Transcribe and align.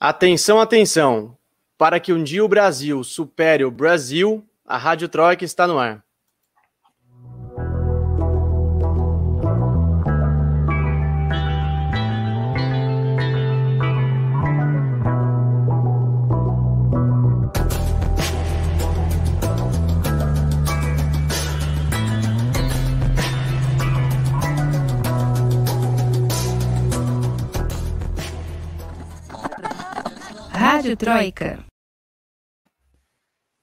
Atenção, 0.00 0.60
atenção! 0.60 1.36
Para 1.76 1.98
que 1.98 2.12
um 2.12 2.22
dia 2.22 2.44
o 2.44 2.48
Brasil 2.48 3.02
supere 3.02 3.64
o 3.64 3.70
Brasil, 3.70 4.48
a 4.64 4.78
Rádio 4.78 5.08
Troika 5.08 5.44
está 5.44 5.66
no 5.66 5.76
ar. 5.76 6.04
Rádio 30.88 30.96
Troika. 30.96 31.64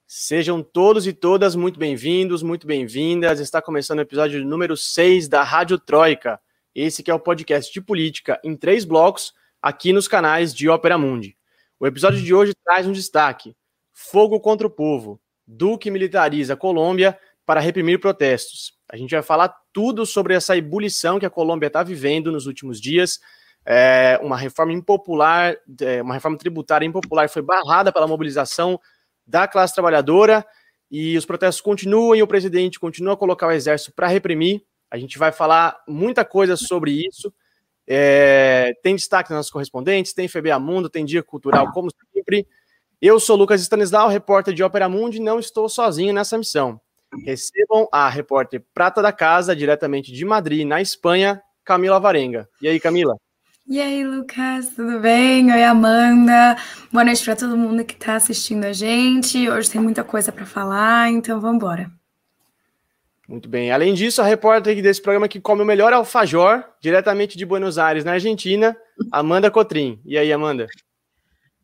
Sejam 0.06 0.62
todos 0.62 1.08
e 1.08 1.12
todas 1.12 1.56
muito 1.56 1.76
bem-vindos, 1.76 2.40
muito 2.40 2.68
bem-vindas. 2.68 3.40
Está 3.40 3.60
começando 3.60 3.98
o 3.98 4.02
episódio 4.02 4.44
número 4.44 4.76
6 4.76 5.26
da 5.26 5.42
Rádio 5.42 5.76
Troika. 5.76 6.40
Esse 6.72 7.02
que 7.02 7.10
é 7.10 7.14
o 7.14 7.18
podcast 7.18 7.72
de 7.72 7.80
política 7.80 8.40
em 8.44 8.54
três 8.54 8.84
blocos 8.84 9.34
aqui 9.60 9.92
nos 9.92 10.06
canais 10.06 10.54
de 10.54 10.68
Ópera 10.68 10.96
Mundi. 10.96 11.36
O 11.80 11.86
episódio 11.88 12.22
de 12.22 12.32
hoje 12.32 12.52
traz 12.64 12.86
um 12.86 12.92
destaque: 12.92 13.56
Fogo 13.92 14.38
contra 14.38 14.64
o 14.64 14.70
povo. 14.70 15.20
Duque 15.44 15.90
militariza 15.90 16.54
a 16.54 16.56
Colômbia 16.56 17.18
para 17.44 17.58
reprimir 17.58 17.98
protestos. 17.98 18.74
A 18.88 18.96
gente 18.96 19.10
vai 19.10 19.22
falar 19.22 19.52
tudo 19.72 20.06
sobre 20.06 20.32
essa 20.32 20.56
ebulição 20.56 21.18
que 21.18 21.26
a 21.26 21.30
Colômbia 21.30 21.66
está 21.66 21.82
vivendo 21.82 22.30
nos 22.30 22.46
últimos 22.46 22.80
dias 22.80 23.18
é, 23.66 24.18
uma 24.22 24.36
reforma 24.36 24.72
impopular, 24.72 25.56
é, 25.80 26.00
uma 26.00 26.14
reforma 26.14 26.38
tributária 26.38 26.86
impopular 26.86 27.28
foi 27.28 27.42
barrada 27.42 27.92
pela 27.92 28.06
mobilização 28.06 28.80
da 29.26 29.48
classe 29.48 29.74
trabalhadora 29.74 30.46
e 30.88 31.18
os 31.18 31.26
protestos 31.26 31.60
continuam 31.60 32.14
e 32.14 32.22
o 32.22 32.28
presidente 32.28 32.78
continua 32.78 33.14
a 33.14 33.16
colocar 33.16 33.48
o 33.48 33.50
exército 33.50 33.92
para 33.92 34.06
reprimir. 34.06 34.62
A 34.88 34.96
gente 34.96 35.18
vai 35.18 35.32
falar 35.32 35.82
muita 35.88 36.24
coisa 36.24 36.56
sobre 36.56 36.92
isso. 36.92 37.34
É, 37.88 38.72
tem 38.84 38.94
destaque 38.94 39.30
nas 39.30 39.38
nossas 39.38 39.50
correspondentes, 39.50 40.12
tem 40.12 40.28
FBA 40.28 40.58
Mundo, 40.60 40.88
tem 40.88 41.04
Dia 41.04 41.24
Cultural, 41.24 41.72
como 41.72 41.88
sempre. 42.14 42.46
Eu 43.02 43.18
sou 43.18 43.36
Lucas 43.36 43.60
Stanislau, 43.60 44.08
repórter 44.08 44.54
de 44.54 44.62
Ópera 44.62 44.88
Mundi, 44.88 45.18
e 45.18 45.20
não 45.20 45.40
estou 45.40 45.68
sozinho 45.68 46.14
nessa 46.14 46.38
missão. 46.38 46.80
Recebam 47.24 47.88
a 47.92 48.08
repórter 48.08 48.64
Prata 48.72 49.02
da 49.02 49.12
Casa, 49.12 49.56
diretamente 49.56 50.12
de 50.12 50.24
Madrid, 50.24 50.66
na 50.66 50.80
Espanha, 50.80 51.42
Camila 51.64 51.98
Varenga. 51.98 52.48
E 52.62 52.68
aí, 52.68 52.78
Camila? 52.80 53.16
E 53.68 53.80
aí, 53.80 54.06
Lucas, 54.06 54.68
tudo 54.76 55.00
bem? 55.00 55.52
Oi, 55.52 55.64
Amanda. 55.64 56.56
Boa 56.92 57.04
noite 57.04 57.24
para 57.24 57.34
todo 57.34 57.56
mundo 57.56 57.84
que 57.84 57.94
está 57.94 58.14
assistindo 58.14 58.64
a 58.64 58.72
gente. 58.72 59.50
Hoje 59.50 59.68
tem 59.68 59.80
muita 59.80 60.04
coisa 60.04 60.30
para 60.30 60.46
falar, 60.46 61.10
então 61.10 61.40
vamos 61.40 61.56
embora. 61.56 61.90
Muito 63.28 63.48
bem. 63.48 63.72
Além 63.72 63.92
disso, 63.92 64.22
a 64.22 64.24
repórter 64.24 64.80
desse 64.80 65.02
programa 65.02 65.26
que 65.26 65.40
come 65.40 65.62
o 65.62 65.66
melhor 65.66 65.92
alfajor, 65.92 66.62
diretamente 66.80 67.36
de 67.36 67.44
Buenos 67.44 67.76
Aires, 67.76 68.04
na 68.04 68.12
Argentina, 68.12 68.76
Amanda 69.10 69.50
Cotrim. 69.50 70.00
E 70.04 70.16
aí, 70.16 70.32
Amanda? 70.32 70.68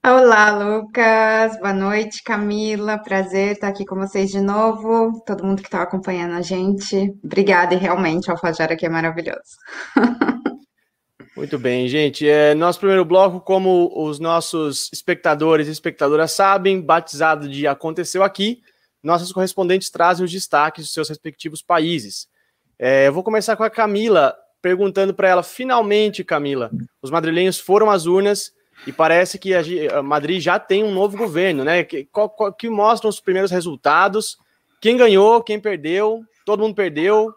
Olá, 0.04 0.50
Lucas. 0.50 1.56
Boa 1.60 1.72
noite, 1.72 2.24
Camila. 2.24 2.98
Prazer 2.98 3.52
estar 3.52 3.68
aqui 3.68 3.84
com 3.84 3.94
vocês 3.94 4.28
de 4.28 4.40
novo. 4.40 5.22
Todo 5.24 5.44
mundo 5.44 5.62
que 5.62 5.68
está 5.68 5.82
acompanhando 5.82 6.34
a 6.34 6.42
gente. 6.42 7.14
Obrigada, 7.22 7.74
e 7.74 7.78
realmente 7.78 8.28
o 8.28 8.32
alfajor 8.32 8.72
aqui 8.72 8.86
é 8.86 8.88
maravilhoso. 8.88 9.56
Muito 11.36 11.58
bem, 11.58 11.88
gente. 11.88 12.28
É, 12.28 12.54
nosso 12.54 12.78
primeiro 12.78 13.04
bloco, 13.04 13.40
como 13.40 13.90
os 13.96 14.18
nossos 14.18 14.90
espectadores 14.92 15.66
e 15.66 15.70
espectadoras 15.70 16.32
sabem, 16.32 16.80
batizado 16.80 17.48
de 17.48 17.66
Aconteceu 17.66 18.22
Aqui, 18.22 18.62
nossos 19.02 19.32
correspondentes 19.32 19.90
trazem 19.90 20.24
os 20.24 20.30
destaques 20.30 20.84
dos 20.84 20.92
seus 20.92 21.08
respectivos 21.08 21.62
países. 21.62 22.28
É, 22.78 23.06
eu 23.08 23.12
vou 23.12 23.22
começar 23.22 23.56
com 23.56 23.64
a 23.64 23.70
Camila, 23.70 24.36
perguntando 24.60 25.14
para 25.14 25.28
ela, 25.28 25.42
finalmente, 25.42 26.22
Camila, 26.22 26.70
os 27.00 27.10
madrilenhos 27.10 27.58
foram 27.58 27.90
às 27.90 28.04
urnas 28.06 28.52
e 28.86 28.92
parece 28.92 29.38
que 29.38 29.54
a 29.54 30.02
Madrid 30.02 30.40
já 30.40 30.58
tem 30.58 30.84
um 30.84 30.92
novo 30.92 31.16
governo, 31.16 31.64
né? 31.64 31.82
Que, 31.82 32.06
que 32.58 32.68
mostram 32.68 33.08
os 33.08 33.20
primeiros 33.20 33.50
resultados. 33.50 34.36
Quem 34.80 34.96
ganhou, 34.96 35.42
quem 35.42 35.58
perdeu, 35.58 36.22
todo 36.44 36.60
mundo 36.60 36.74
perdeu. 36.74 37.32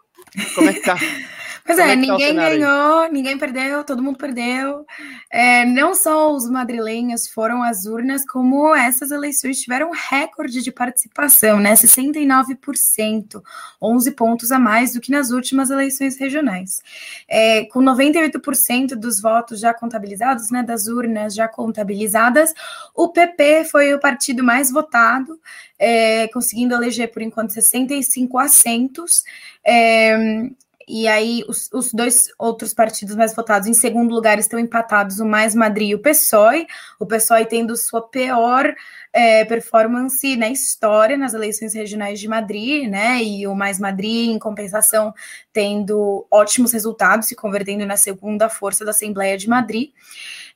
Como 0.54 0.68
é 0.68 0.72
que 0.74 0.82
tá? 0.82 0.96
Pois 1.66 1.80
é, 1.80 1.82
é 1.82 1.88
tá 1.88 1.96
ninguém 1.96 2.34
ganhou, 2.36 3.00
aí? 3.00 3.12
ninguém 3.12 3.36
perdeu, 3.36 3.82
todo 3.82 4.00
mundo 4.00 4.16
perdeu. 4.16 4.86
É, 5.28 5.64
não 5.64 5.96
só 5.96 6.32
os 6.32 6.48
madrilenhos 6.48 7.26
foram 7.26 7.60
às 7.60 7.86
urnas, 7.86 8.24
como 8.24 8.72
essas 8.72 9.10
eleições 9.10 9.60
tiveram 9.60 9.90
recorde 9.90 10.62
de 10.62 10.70
participação, 10.70 11.58
né? 11.58 11.74
69%, 11.74 13.42
11 13.82 14.10
pontos 14.12 14.52
a 14.52 14.60
mais 14.60 14.92
do 14.92 15.00
que 15.00 15.10
nas 15.10 15.32
últimas 15.32 15.68
eleições 15.68 16.16
regionais. 16.16 16.80
É, 17.28 17.64
com 17.64 17.80
98% 17.80 18.94
dos 18.94 19.20
votos 19.20 19.58
já 19.58 19.74
contabilizados, 19.74 20.52
né? 20.52 20.62
Das 20.62 20.86
urnas 20.86 21.34
já 21.34 21.48
contabilizadas, 21.48 22.54
o 22.94 23.08
PP 23.08 23.64
foi 23.64 23.92
o 23.92 23.98
partido 23.98 24.44
mais 24.44 24.70
votado, 24.70 25.40
é, 25.76 26.28
conseguindo 26.28 26.74
eleger 26.74 27.10
por 27.10 27.22
enquanto 27.22 27.52
65 27.52 28.38
assentos. 28.38 29.24
É, 29.64 30.48
e 30.88 31.08
aí 31.08 31.44
os, 31.48 31.68
os, 31.72 31.92
dois 31.92 32.28
outros 32.38 32.72
partidos 32.72 33.16
mais 33.16 33.34
votados 33.34 33.66
em 33.66 33.74
segundo 33.74 34.14
lugar 34.14 34.38
estão 34.38 34.58
empatados, 34.58 35.18
o 35.18 35.26
Mais 35.26 35.54
Madrid 35.54 35.90
e 35.90 35.94
o 35.94 35.98
PSOE, 35.98 36.66
o 37.00 37.04
PSOE 37.04 37.44
tendo 37.44 37.76
sua 37.76 38.02
pior 38.08 38.72
é, 39.12 39.44
performance 39.44 40.36
na 40.36 40.48
história 40.48 41.16
nas 41.16 41.34
eleições 41.34 41.74
regionais 41.74 42.20
de 42.20 42.28
Madrid, 42.28 42.88
né? 42.88 43.20
E 43.22 43.46
o 43.46 43.54
Mais 43.54 43.80
Madrid, 43.80 44.30
em 44.30 44.38
compensação, 44.38 45.12
tendo 45.52 46.26
ótimos 46.30 46.72
resultados, 46.72 47.26
se 47.26 47.34
convertendo 47.34 47.84
na 47.84 47.96
segunda 47.96 48.48
força 48.48 48.84
da 48.84 48.90
Assembleia 48.90 49.36
de 49.36 49.48
Madrid. 49.48 49.90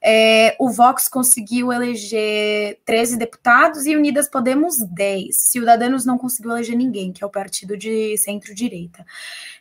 É, 0.03 0.57
o 0.59 0.71
Vox 0.71 1.09
conseguiu 1.09 1.73
eleger 1.73 2.81
13 2.85 3.19
deputados 3.19 3.85
e 3.87 3.95
Unidas 3.95 4.29
Podemos 4.29 4.79
10. 4.79 5.37
Ciudadanos 5.37 6.07
não 6.07 6.17
conseguiu 6.17 6.53
eleger 6.53 6.77
ninguém, 6.77 7.13
que 7.13 7.23
é 7.23 7.27
o 7.27 7.31
partido 7.31 7.77
de 7.77 8.17
centro-direita. 8.17 9.05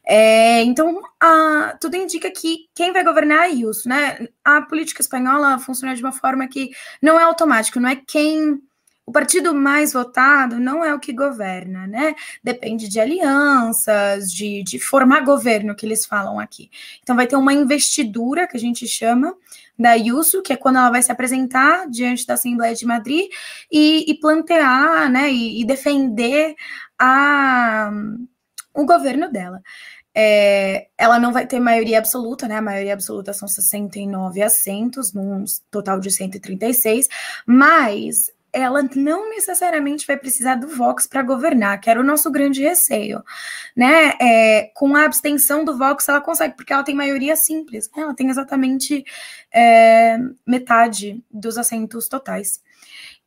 É, 0.05 0.63
então, 0.63 1.01
a, 1.19 1.77
tudo 1.79 1.97
indica 1.97 2.31
que 2.31 2.67
quem 2.73 2.93
vai 2.93 3.03
governar 3.03 3.49
é 3.49 3.49
isso, 3.49 3.87
né? 3.89 4.27
A 4.43 4.61
política 4.61 5.01
espanhola 5.01 5.59
funciona 5.59 5.95
de 5.95 6.01
uma 6.01 6.11
forma 6.11 6.47
que 6.47 6.71
não 7.01 7.19
é 7.19 7.23
automático, 7.23 7.79
não 7.79 7.89
é 7.89 7.95
quem 7.95 8.61
o 9.09 9.11
partido 9.11 9.55
mais 9.55 9.91
votado 9.91 10.59
não 10.59 10.85
é 10.85 10.93
o 10.93 10.99
que 10.99 11.11
governa, 11.11 11.87
né? 11.87 12.13
Depende 12.43 12.87
de 12.87 12.99
alianças, 12.99 14.31
de, 14.31 14.61
de 14.61 14.77
formar 14.79 15.21
governo, 15.21 15.73
que 15.73 15.83
eles 15.83 16.05
falam 16.05 16.39
aqui. 16.39 16.69
Então, 17.01 17.15
vai 17.15 17.25
ter 17.25 17.35
uma 17.35 17.51
investidura, 17.51 18.47
que 18.47 18.55
a 18.55 18.59
gente 18.59 18.87
chama, 18.87 19.35
da 19.77 19.91
Ayuso, 19.91 20.43
que 20.43 20.53
é 20.53 20.55
quando 20.55 20.75
ela 20.75 20.91
vai 20.91 21.01
se 21.01 21.11
apresentar 21.11 21.89
diante 21.89 22.27
da 22.27 22.35
Assembleia 22.35 22.75
de 22.75 22.85
Madrid 22.85 23.31
e, 23.71 24.11
e 24.11 24.19
plantear, 24.19 25.09
né, 25.09 25.31
e, 25.31 25.59
e, 25.59 25.65
defender 25.65 26.53
a, 26.99 27.91
o 28.75 28.85
governo 28.85 29.31
dela. 29.31 29.59
É, 30.13 30.87
ela 30.95 31.17
não 31.17 31.33
vai 31.33 31.47
ter 31.47 31.59
maioria 31.59 31.97
absoluta, 31.97 32.47
né? 32.47 32.57
A 32.57 32.61
maioria 32.61 32.93
absoluta 32.93 33.33
são 33.33 33.47
69 33.47 34.43
assentos, 34.43 35.13
num 35.13 35.45
total 35.71 35.99
de 35.99 36.11
136, 36.11 37.07
mas 37.47 38.31
ela 38.51 38.83
não 38.95 39.29
necessariamente 39.29 40.05
vai 40.07 40.17
precisar 40.17 40.55
do 40.55 40.67
Vox 40.67 41.05
para 41.05 41.21
governar, 41.21 41.79
que 41.79 41.89
era 41.89 41.99
o 41.99 42.03
nosso 42.03 42.31
grande 42.31 42.61
receio, 42.61 43.23
né? 43.75 44.13
É, 44.19 44.71
com 44.73 44.95
a 44.95 45.05
abstenção 45.05 45.63
do 45.63 45.77
Vox, 45.77 46.07
ela 46.09 46.21
consegue, 46.21 46.55
porque 46.55 46.73
ela 46.73 46.83
tem 46.83 46.95
maioria 46.95 47.35
simples, 47.35 47.89
né? 47.95 48.03
ela 48.03 48.15
tem 48.15 48.29
exatamente 48.29 49.03
é, 49.53 50.17
metade 50.45 51.23
dos 51.31 51.57
assentos 51.57 52.07
totais. 52.07 52.61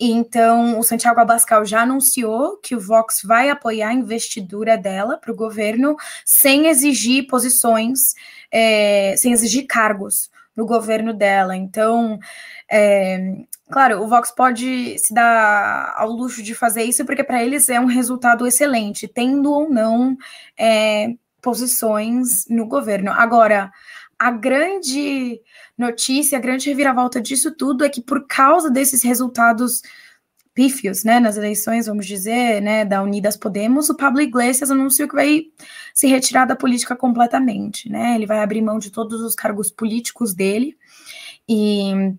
Então, 0.01 0.79
o 0.79 0.83
Santiago 0.83 1.21
Abascal 1.21 1.65
já 1.65 1.83
anunciou 1.83 2.57
que 2.57 2.75
o 2.75 2.81
Vox 2.81 3.21
vai 3.23 3.51
apoiar 3.51 3.91
a 3.91 3.95
investidura 3.95 4.77
dela 4.77 5.17
para 5.17 5.31
o 5.31 5.37
governo 5.37 5.97
sem 6.25 6.67
exigir 6.67 7.29
posições, 7.29 8.15
é, 8.51 9.15
sem 9.17 9.33
exigir 9.33 9.67
cargos 9.67 10.29
no 10.57 10.67
governo 10.67 11.15
dela. 11.15 11.57
Então, 11.57 12.19
é, 12.69 13.37
claro, 13.73 14.03
o 14.03 14.09
Vox 14.09 14.31
pode 14.31 14.99
se 14.99 15.13
dar 15.13 15.95
ao 15.97 16.11
luxo 16.11 16.43
de 16.43 16.55
fazer 16.55 16.85
isso, 16.85 17.05
porque 17.05 17.25
para 17.25 17.43
eles 17.43 17.69
é 17.69 17.81
um 17.81 17.87
resultado 17.87 18.47
excelente, 18.47 19.09
tendo 19.09 19.51
ou 19.51 19.69
não 19.69 20.17
é, 20.59 21.15
posições 21.41 22.47
no 22.49 22.67
governo. 22.67 23.11
Agora, 23.11 23.71
a 24.19 24.31
grande 24.31 25.41
notícia, 25.77 26.39
a 26.39 26.41
grande 26.41 26.69
reviravolta 26.69 27.21
disso 27.21 27.51
tudo 27.57 27.85
é 27.85 27.89
que, 27.89 28.01
por 28.01 28.27
causa 28.29 28.71
desses 28.71 29.03
resultados 29.03 29.83
pífios, 30.55 31.03
né, 31.03 31.19
nas 31.19 31.37
eleições, 31.37 31.87
vamos 31.87 32.07
dizer, 32.07 32.61
né, 32.61 32.85
da 32.85 33.03
Unidas 33.03 33.37
Podemos, 33.37 33.89
o 33.89 33.97
Pablo 33.97 34.21
Iglesias 34.21 34.71
anunciou 34.71 35.09
que 35.09 35.15
vai 35.15 35.45
se 35.95 36.07
retirar 36.07 36.45
da 36.45 36.55
política 36.55 36.95
completamente, 36.95 37.91
né, 37.91 38.15
ele 38.15 38.27
vai 38.27 38.41
abrir 38.41 38.61
mão 38.61 38.79
de 38.79 38.91
todos 38.91 39.21
os 39.23 39.35
cargos 39.35 39.71
políticos 39.71 40.35
dele 40.35 40.77
e 41.49 42.15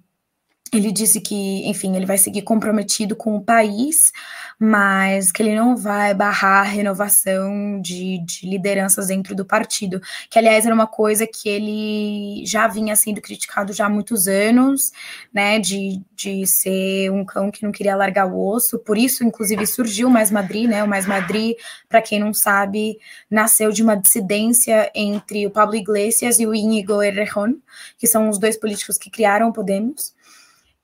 ele 0.78 0.92
disse 0.92 1.20
que, 1.22 1.68
enfim, 1.68 1.96
ele 1.96 2.06
vai 2.06 2.18
seguir 2.18 2.42
comprometido 2.42 3.16
com 3.16 3.36
o 3.36 3.42
país, 3.42 4.12
mas 4.60 5.32
que 5.32 5.42
ele 5.44 5.56
não 5.56 5.76
vai 5.76 6.14
barrar 6.14 6.62
a 6.62 6.70
renovação 6.70 7.82
de, 7.82 8.20
de, 8.20 8.48
lideranças 8.48 9.08
dentro 9.08 9.36
do 9.36 9.46
partido, 9.46 10.02
que 10.30 10.40
aliás 10.40 10.66
era 10.66 10.74
uma 10.74 10.88
coisa 10.88 11.28
que 11.28 11.50
ele 11.50 12.46
já 12.46 12.68
vinha 12.68 12.96
sendo 12.96 13.22
criticado 13.22 13.74
já 13.74 13.88
há 13.88 13.90
muitos 13.90 14.28
anos, 14.28 14.92
né, 15.34 15.60
de, 15.60 16.02
de 16.16 16.46
ser 16.48 17.12
um 17.12 17.26
cão 17.26 17.52
que 17.52 17.64
não 17.64 17.72
queria 17.72 17.96
largar 17.96 18.26
o 18.26 18.48
osso, 18.48 18.80
por 18.80 18.98
isso, 18.98 19.24
inclusive, 19.24 19.66
surgiu 19.68 20.08
o 20.08 20.12
Mais 20.12 20.32
Madrid, 20.32 20.70
né, 20.70 20.84
o 20.84 20.88
Mais 20.88 21.06
Madrid, 21.06 21.58
para 21.90 22.02
quem 22.02 22.20
não 22.20 22.34
sabe, 22.34 22.98
nasceu 23.30 23.72
de 23.72 23.84
uma 23.84 23.96
dissidência 23.96 24.90
entre 24.96 25.46
o 25.46 25.52
Pablo 25.52 25.76
Iglesias 25.76 26.40
e 26.40 26.48
o 26.48 26.54
Íñigo 26.54 27.02
Errejón, 27.02 27.56
que 27.98 28.08
são 28.08 28.30
os 28.30 28.38
dois 28.38 28.58
políticos 28.58 28.98
que 28.98 29.10
criaram 29.10 29.50
o 29.50 29.54
Podemos, 29.54 30.14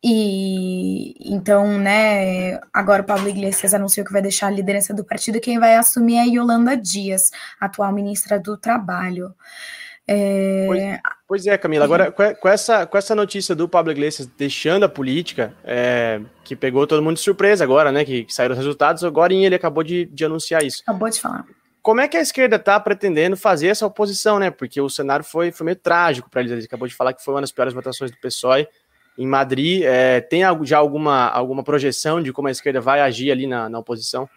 e 0.03 1.13
então, 1.19 1.77
né, 1.77 2.59
agora 2.73 3.01
o 3.01 3.05
Pablo 3.05 3.27
Iglesias 3.27 3.73
anunciou 3.73 4.05
que 4.05 4.13
vai 4.13 4.21
deixar 4.21 4.47
a 4.47 4.51
liderança 4.51 4.93
do 4.93 5.03
partido, 5.03 5.41
quem 5.41 5.59
vai 5.59 5.75
assumir 5.75 6.15
é 6.15 6.21
a 6.21 6.25
Yolanda 6.25 6.77
Dias, 6.77 7.31
atual 7.59 7.91
ministra 7.91 8.39
do 8.39 8.55
Trabalho. 8.55 9.33
É... 10.07 10.65
Pois, 10.65 10.99
pois, 11.27 11.47
é, 11.47 11.57
Camila, 11.57 11.85
agora 11.85 12.11
com, 12.11 12.33
com, 12.35 12.47
essa, 12.47 12.87
com 12.87 12.97
essa 12.97 13.13
notícia 13.13 13.53
do 13.53 13.69
Pablo 13.69 13.91
Iglesias 13.91 14.27
deixando 14.37 14.83
a 14.83 14.89
política, 14.89 15.53
é, 15.63 16.21
que 16.43 16.55
pegou 16.55 16.87
todo 16.87 17.03
mundo 17.03 17.17
de 17.17 17.21
surpresa 17.21 17.63
agora, 17.63 17.91
né, 17.91 18.03
que, 18.05 18.23
que 18.23 18.33
saíram 18.33 18.53
os 18.53 18.57
resultados, 18.57 19.03
agora 19.03 19.33
ele 19.33 19.53
acabou 19.53 19.83
de, 19.83 20.05
de 20.05 20.25
anunciar 20.25 20.63
isso. 20.63 20.81
Acabou 20.81 21.09
de 21.09 21.19
falar 21.19 21.45
como 21.81 22.01
é 22.01 22.07
que 22.07 22.17
a 22.17 22.21
esquerda 22.21 22.57
está 22.57 22.79
pretendendo 22.79 23.37
fazer 23.37 23.67
essa 23.67 23.85
oposição, 23.85 24.37
né? 24.37 24.51
Porque 24.51 24.79
o 24.81 24.89
cenário 24.89 25.23
foi, 25.23 25.51
foi 25.51 25.65
meio 25.65 25.77
trágico 25.77 26.29
para 26.29 26.41
eles. 26.41 26.51
Ele 26.51 26.65
acabou 26.65 26.87
de 26.87 26.93
falar 26.93 27.13
que 27.13 27.23
foi 27.23 27.33
uma 27.33 27.41
das 27.41 27.51
piores 27.51 27.73
votações 27.73 28.11
do 28.11 28.17
PSOE 28.17 28.67
em 29.17 29.27
Madrid. 29.27 29.83
É, 29.83 30.21
tem 30.21 30.41
já 30.63 30.77
alguma, 30.77 31.27
alguma 31.27 31.63
projeção 31.63 32.21
de 32.21 32.31
como 32.31 32.47
a 32.47 32.51
esquerda 32.51 32.79
vai 32.79 33.01
agir 33.01 33.31
ali 33.31 33.47
na, 33.47 33.69
na 33.69 33.79
oposição? 33.79 34.29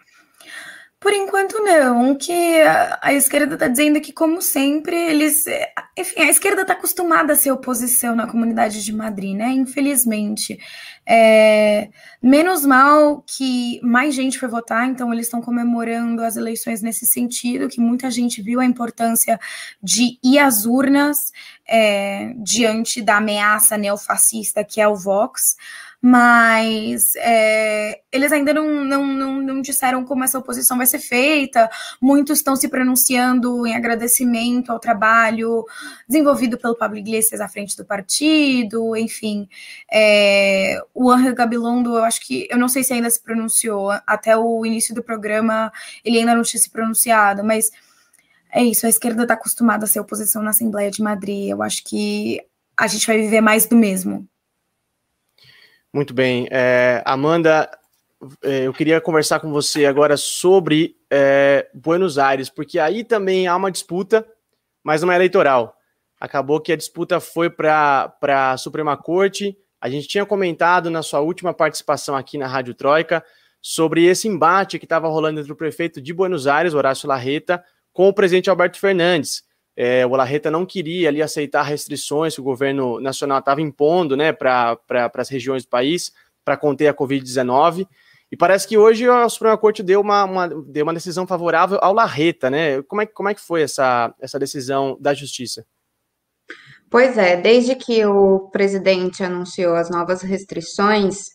Por 1.03 1.11
enquanto, 1.11 1.61
não. 1.61 2.15
Que 2.15 2.61
a, 2.61 2.97
a 3.01 3.13
esquerda 3.13 3.55
está 3.55 3.67
dizendo 3.67 3.99
que, 3.99 4.13
como 4.13 4.41
sempre, 4.41 4.95
eles. 4.95 5.43
Enfim, 5.97 6.21
a 6.21 6.29
esquerda 6.29 6.61
está 6.61 6.71
acostumada 6.71 7.33
a 7.33 7.35
ser 7.35 7.51
oposição 7.51 8.15
na 8.15 8.25
comunidade 8.25 8.81
de 8.81 8.93
Madrid, 8.93 9.35
né? 9.35 9.49
Infelizmente. 9.49 10.57
É, 11.05 11.89
menos 12.21 12.65
mal 12.65 13.21
que 13.27 13.81
mais 13.83 14.15
gente 14.15 14.39
foi 14.39 14.47
votar, 14.47 14.87
então 14.87 15.11
eles 15.11 15.25
estão 15.25 15.41
comemorando 15.41 16.23
as 16.23 16.37
eleições 16.37 16.81
nesse 16.81 17.05
sentido, 17.05 17.67
que 17.67 17.81
muita 17.81 18.09
gente 18.09 18.41
viu 18.41 18.61
a 18.61 18.65
importância 18.65 19.37
de 19.81 20.17
ir 20.23 20.39
às 20.39 20.65
urnas 20.65 21.33
é, 21.67 22.33
diante 22.37 23.01
da 23.01 23.17
ameaça 23.17 23.77
neofascista 23.77 24.63
que 24.63 24.79
é 24.79 24.87
o 24.87 24.95
Vox 24.95 25.57
mas 26.05 27.15
é, 27.15 28.01
eles 28.11 28.29
ainda 28.33 28.53
não, 28.53 28.83
não, 28.83 29.07
não, 29.07 29.41
não, 29.41 29.61
disseram 29.61 30.03
como 30.03 30.25
essa 30.25 30.37
oposição 30.37 30.75
vai 30.75 30.85
ser 30.85 30.99
feita. 30.99 31.69
Muitos 32.01 32.39
estão 32.39 32.57
se 32.57 32.67
pronunciando 32.67 33.65
em 33.65 33.73
agradecimento 33.73 34.69
ao 34.69 34.81
trabalho 34.81 35.63
desenvolvido 36.05 36.57
pelo 36.57 36.75
Pablo 36.75 36.97
Iglesias 36.97 37.39
à 37.39 37.47
frente 37.47 37.77
do 37.77 37.85
partido, 37.85 38.97
enfim. 38.97 39.47
É, 39.89 40.77
o 40.93 41.09
Angel 41.09 41.33
Gabilondo, 41.33 41.95
eu 41.95 42.03
acho 42.03 42.19
que, 42.27 42.49
eu 42.51 42.57
não 42.57 42.67
sei 42.67 42.83
se 42.83 42.91
ainda 42.91 43.09
se 43.09 43.23
pronunciou, 43.23 43.89
até 44.05 44.35
o 44.35 44.65
início 44.65 44.93
do 44.93 45.01
programa 45.01 45.71
ele 46.03 46.19
ainda 46.19 46.35
não 46.35 46.43
tinha 46.43 46.59
se 46.59 46.69
pronunciado, 46.69 47.45
mas 47.45 47.71
é 48.51 48.61
isso, 48.61 48.85
a 48.85 48.89
esquerda 48.89 49.21
está 49.23 49.35
acostumada 49.35 49.85
a 49.85 49.87
ser 49.87 50.01
oposição 50.01 50.43
na 50.43 50.49
Assembleia 50.49 50.91
de 50.91 51.01
Madrid. 51.01 51.47
Eu 51.49 51.63
acho 51.63 51.81
que 51.85 52.41
a 52.75 52.87
gente 52.87 53.07
vai 53.07 53.17
viver 53.19 53.39
mais 53.39 53.65
do 53.65 53.77
mesmo. 53.77 54.27
Muito 55.93 56.11
bem. 56.11 56.47
É, 56.49 57.03
Amanda, 57.05 57.69
é, 58.43 58.65
eu 58.65 58.73
queria 58.73 58.99
conversar 58.99 59.39
com 59.39 59.51
você 59.51 59.85
agora 59.85 60.17
sobre 60.17 60.95
é, 61.09 61.69
Buenos 61.71 62.17
Aires, 62.17 62.49
porque 62.49 62.79
aí 62.79 63.03
também 63.03 63.45
há 63.47 63.55
uma 63.55 63.71
disputa, 63.71 64.27
mas 64.83 65.03
não 65.03 65.11
é 65.11 65.15
eleitoral. 65.15 65.77
Acabou 66.19 66.59
que 66.59 66.71
a 66.71 66.75
disputa 66.75 67.19
foi 67.19 67.47
para 67.49 68.11
a 68.23 68.57
Suprema 68.57 68.97
Corte. 68.97 69.55
A 69.79 69.87
gente 69.87 70.07
tinha 70.07 70.25
comentado 70.25 70.89
na 70.89 71.03
sua 71.03 71.19
última 71.19 71.53
participação 71.53 72.15
aqui 72.15 72.37
na 72.37 72.47
Rádio 72.47 72.73
Troika 72.73 73.23
sobre 73.61 74.05
esse 74.05 74.27
embate 74.27 74.79
que 74.79 74.85
estava 74.85 75.07
rolando 75.07 75.41
entre 75.41 75.51
o 75.51 75.55
prefeito 75.55 76.01
de 76.01 76.11
Buenos 76.11 76.47
Aires, 76.47 76.73
Horácio 76.73 77.07
Larreta, 77.07 77.63
com 77.91 78.07
o 78.07 78.13
presidente 78.13 78.49
Alberto 78.49 78.79
Fernandes. 78.79 79.43
É, 79.75 80.05
o 80.05 80.15
Larreta 80.15 80.51
não 80.51 80.65
queria 80.65 81.09
ali 81.09 81.21
aceitar 81.21 81.63
restrições 81.63 82.35
que 82.35 82.41
o 82.41 82.43
governo 82.43 82.99
nacional 82.99 83.39
estava 83.39 83.61
impondo 83.61 84.15
né, 84.15 84.31
para 84.31 84.75
pra, 84.75 85.11
as 85.15 85.29
regiões 85.29 85.63
do 85.63 85.69
país 85.69 86.11
para 86.45 86.57
conter 86.57 86.87
a 86.87 86.93
Covid-19. 86.93 87.87
E 88.31 88.37
parece 88.37 88.67
que 88.67 88.77
hoje 88.77 89.07
a 89.07 89.27
Suprema 89.29 89.57
Corte 89.57 89.83
deu 89.83 90.01
uma, 90.01 90.23
uma, 90.23 90.47
deu 90.47 90.83
uma 90.83 90.93
decisão 90.93 91.25
favorável 91.27 91.77
ao 91.81 91.93
Larreta, 91.93 92.49
né? 92.49 92.81
Como 92.83 93.01
é, 93.01 93.05
como 93.05 93.29
é 93.29 93.33
que 93.33 93.41
foi 93.41 93.61
essa, 93.61 94.13
essa 94.19 94.39
decisão 94.39 94.97
da 94.99 95.13
Justiça? 95.13 95.65
Pois 96.89 97.17
é, 97.17 97.37
desde 97.37 97.75
que 97.75 98.03
o 98.05 98.49
presidente 98.51 99.23
anunciou 99.23 99.75
as 99.75 99.89
novas 99.89 100.21
restrições, 100.21 101.25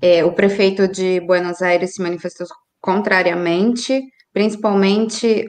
é, 0.00 0.24
o 0.24 0.32
prefeito 0.32 0.88
de 0.88 1.20
Buenos 1.20 1.60
Aires 1.62 1.94
se 1.94 2.02
manifestou 2.02 2.46
contrariamente, 2.80 4.02
principalmente 4.32 5.48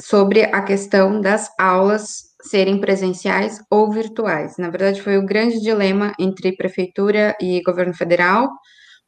sobre 0.00 0.44
a 0.44 0.62
questão 0.62 1.20
das 1.20 1.48
aulas 1.58 2.30
serem 2.42 2.80
presenciais 2.80 3.60
ou 3.70 3.90
virtuais. 3.90 4.54
Na 4.58 4.70
verdade, 4.70 5.02
foi 5.02 5.18
o 5.18 5.26
grande 5.26 5.60
dilema 5.60 6.12
entre 6.18 6.56
prefeitura 6.56 7.36
e 7.40 7.62
governo 7.62 7.94
federal, 7.94 8.48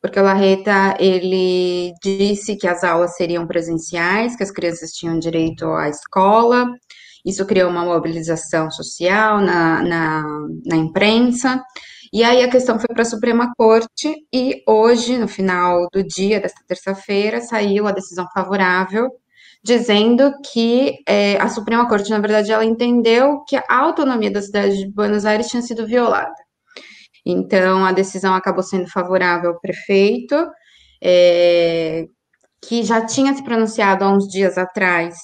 porque 0.01 0.19
o 0.19 0.23
Larreta 0.23 0.97
ele 0.99 1.93
disse 2.03 2.57
que 2.57 2.67
as 2.67 2.85
aulas 2.85 3.17
seriam 3.17 3.47
presenciais, 3.47 4.37
que 4.37 4.43
as 4.43 4.51
crianças 4.51 4.91
tinham 4.91 5.19
direito 5.19 5.67
à 5.67 5.89
escola. 5.89 6.67
Isso 7.25 7.47
criou 7.47 7.71
uma 7.71 7.85
mobilização 7.85 8.71
social 8.71 9.41
na, 9.41 9.83
na, 9.83 10.25
na 10.67 10.77
imprensa. 10.77 11.63
E 12.13 12.23
aí 12.25 12.43
a 12.43 12.51
questão 12.51 12.79
foi 12.79 12.89
para 12.93 13.03
a 13.03 13.07
Suprema 13.07 13.53
Corte 13.57 14.15
e 14.35 14.63
hoje, 14.69 15.17
no 15.17 15.29
final 15.29 15.89
do 15.93 16.03
dia 16.05 16.41
desta 16.41 16.61
terça-feira, 16.67 17.41
saiu 17.41 17.87
a 17.87 17.93
decisão 17.93 18.27
favorável 18.35 19.09
dizendo 19.65 20.33
que 20.53 20.99
é, 21.09 21.37
a 21.41 21.49
Suprema 21.49 21.89
Corte, 21.89 22.11
na 22.11 22.19
verdade, 22.19 22.51
ela 22.51 22.65
entendeu 22.65 23.45
que 23.47 23.57
a 23.57 23.65
autonomia 23.69 24.31
da 24.31 24.43
cidade 24.43 24.77
de 24.77 24.93
Buenos 24.93 25.25
Aires 25.25 25.49
tinha 25.49 25.63
sido 25.63 25.87
violada. 25.87 26.35
Então, 27.25 27.85
a 27.85 27.93
decisão 27.93 28.35
acabou 28.35 28.65
sendo 28.65 28.91
favorável 28.91 29.51
ao 29.51 29.61
prefeito, 29.61 30.35
é, 31.03 32.05
que 32.61 32.83
já 32.83 33.05
tinha 33.05 33.35
se 33.35 33.45
pronunciado 33.45 34.05
há 34.05 34.09
uns 34.13 34.27
dias 34.27 34.59
atrás, 34.59 35.17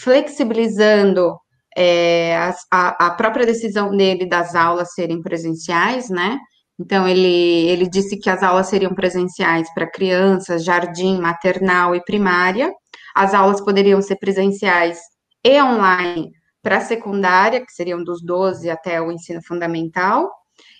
flexibilizando 0.00 1.36
é, 1.76 2.36
a, 2.70 3.06
a, 3.06 3.10
própria 3.10 3.44
decisão 3.44 3.90
dele 3.96 4.26
das 4.26 4.54
aulas 4.54 4.94
serem 4.94 5.20
presenciais, 5.20 6.08
né? 6.08 6.38
Então, 6.78 7.08
ele, 7.08 7.68
ele 7.68 7.88
disse 7.88 8.18
que 8.18 8.30
as 8.30 8.42
aulas 8.42 8.68
seriam 8.68 8.94
presenciais 8.94 9.72
para 9.74 9.90
crianças, 9.90 10.64
jardim, 10.64 11.18
maternal 11.18 11.94
e 11.94 12.04
primária, 12.04 12.72
as 13.16 13.32
aulas 13.32 13.62
poderiam 13.62 14.02
ser 14.02 14.16
presenciais 14.16 15.00
e 15.42 15.60
online 15.62 16.30
para 16.62 16.76
a 16.78 16.80
secundária, 16.80 17.64
que 17.64 17.72
seriam 17.72 18.04
dos 18.04 18.22
12 18.22 18.68
até 18.68 19.00
o 19.00 19.10
ensino 19.10 19.40
fundamental, 19.42 20.30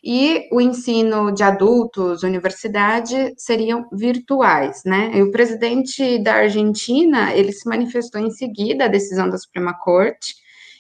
e 0.05 0.49
o 0.53 0.61
ensino 0.61 1.33
de 1.33 1.43
adultos, 1.43 2.23
universidade, 2.23 3.33
seriam 3.37 3.89
virtuais, 3.93 4.83
né? 4.85 5.13
E 5.15 5.23
o 5.23 5.31
presidente 5.31 6.19
da 6.19 6.35
Argentina, 6.35 7.35
ele 7.35 7.53
se 7.53 7.69
manifestou 7.69 8.21
em 8.21 8.31
seguida 8.31 8.85
à 8.85 8.89
decisão 8.89 9.29
da 9.31 9.39
Suprema 9.39 9.75
Corte, 9.75 10.35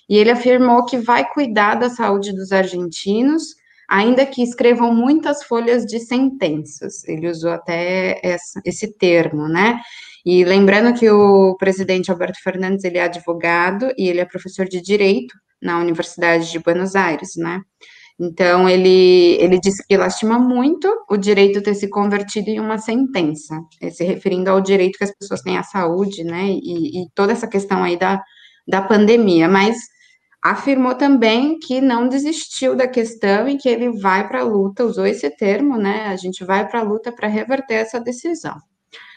e 0.08 0.16
ele 0.16 0.30
afirmou 0.30 0.84
que 0.84 0.98
vai 0.98 1.28
cuidar 1.28 1.76
da 1.76 1.88
saúde 1.88 2.32
dos 2.32 2.52
argentinos, 2.52 3.54
ainda 3.88 4.26
que 4.26 4.42
escrevam 4.42 4.94
muitas 4.94 5.42
folhas 5.42 5.84
de 5.86 6.00
sentenças. 6.00 7.04
Ele 7.04 7.28
usou 7.28 7.50
até 7.50 8.20
esse 8.64 8.92
termo, 8.98 9.48
né? 9.48 9.80
E 10.26 10.44
lembrando 10.44 10.92
que 10.98 11.08
o 11.08 11.56
presidente 11.56 12.10
Alberto 12.10 12.42
Fernandes, 12.42 12.82
ele 12.82 12.98
é 12.98 13.04
advogado 13.04 13.92
e 13.96 14.08
ele 14.08 14.18
é 14.18 14.24
professor 14.24 14.66
de 14.66 14.82
direito 14.82 15.32
na 15.62 15.78
Universidade 15.78 16.50
de 16.50 16.58
Buenos 16.58 16.96
Aires, 16.96 17.36
né? 17.36 17.60
Então, 18.18 18.68
ele, 18.68 19.36
ele 19.40 19.60
disse 19.60 19.86
que 19.86 19.96
lastima 19.96 20.36
muito 20.36 20.88
o 21.08 21.16
direito 21.16 21.62
ter 21.62 21.74
se 21.74 21.88
convertido 21.88 22.48
em 22.48 22.58
uma 22.58 22.76
sentença, 22.78 23.54
eh, 23.80 23.90
se 23.90 24.02
referindo 24.04 24.50
ao 24.50 24.60
direito 24.60 24.98
que 24.98 25.04
as 25.04 25.14
pessoas 25.16 25.42
têm 25.42 25.58
à 25.58 25.62
saúde, 25.62 26.24
né, 26.24 26.48
e, 26.48 27.02
e 27.02 27.10
toda 27.14 27.32
essa 27.32 27.46
questão 27.46 27.84
aí 27.84 27.98
da, 27.98 28.22
da 28.66 28.82
pandemia, 28.82 29.48
mas 29.48 29.76
afirmou 30.42 30.94
também 30.94 31.58
que 31.58 31.80
não 31.80 32.08
desistiu 32.08 32.74
da 32.74 32.88
questão 32.88 33.48
e 33.48 33.58
que 33.58 33.68
ele 33.68 33.90
vai 34.00 34.26
para 34.26 34.40
a 34.40 34.44
luta, 34.44 34.84
usou 34.84 35.06
esse 35.06 35.28
termo, 35.36 35.76
né, 35.76 36.06
a 36.06 36.16
gente 36.16 36.44
vai 36.44 36.66
para 36.66 36.80
a 36.80 36.82
luta 36.84 37.12
para 37.12 37.28
reverter 37.28 37.74
essa 37.74 38.00
decisão. 38.00 38.56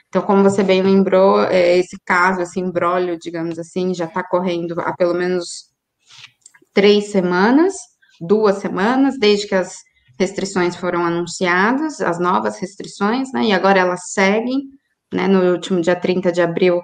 Então, 0.09 0.23
como 0.23 0.43
você 0.43 0.63
bem 0.63 0.81
lembrou, 0.81 1.43
é, 1.43 1.77
esse 1.77 1.95
caso, 2.03 2.41
esse 2.41 2.59
embrólio, 2.59 3.17
digamos 3.17 3.59
assim, 3.59 3.93
já 3.93 4.05
está 4.05 4.23
correndo 4.23 4.79
há 4.81 4.91
pelo 4.95 5.13
menos 5.13 5.69
três 6.73 7.11
semanas, 7.11 7.75
duas 8.19 8.57
semanas, 8.57 9.15
desde 9.19 9.47
que 9.47 9.55
as 9.55 9.75
restrições 10.19 10.75
foram 10.75 11.05
anunciadas, 11.05 12.01
as 12.01 12.19
novas 12.19 12.59
restrições, 12.59 13.31
né, 13.31 13.45
e 13.45 13.53
agora 13.53 13.79
elas 13.79 14.11
seguem, 14.11 14.63
né, 15.13 15.27
no 15.27 15.51
último 15.51 15.79
dia 15.79 15.95
30 15.95 16.31
de 16.31 16.41
abril, 16.41 16.81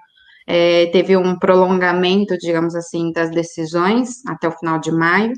é, 0.48 0.86
teve 0.88 1.18
um 1.18 1.38
prolongamento, 1.38 2.38
digamos 2.38 2.76
assim, 2.76 3.12
das 3.12 3.32
decisões 3.32 4.24
até 4.28 4.48
o 4.48 4.52
final 4.52 4.80
de 4.80 4.92
maio, 4.92 5.34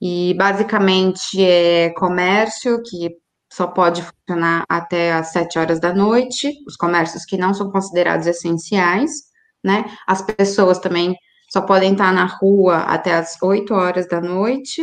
e 0.00 0.34
basicamente 0.34 1.42
é 1.42 1.90
comércio 1.94 2.82
que 2.82 3.10
só 3.52 3.66
pode 3.66 4.02
funcionar 4.02 4.64
até 4.68 5.12
às 5.12 5.32
7 5.32 5.58
horas 5.58 5.80
da 5.80 5.92
noite, 5.92 6.52
os 6.66 6.76
comércios 6.76 7.24
que 7.24 7.36
não 7.36 7.52
são 7.52 7.70
considerados 7.70 8.26
essenciais, 8.26 9.10
né? 9.62 9.84
As 10.06 10.22
pessoas 10.22 10.78
também 10.78 11.16
só 11.50 11.60
podem 11.60 11.92
estar 11.92 12.12
na 12.12 12.26
rua 12.26 12.78
até 12.78 13.14
às 13.14 13.36
8 13.42 13.74
horas 13.74 14.06
da 14.08 14.20
noite, 14.20 14.82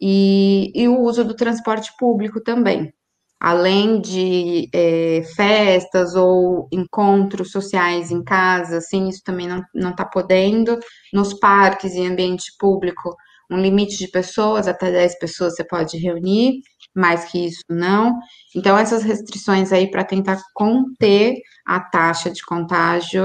e, 0.00 0.70
e 0.74 0.88
o 0.88 1.00
uso 1.00 1.24
do 1.24 1.34
transporte 1.34 1.92
público 1.98 2.40
também. 2.40 2.92
Além 3.40 4.00
de 4.00 4.68
é, 4.74 5.22
festas 5.36 6.14
ou 6.14 6.68
encontros 6.72 7.52
sociais 7.52 8.10
em 8.10 8.22
casa, 8.24 8.78
assim, 8.78 9.08
isso 9.08 9.22
também 9.24 9.48
não 9.74 9.90
está 9.90 10.04
podendo. 10.04 10.78
Nos 11.12 11.34
parques 11.34 11.94
e 11.94 12.04
ambiente 12.04 12.52
público, 12.58 13.14
um 13.50 13.58
limite 13.60 13.96
de 13.96 14.08
pessoas, 14.08 14.66
até 14.66 14.90
10 14.90 15.18
pessoas 15.18 15.54
você 15.54 15.64
pode 15.64 15.96
reunir, 15.98 16.60
mais 16.98 17.24
que 17.26 17.46
isso 17.46 17.62
não. 17.68 18.18
Então, 18.54 18.76
essas 18.76 19.02
restrições 19.02 19.72
aí 19.72 19.90
para 19.90 20.04
tentar 20.04 20.38
conter 20.54 21.36
a 21.66 21.80
taxa 21.80 22.30
de 22.30 22.44
contágio 22.44 23.22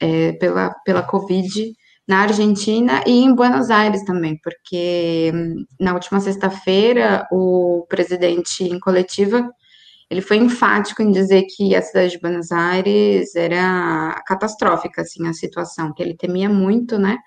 é, 0.00 0.32
pela, 0.32 0.74
pela 0.84 1.02
Covid 1.02 1.72
na 2.06 2.20
Argentina 2.20 3.02
e 3.06 3.22
em 3.24 3.34
Buenos 3.34 3.70
Aires 3.70 4.02
também, 4.04 4.38
porque 4.42 5.30
hum, 5.34 5.64
na 5.78 5.92
última 5.92 6.20
sexta-feira 6.20 7.26
o 7.30 7.84
presidente 7.88 8.64
em 8.64 8.80
coletiva 8.80 9.46
ele 10.10 10.22
foi 10.22 10.38
enfático 10.38 11.02
em 11.02 11.10
dizer 11.10 11.44
que 11.54 11.74
a 11.74 11.82
cidade 11.82 12.12
de 12.12 12.20
Buenos 12.20 12.50
Aires 12.50 13.34
era 13.36 14.22
catastrófica, 14.26 15.02
assim, 15.02 15.26
a 15.28 15.34
situação, 15.34 15.92
que 15.92 16.02
ele 16.02 16.16
temia 16.16 16.48
muito, 16.48 16.98
né, 16.98 17.18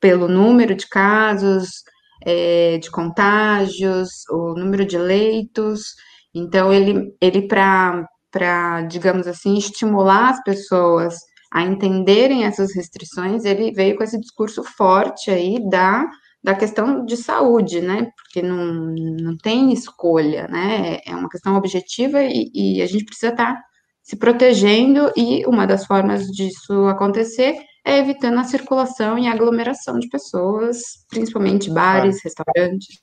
pelo 0.00 0.26
número 0.26 0.74
de 0.74 0.88
casos, 0.88 1.84
é, 2.24 2.78
de 2.78 2.90
contágios, 2.90 4.08
o 4.30 4.54
número 4.54 4.84
de 4.84 4.98
leitos. 4.98 5.94
Então, 6.34 6.72
ele, 6.72 7.14
ele 7.20 7.46
para, 7.46 8.82
digamos 8.88 9.26
assim, 9.26 9.56
estimular 9.56 10.30
as 10.30 10.42
pessoas 10.42 11.16
a 11.52 11.62
entenderem 11.62 12.44
essas 12.44 12.74
restrições, 12.74 13.44
ele 13.44 13.72
veio 13.72 13.96
com 13.96 14.04
esse 14.04 14.18
discurso 14.20 14.62
forte 14.62 15.30
aí 15.30 15.58
da, 15.68 16.06
da 16.42 16.54
questão 16.54 17.04
de 17.04 17.16
saúde, 17.16 17.80
né? 17.80 18.08
Porque 18.16 18.40
não, 18.40 18.94
não 18.94 19.36
tem 19.36 19.72
escolha, 19.72 20.46
né? 20.46 20.98
É 21.04 21.14
uma 21.14 21.28
questão 21.28 21.56
objetiva 21.56 22.22
e, 22.22 22.50
e 22.54 22.82
a 22.82 22.86
gente 22.86 23.04
precisa 23.04 23.32
estar 23.32 23.54
tá 23.54 23.62
se 24.02 24.16
protegendo, 24.16 25.12
e 25.16 25.44
uma 25.46 25.66
das 25.66 25.86
formas 25.86 26.26
disso 26.26 26.86
acontecer 26.86 27.54
é 27.84 27.98
evitando 27.98 28.38
a 28.38 28.44
circulação 28.44 29.18
e 29.18 29.26
aglomeração 29.26 29.98
de 29.98 30.08
pessoas, 30.08 31.04
principalmente 31.08 31.70
bares, 31.70 32.20
claro. 32.20 32.22
restaurantes. 32.24 33.02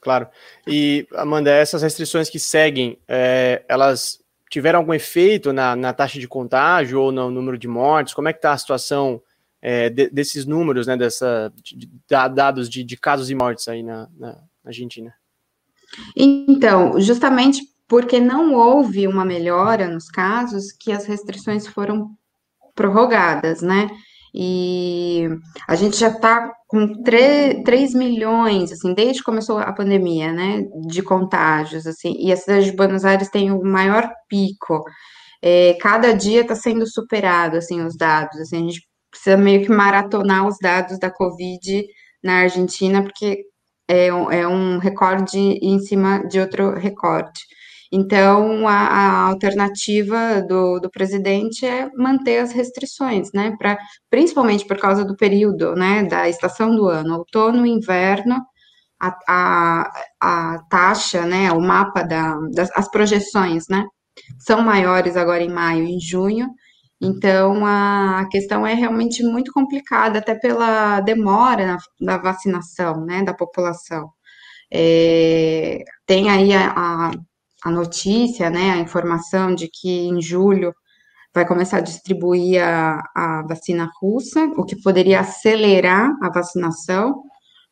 Claro. 0.00 0.28
E, 0.66 1.06
Amanda, 1.14 1.50
essas 1.50 1.82
restrições 1.82 2.30
que 2.30 2.38
seguem, 2.38 2.98
é, 3.08 3.64
elas 3.68 4.18
tiveram 4.50 4.78
algum 4.78 4.94
efeito 4.94 5.52
na, 5.52 5.74
na, 5.74 5.92
taxa 5.92 6.18
de 6.18 6.28
contágio 6.28 7.00
ou 7.00 7.12
no 7.12 7.30
número 7.30 7.58
de 7.58 7.66
mortes? 7.66 8.14
Como 8.14 8.28
é 8.28 8.32
que 8.32 8.38
está 8.38 8.52
a 8.52 8.58
situação 8.58 9.20
é, 9.60 9.90
de, 9.90 10.08
desses 10.10 10.46
números, 10.46 10.86
né, 10.86 10.96
dessa, 10.96 11.52
de, 11.56 11.76
de, 11.76 11.90
dados 12.08 12.68
de, 12.68 12.84
de, 12.84 12.96
casos 12.96 13.30
e 13.30 13.34
mortes 13.34 13.66
aí 13.66 13.82
na, 13.82 14.08
na 14.16 14.38
Argentina? 14.64 15.12
Então, 16.16 17.00
justamente 17.00 17.62
porque 17.88 18.20
não 18.20 18.54
houve 18.54 19.06
uma 19.06 19.24
melhora 19.24 19.88
nos 19.88 20.08
casos 20.08 20.72
que 20.72 20.92
as 20.92 21.06
restrições 21.06 21.66
foram 21.66 22.16
prorrogadas, 22.76 23.62
né? 23.62 23.88
E 24.34 25.28
a 25.66 25.74
gente 25.74 25.96
já 25.96 26.08
está 26.08 26.52
com 26.68 27.02
3, 27.02 27.62
3 27.64 27.94
milhões, 27.94 28.70
assim, 28.70 28.92
desde 28.94 29.20
que 29.20 29.24
começou 29.24 29.58
a 29.58 29.72
pandemia, 29.72 30.30
né, 30.32 30.62
de 30.88 31.02
contágios, 31.02 31.86
assim, 31.86 32.14
e 32.18 32.30
a 32.30 32.36
cidade 32.36 32.66
de 32.70 32.76
Buenos 32.76 33.04
Aires 33.04 33.30
tem 33.30 33.50
o 33.50 33.62
maior 33.64 34.10
pico. 34.28 34.84
É, 35.42 35.74
cada 35.80 36.12
dia 36.12 36.42
está 36.42 36.54
sendo 36.54 36.86
superado, 36.86 37.56
assim, 37.56 37.82
os 37.82 37.96
dados, 37.96 38.38
assim, 38.40 38.56
a 38.58 38.60
gente 38.70 38.82
precisa 39.10 39.36
meio 39.38 39.62
que 39.64 39.70
maratonar 39.70 40.46
os 40.46 40.56
dados 40.60 40.98
da 40.98 41.10
Covid 41.10 41.86
na 42.22 42.40
Argentina, 42.40 43.02
porque 43.02 43.42
é 43.88 44.08
é 44.08 44.48
um 44.48 44.78
recorde 44.78 45.38
em 45.38 45.78
cima 45.80 46.26
de 46.28 46.40
outro 46.40 46.74
recorde. 46.74 47.40
Então, 47.92 48.66
a, 48.66 48.72
a 48.72 49.28
alternativa 49.28 50.42
do, 50.42 50.80
do, 50.80 50.90
presidente 50.90 51.64
é 51.64 51.88
manter 51.96 52.38
as 52.38 52.52
restrições, 52.52 53.30
né, 53.32 53.54
pra, 53.58 53.78
principalmente 54.10 54.66
por 54.66 54.78
causa 54.78 55.04
do 55.04 55.16
período, 55.16 55.74
né, 55.74 56.04
da 56.04 56.28
estação 56.28 56.74
do 56.74 56.88
ano, 56.88 57.18
outono 57.18 57.64
e 57.66 57.70
inverno, 57.70 58.36
a, 59.00 59.16
a, 59.28 59.90
a 60.20 60.58
taxa, 60.70 61.26
né, 61.26 61.52
o 61.52 61.60
mapa 61.60 62.02
da, 62.02 62.36
das 62.54 62.70
as 62.74 62.90
projeções, 62.90 63.64
né, 63.68 63.84
são 64.38 64.62
maiores 64.62 65.16
agora 65.16 65.42
em 65.42 65.52
maio 65.52 65.84
e 65.84 65.92
em 65.96 66.00
junho, 66.00 66.48
então 67.00 67.64
a 67.66 68.26
questão 68.30 68.66
é 68.66 68.74
realmente 68.74 69.22
muito 69.22 69.52
complicada, 69.52 70.18
até 70.18 70.34
pela 70.34 71.00
demora 71.00 71.66
na, 71.66 72.16
da 72.16 72.18
vacinação, 72.18 73.04
né, 73.04 73.22
da 73.22 73.34
população. 73.34 74.10
É, 74.72 75.84
tem 76.06 76.30
aí 76.30 76.52
a, 76.52 76.72
a 76.76 77.10
a 77.66 77.70
notícia, 77.70 78.48
né, 78.48 78.70
a 78.70 78.78
informação 78.78 79.52
de 79.52 79.66
que 79.66 80.06
em 80.06 80.22
julho 80.22 80.72
vai 81.34 81.44
começar 81.44 81.78
a 81.78 81.80
distribuir 81.80 82.62
a, 82.62 83.02
a 83.12 83.42
vacina 83.42 83.90
russa, 84.00 84.44
o 84.56 84.64
que 84.64 84.80
poderia 84.80 85.18
acelerar 85.18 86.12
a 86.22 86.30
vacinação, 86.30 87.24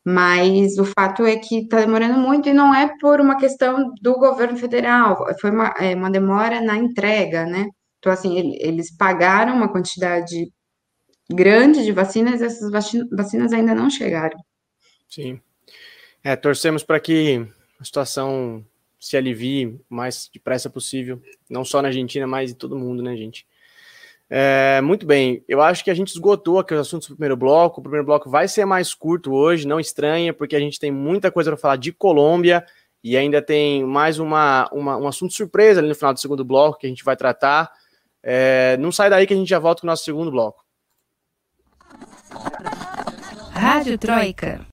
mas 0.03 0.77
o 0.77 0.83
fato 0.83 1.25
é 1.25 1.37
que 1.37 1.59
está 1.59 1.79
demorando 1.79 2.19
muito 2.19 2.49
e 2.49 2.53
não 2.53 2.75
é 2.75 2.91
por 2.99 3.21
uma 3.21 3.37
questão 3.37 3.93
do 4.01 4.15
governo 4.15 4.57
federal, 4.57 5.25
foi 5.39 5.49
uma, 5.49 5.73
é, 5.79 5.95
uma 5.95 6.11
demora 6.11 6.59
na 6.59 6.75
entrega, 6.75 7.45
né? 7.45 7.65
Então, 7.99 8.11
assim, 8.11 8.37
eles 8.59 8.93
pagaram 8.95 9.55
uma 9.55 9.71
quantidade 9.71 10.51
grande 11.31 11.85
de 11.85 11.93
vacinas 11.93 12.41
e 12.41 12.45
essas 12.45 12.69
vacinas 12.69 13.53
ainda 13.53 13.73
não 13.73 13.89
chegaram. 13.89 14.37
Sim. 15.09 15.39
É, 16.21 16.35
torcemos 16.35 16.83
para 16.83 16.99
que 16.99 17.47
a 17.79 17.85
situação 17.85 18.61
se 19.05 19.15
alivie 19.15 19.67
o 19.67 19.79
mais 19.87 20.27
depressa 20.33 20.67
possível, 20.67 21.21
não 21.47 21.63
só 21.63 21.79
na 21.79 21.89
Argentina, 21.89 22.25
mas 22.25 22.49
em 22.49 22.55
todo 22.55 22.75
mundo, 22.75 23.03
né, 23.03 23.15
gente? 23.15 23.45
É, 24.27 24.81
muito 24.81 25.05
bem, 25.05 25.45
eu 25.47 25.61
acho 25.61 25.83
que 25.83 25.91
a 25.91 25.93
gente 25.93 26.07
esgotou 26.07 26.57
aqui 26.57 26.73
os 26.73 26.79
assuntos 26.79 27.07
do 27.07 27.13
primeiro 27.13 27.37
bloco. 27.37 27.79
O 27.79 27.83
primeiro 27.83 28.03
bloco 28.03 28.31
vai 28.31 28.47
ser 28.47 28.65
mais 28.65 28.95
curto 28.95 29.31
hoje, 29.31 29.67
não 29.67 29.79
estranha, 29.79 30.33
porque 30.33 30.55
a 30.55 30.59
gente 30.59 30.79
tem 30.79 30.89
muita 30.89 31.31
coisa 31.31 31.51
para 31.51 31.57
falar 31.59 31.75
de 31.75 31.91
Colômbia 31.91 32.65
e 33.03 33.15
ainda 33.15 33.43
tem 33.43 33.85
mais 33.85 34.17
uma, 34.17 34.67
uma, 34.73 34.97
um 34.97 35.07
assunto 35.07 35.35
surpresa 35.35 35.81
ali 35.81 35.89
no 35.89 35.93
final 35.93 36.11
do 36.11 36.19
segundo 36.19 36.43
bloco 36.43 36.79
que 36.79 36.87
a 36.87 36.89
gente 36.89 37.03
vai 37.03 37.15
tratar. 37.15 37.71
É, 38.23 38.75
não 38.77 38.91
sai 38.91 39.11
daí 39.11 39.27
que 39.27 39.35
a 39.35 39.37
gente 39.37 39.49
já 39.49 39.59
volta 39.59 39.81
com 39.81 39.87
o 39.87 39.91
nosso 39.91 40.03
segundo 40.03 40.31
bloco. 40.31 40.65
Rádio 43.51 43.99
Troika. 43.99 44.65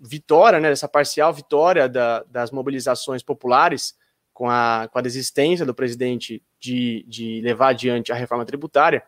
vitória, 0.00 0.58
né, 0.58 0.68
dessa 0.68 0.88
parcial 0.88 1.32
vitória 1.32 1.88
da, 1.88 2.24
das 2.24 2.50
mobilizações 2.50 3.22
populares, 3.22 3.94
com 4.32 4.48
a, 4.48 4.88
com 4.92 4.98
a 4.98 5.02
desistência 5.02 5.66
do 5.66 5.74
presidente 5.74 6.42
de, 6.58 7.04
de 7.08 7.40
levar 7.42 7.68
adiante 7.68 8.12
a 8.12 8.14
reforma 8.14 8.44
tributária, 8.44 9.02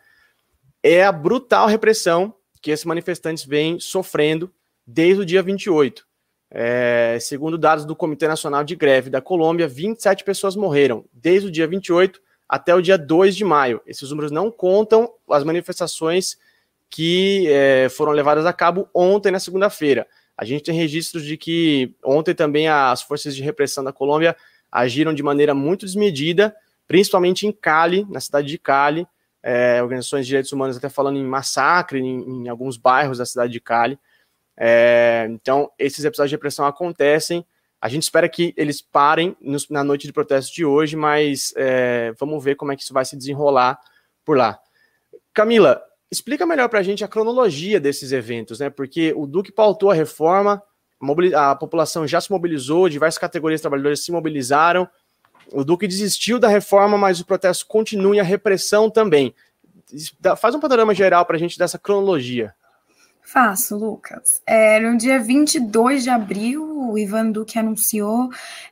é 0.83 1.05
a 1.05 1.13
brutal 1.13 1.67
repressão 1.67 2.35
que 2.61 2.71
esses 2.71 2.85
manifestantes 2.85 3.45
vêm 3.45 3.79
sofrendo 3.81 4.53
desde 4.87 5.23
o 5.23 5.27
dia 5.27 5.43
28. 5.43 6.07
É, 6.51 7.19
segundo 7.21 7.59
dados 7.59 7.85
do 7.85 7.97
Comitê 7.97 8.29
Nacional 8.29 8.63
de 8.63 8.77
Greve 8.77 9.11
da 9.11 9.21
Colômbia, 9.21 9.67
27 9.67 10.23
pessoas 10.23 10.55
morreram 10.55 11.05
desde 11.13 11.49
o 11.49 11.51
dia 11.51 11.67
28 11.67 12.21
até 12.49 12.75
o 12.75 12.81
dia 12.81 12.97
2 12.97 13.35
de 13.35 13.45
maio. 13.45 13.81
Esses 13.87 14.09
números 14.11 14.31
não 14.31 14.51
contam 14.51 15.13
as 15.29 15.43
manifestações 15.43 16.39
que 16.89 17.49
é, 17.49 17.89
foram 17.89 18.13
levadas 18.13 18.47
a 18.47 18.53
cabo 18.53 18.89
ontem, 18.95 19.33
na 19.33 19.41
segunda-feira. 19.41 20.07
A 20.37 20.45
gente 20.45 20.63
tem 20.65 20.75
registros 20.75 21.25
de 21.25 21.37
que 21.37 21.95
ontem 22.05 22.35
também 22.35 22.69
as 22.69 23.03
forças 23.03 23.35
de 23.35 23.43
repressão 23.43 23.83
da 23.83 23.93
Colômbia 23.93 24.37
agiram 24.75 25.15
de 25.15 25.23
maneira 25.23 25.55
muito 25.55 25.87
desmedida, 25.87 26.55
principalmente 26.89 27.47
em 27.47 27.53
Cali, 27.53 28.05
na 28.11 28.19
cidade 28.19 28.49
de 28.49 28.59
Cali. 28.59 29.07
É, 29.41 29.81
organizações 29.83 30.25
de 30.25 30.29
direitos 30.29 30.53
humanos 30.53 30.77
até 30.77 30.89
falando 30.89 31.19
em 31.19 31.25
massacre 31.25 32.01
em, 32.01 32.45
em 32.45 32.49
alguns 32.49 32.77
bairros 32.77 33.19
da 33.19 33.27
cidade 33.27 33.53
de 33.53 33.61
Cali. 33.61 33.99
É, 34.57 35.29
então, 35.31 35.71
esses 35.79 36.05
episódios 36.05 36.31
de 36.31 36.37
repressão 36.37 36.67
acontecem. 36.67 37.47
A 37.81 37.89
gente 37.89 38.05
espera 38.05 38.29
que 38.29 38.55
eles 38.57 38.81
parem 38.81 39.37
nos, 39.41 39.69
na 39.69 39.85
noite 39.85 40.07
de 40.07 40.13
protesto 40.13 40.53
de 40.53 40.65
hoje, 40.65 40.97
mas 40.97 41.53
é, 41.57 42.13
vamos 42.19 42.43
ver 42.43 42.57
como 42.57 42.73
é 42.73 42.77
que 42.77 42.83
isso 42.83 42.95
vai 42.95 43.05
se 43.05 43.17
desenrolar 43.17 43.79
por 44.25 44.37
lá. 44.37 44.59
Camila, 45.35 45.83
explica 46.11 46.47
melhor 46.47 46.69
para 46.69 46.81
a 46.81 46.83
gente 46.83 47.05
a 47.05 47.09
cronologia 47.09 47.79
desses 47.79 48.11
eventos, 48.11 48.59
né? 48.59 48.71
Porque 48.71 49.13
o 49.15 49.27
Duque 49.27 49.53
pautou 49.53 49.91
a 49.91 49.95
reforma, 49.95 50.63
a 51.37 51.55
população 51.55 52.07
já 52.07 52.21
se 52.21 52.31
mobilizou, 52.31 52.89
diversas 52.89 53.19
categorias 53.19 53.61
de 53.61 53.63
trabalhadores 53.63 54.05
se 54.05 54.13
mobilizaram. 54.13 54.89
O 55.53 55.65
Duque 55.65 55.87
desistiu 55.87 56.39
da 56.39 56.49
reforma, 56.49 56.97
mas 56.97 57.21
o 57.21 57.27
protesto 57.27 57.67
continua 57.67 58.17
e 58.17 58.21
a 58.21 58.25
repressão 58.25 58.91
também. 58.91 59.35
Faz 60.39 60.55
um 60.55 60.61
panorama 60.61 60.95
geral 60.95 61.25
para 61.27 61.37
a 61.37 61.39
gente 61.39 61.59
dessa 61.59 61.79
cronologia. 61.79 62.55
Faço, 63.25 63.75
Lucas. 63.77 64.43
É, 64.47 64.79
no 64.79 64.99
dia 64.99 65.19
22 65.19 66.05
de 66.05 66.11
abril, 66.11 66.63
o 66.91 66.99
Ivan 66.99 67.31
Duque 67.31 67.59
anunciou 67.59 68.29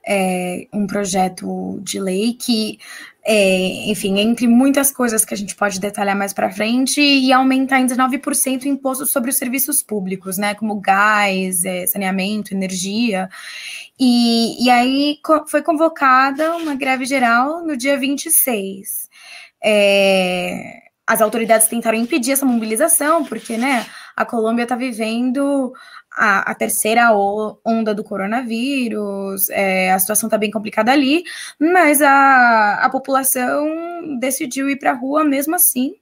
é, 0.07 0.69
um 0.71 0.87
projeto 0.87 1.81
de 1.83 1.99
lei 1.99 2.35
que, 2.35 2.79
é, 3.25 3.91
enfim, 3.91 4.21
entre 4.21 4.47
muitas 4.47 4.93
coisas 4.93 5.25
que 5.25 5.33
a 5.33 5.37
gente 5.37 5.57
pode 5.57 5.81
detalhar 5.81 6.15
mais 6.15 6.35
para 6.35 6.51
frente, 6.51 7.01
e 7.01 7.33
aumentar 7.33 7.81
em 7.81 7.87
19% 7.87 8.65
o 8.65 8.69
imposto 8.69 9.07
sobre 9.07 9.31
os 9.31 9.39
serviços 9.39 9.83
públicos, 9.83 10.37
né, 10.37 10.55
como 10.55 10.79
gás, 10.81 11.65
é, 11.65 11.87
saneamento, 11.87 12.53
energia. 12.53 13.31
E, 13.99 14.63
e 14.63 14.71
aí 14.71 15.19
foi 15.49 15.63
convocada 15.63 16.57
uma 16.57 16.75
greve 16.75 17.07
geral 17.07 17.65
no 17.65 17.75
dia 17.75 17.99
26. 17.99 19.09
É, 19.65 20.83
as 21.07 21.21
autoridades 21.21 21.69
tentaram 21.69 21.99
impedir 21.99 22.33
essa 22.33 22.45
mobilização, 22.45 23.25
porque, 23.25 23.57
né, 23.57 23.87
a 24.16 24.25
Colômbia 24.25 24.64
está 24.64 24.77
vivendo 24.77 25.72
a, 26.16 26.51
a, 26.51 26.55
terceira 26.55 27.11
onda 27.64 27.94
do 27.94 28.05
coronavírus, 28.05 29.48
é, 29.51 29.92
a 29.92 29.98
situação 29.98 30.27
está 30.27 30.37
bem 30.37 30.51
complicada 30.51 30.92
ali, 30.92 31.25
mas 31.59 32.03
a, 32.03 32.75
a 32.83 32.90
população 32.90 34.18
decidiu 34.18 34.68
ir 34.68 34.79
para 34.79 34.90
a 34.90 34.94
rua 34.94 35.25
mesmo 35.25 35.55
assim. 35.55 35.94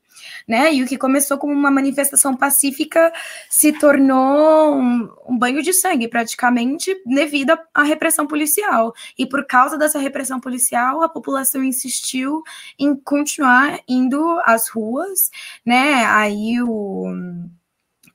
Né? 0.46 0.75
E 0.75 0.83
o 0.83 0.87
que 0.87 0.99
começou 0.99 1.38
como 1.38 1.53
uma 1.53 1.70
manifestação 1.70 2.37
pacífica 2.37 3.12
se 3.49 3.73
tornou 3.73 4.77
um, 4.77 5.09
um 5.27 5.38
banho 5.38 5.62
de 5.62 5.73
sangue, 5.73 6.09
praticamente, 6.09 6.94
devido 7.07 7.59
à 7.73 7.83
repressão 7.83 8.27
policial. 8.27 8.92
E 9.16 9.27
por 9.27 9.46
causa 9.46 9.79
dessa 9.79 9.99
repressão 9.99 10.40
policial, 10.40 11.03
a 11.03 11.09
população 11.09 11.64
insistiu 11.64 12.42
em 12.79 12.94
continuar 12.94 13.81
indo 13.88 14.40
às 14.44 14.68
ruas, 14.68 15.31
né? 15.64 16.05
Aí 16.05 16.61
o 16.62 17.07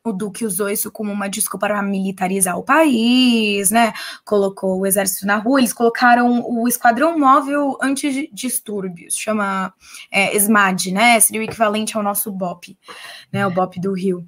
o 0.06 0.14
Duque 0.14 0.46
usou 0.46 0.70
isso 0.70 0.92
como 0.92 1.12
uma 1.12 1.28
desculpa 1.28 1.68
para 1.68 1.82
militarizar 1.82 2.58
o 2.58 2.64
país, 2.64 3.72
né? 3.72 3.92
Colocou 4.24 4.80
o 4.80 4.86
exército 4.86 5.26
na 5.26 5.38
rua. 5.38 5.60
Eles 5.60 5.74
colocaram 5.74 6.46
o 6.48 6.68
Esquadrão 6.68 7.18
Móvel 7.18 7.78
Antidistúrbios, 7.82 9.18
chama 9.18 9.74
é, 10.12 10.36
SMAD, 10.38 10.92
né? 10.92 11.20
Seria 11.20 11.42
o 11.42 11.44
equivalente 11.44 11.98
ao 11.98 12.04
nosso 12.04 12.32
BOP, 12.32 12.78
né? 13.32 13.46
O 13.48 13.52
BOP 13.52 13.80
do 13.80 13.94
Rio. 13.94 14.28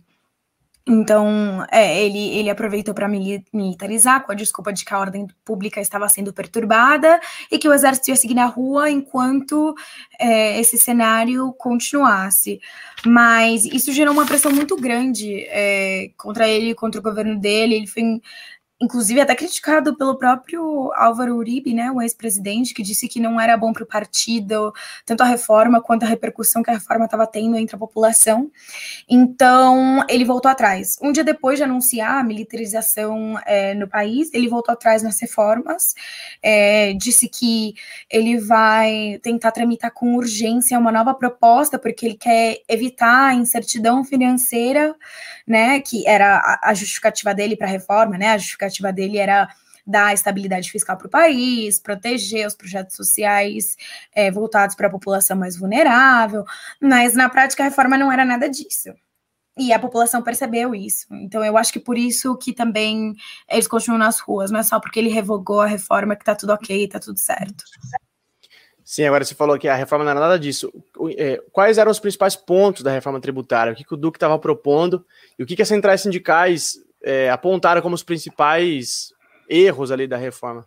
Então, 0.87 1.65
é, 1.69 2.01
ele, 2.01 2.37
ele 2.37 2.49
aproveitou 2.49 2.93
para 2.93 3.09
militarizar 3.09 4.23
com 4.25 4.31
a 4.31 4.35
desculpa 4.35 4.71
de 4.71 4.85
que 4.85 4.93
a 4.93 4.99
ordem 4.99 5.27
pública 5.43 5.81
estava 5.81 6.07
sendo 6.07 6.31
perturbada 6.31 7.19
e 7.51 7.59
que 7.59 7.67
o 7.67 7.73
exército 7.73 8.09
ia 8.09 8.15
seguir 8.15 8.35
na 8.35 8.45
rua 8.45 8.89
enquanto 8.89 9.75
é, 10.17 10.57
esse 10.59 10.77
cenário 10.77 11.53
continuasse. 11.57 12.61
Mas 13.05 13.65
isso 13.65 13.91
gerou 13.91 14.13
uma 14.13 14.25
pressão 14.25 14.51
muito 14.51 14.77
grande 14.77 15.45
é, 15.49 16.09
contra 16.15 16.47
ele, 16.47 16.73
contra 16.73 17.01
o 17.01 17.03
governo 17.03 17.37
dele. 17.37 17.75
Ele 17.75 17.87
foi 17.87 18.21
inclusive 18.79 19.19
até 19.19 19.33
criticado 19.35 19.97
pelo 19.97 20.17
próprio 20.17 20.91
Álvaro 20.95 21.35
Uribe, 21.35 21.73
né, 21.73 21.91
o 21.91 22.01
ex-presidente, 22.01 22.73
que 22.73 22.83
disse 22.83 23.07
que 23.07 23.19
não 23.19 23.41
era 23.41 23.57
bom 23.57 23.73
para 23.73 23.83
o 23.83 23.87
partido, 23.87 24.71
tanto 25.03 25.23
a 25.23 25.25
reforma 25.25 25.81
quanto 25.81 26.03
a 26.03 26.07
repercussão 26.07 26.61
que 26.61 26.69
a 26.69 26.75
reforma 26.75 27.05
estava 27.05 27.25
tendo 27.25 27.57
entre 27.57 27.75
a 27.75 27.79
população. 27.79 28.51
Então, 29.09 30.05
ele 30.07 30.23
voltou 30.23 30.51
atrás. 30.51 30.97
Um 31.01 31.11
dia 31.11 31.23
depois 31.23 31.57
de 31.57 31.63
anunciar 31.63 32.19
a 32.19 32.23
militarização 32.23 33.39
é, 33.45 33.73
no 33.73 33.87
país, 33.87 34.31
ele 34.31 34.47
voltou 34.47 34.73
atrás 34.73 35.01
nas 35.01 35.19
reformas, 35.19 35.95
é, 36.41 36.93
disse 36.93 37.27
que 37.27 37.73
ele 38.09 38.39
vai 38.39 39.19
tentar 39.23 39.51
tramitar 39.51 39.91
com 39.91 40.15
urgência 40.15 40.77
uma 40.77 40.91
nova 40.91 41.15
proposta, 41.15 41.79
porque 41.79 42.05
ele 42.05 42.15
quer 42.15 42.59
evitar 42.67 43.29
a 43.29 43.33
incertidão 43.33 44.03
financeira, 44.03 44.95
né, 45.47 45.79
que 45.79 46.07
era 46.07 46.59
a, 46.61 46.73
justificativa 46.73 47.33
dele 47.33 47.55
para 47.55 47.67
a 47.67 47.69
reforma, 47.69 48.17
né, 48.17 48.29
a 48.29 48.37
justificativa 48.37 48.66
justificativa 48.67 48.93
dele 48.93 49.17
era 49.17 49.49
dar 49.85 50.13
estabilidade 50.13 50.69
fiscal 50.69 50.97
para 50.97 51.07
o 51.07 51.09
país, 51.09 51.79
proteger 51.79 52.45
os 52.45 52.53
projetos 52.53 52.95
sociais 52.95 53.77
é, 54.13 54.29
voltados 54.29 54.75
para 54.75 54.87
a 54.87 54.91
população 54.91 55.37
mais 55.37 55.57
vulnerável, 55.57 56.43
mas 56.81 57.15
na 57.15 57.29
prática 57.29 57.63
a 57.63 57.69
reforma 57.69 57.97
não 57.97 58.11
era 58.11 58.25
nada 58.25 58.49
disso. 58.49 58.89
E 59.57 59.73
a 59.73 59.79
população 59.79 60.21
percebeu 60.21 60.75
isso. 60.75 61.07
Então 61.11 61.43
eu 61.43 61.57
acho 61.57 61.73
que 61.73 61.79
por 61.79 61.97
isso 61.97 62.37
que 62.37 62.53
também 62.53 63.15
eles 63.49 63.67
continuam 63.67 63.97
nas 63.97 64.19
ruas, 64.19 64.51
não 64.51 64.59
é 64.59 64.63
só 64.63 64.79
porque 64.79 64.99
ele 64.99 65.09
revogou 65.09 65.61
a 65.61 65.65
reforma 65.65 66.15
que 66.15 66.21
está 66.21 66.35
tudo 66.35 66.51
ok, 66.51 66.83
está 66.83 66.99
tudo 66.99 67.17
certo. 67.17 67.63
Sim, 68.83 69.03
agora 69.03 69.25
você 69.25 69.35
falou 69.35 69.59
que 69.59 69.67
a 69.67 69.75
reforma 69.75 70.05
não 70.05 70.11
era 70.11 70.19
nada 70.19 70.39
disso. 70.39 70.71
É, 71.17 71.41
quais 71.51 71.77
eram 71.77 71.91
os 71.91 71.99
principais 71.99 72.37
pontos 72.37 72.83
da 72.83 72.91
reforma 72.91 73.19
tributária? 73.19 73.73
O 73.73 73.75
que, 73.75 73.85
o 73.93 73.97
Duque 73.97 74.15
estava 74.15 74.39
propondo 74.39 75.05
e 75.37 75.43
o 75.43 75.45
que 75.45 75.61
as 75.61 75.67
centrais 75.67 75.99
sindicais 75.99 76.77
é, 77.03 77.29
apontaram 77.29 77.81
como 77.81 77.95
os 77.95 78.03
principais 78.03 79.13
erros 79.49 79.91
ali 79.91 80.07
da 80.07 80.17
reforma? 80.17 80.65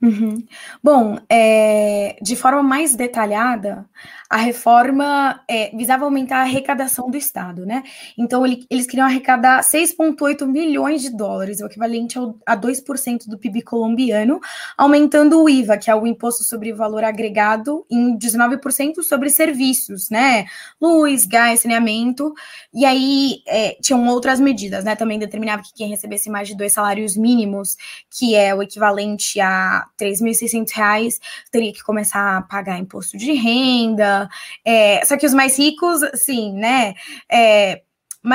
Uhum. 0.00 0.44
Bom, 0.82 1.18
é, 1.28 2.16
de 2.20 2.34
forma 2.34 2.62
mais 2.62 2.96
detalhada, 2.96 3.86
a 4.32 4.38
reforma 4.38 5.40
é, 5.46 5.70
visava 5.76 6.06
aumentar 6.06 6.38
a 6.38 6.42
arrecadação 6.42 7.10
do 7.10 7.18
Estado, 7.18 7.66
né? 7.66 7.82
Então, 8.16 8.46
ele, 8.46 8.66
eles 8.70 8.86
queriam 8.86 9.06
arrecadar 9.06 9.60
6,8 9.60 10.46
milhões 10.46 11.02
de 11.02 11.10
dólares, 11.10 11.60
o 11.60 11.66
equivalente 11.66 12.16
ao, 12.16 12.34
a 12.46 12.56
2% 12.56 13.28
do 13.28 13.36
PIB 13.36 13.60
colombiano, 13.60 14.40
aumentando 14.76 15.42
o 15.42 15.50
IVA, 15.50 15.76
que 15.76 15.90
é 15.90 15.94
o 15.94 16.06
Imposto 16.06 16.44
sobre 16.44 16.72
Valor 16.72 17.04
Agregado, 17.04 17.84
em 17.90 18.16
19% 18.16 19.02
sobre 19.02 19.28
serviços, 19.28 20.08
né? 20.08 20.46
Luz, 20.80 21.26
gás, 21.26 21.60
saneamento. 21.60 22.32
E 22.72 22.86
aí, 22.86 23.42
é, 23.46 23.76
tinham 23.82 24.06
outras 24.08 24.40
medidas, 24.40 24.82
né? 24.82 24.96
Também 24.96 25.18
determinava 25.18 25.62
que 25.62 25.74
quem 25.74 25.90
recebesse 25.90 26.30
mais 26.30 26.48
de 26.48 26.56
dois 26.56 26.72
salários 26.72 27.16
mínimos, 27.16 27.76
que 28.10 28.34
é 28.34 28.54
o 28.54 28.62
equivalente 28.62 29.38
a 29.40 29.71
3.600 29.98 30.70
reais, 30.72 31.20
teria 31.50 31.72
que 31.72 31.82
começar 31.82 32.38
a 32.38 32.42
pagar 32.42 32.78
imposto 32.78 33.16
de 33.16 33.32
renda, 33.32 34.28
é, 34.64 35.04
só 35.04 35.16
que 35.16 35.26
os 35.26 35.34
mais 35.34 35.58
ricos, 35.58 36.00
sim, 36.14 36.52
né? 36.52 36.94
É, 37.30 37.82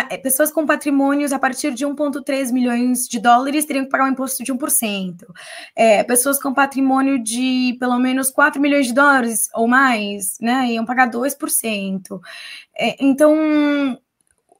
é, 0.09 0.17
pessoas 0.17 0.51
com 0.51 0.65
patrimônios 0.65 1.31
a 1.31 1.39
partir 1.39 1.73
de 1.73 1.85
1,3 1.85 2.51
milhões 2.51 3.07
de 3.07 3.19
dólares 3.19 3.63
teriam 3.63 3.85
que 3.85 3.91
pagar 3.91 4.03
um 4.05 4.11
imposto 4.11 4.43
de 4.43 4.51
1%. 4.53 5.25
É, 5.75 6.03
pessoas 6.03 6.41
com 6.41 6.53
patrimônio 6.53 7.23
de 7.23 7.77
pelo 7.79 7.97
menos 7.97 8.29
4 8.29 8.61
milhões 8.61 8.87
de 8.87 8.93
dólares 8.93 9.49
ou 9.53 9.65
mais, 9.67 10.37
né, 10.41 10.73
iam 10.73 10.85
pagar 10.85 11.09
2%. 11.09 12.19
É, 12.77 12.97
então, 12.99 13.97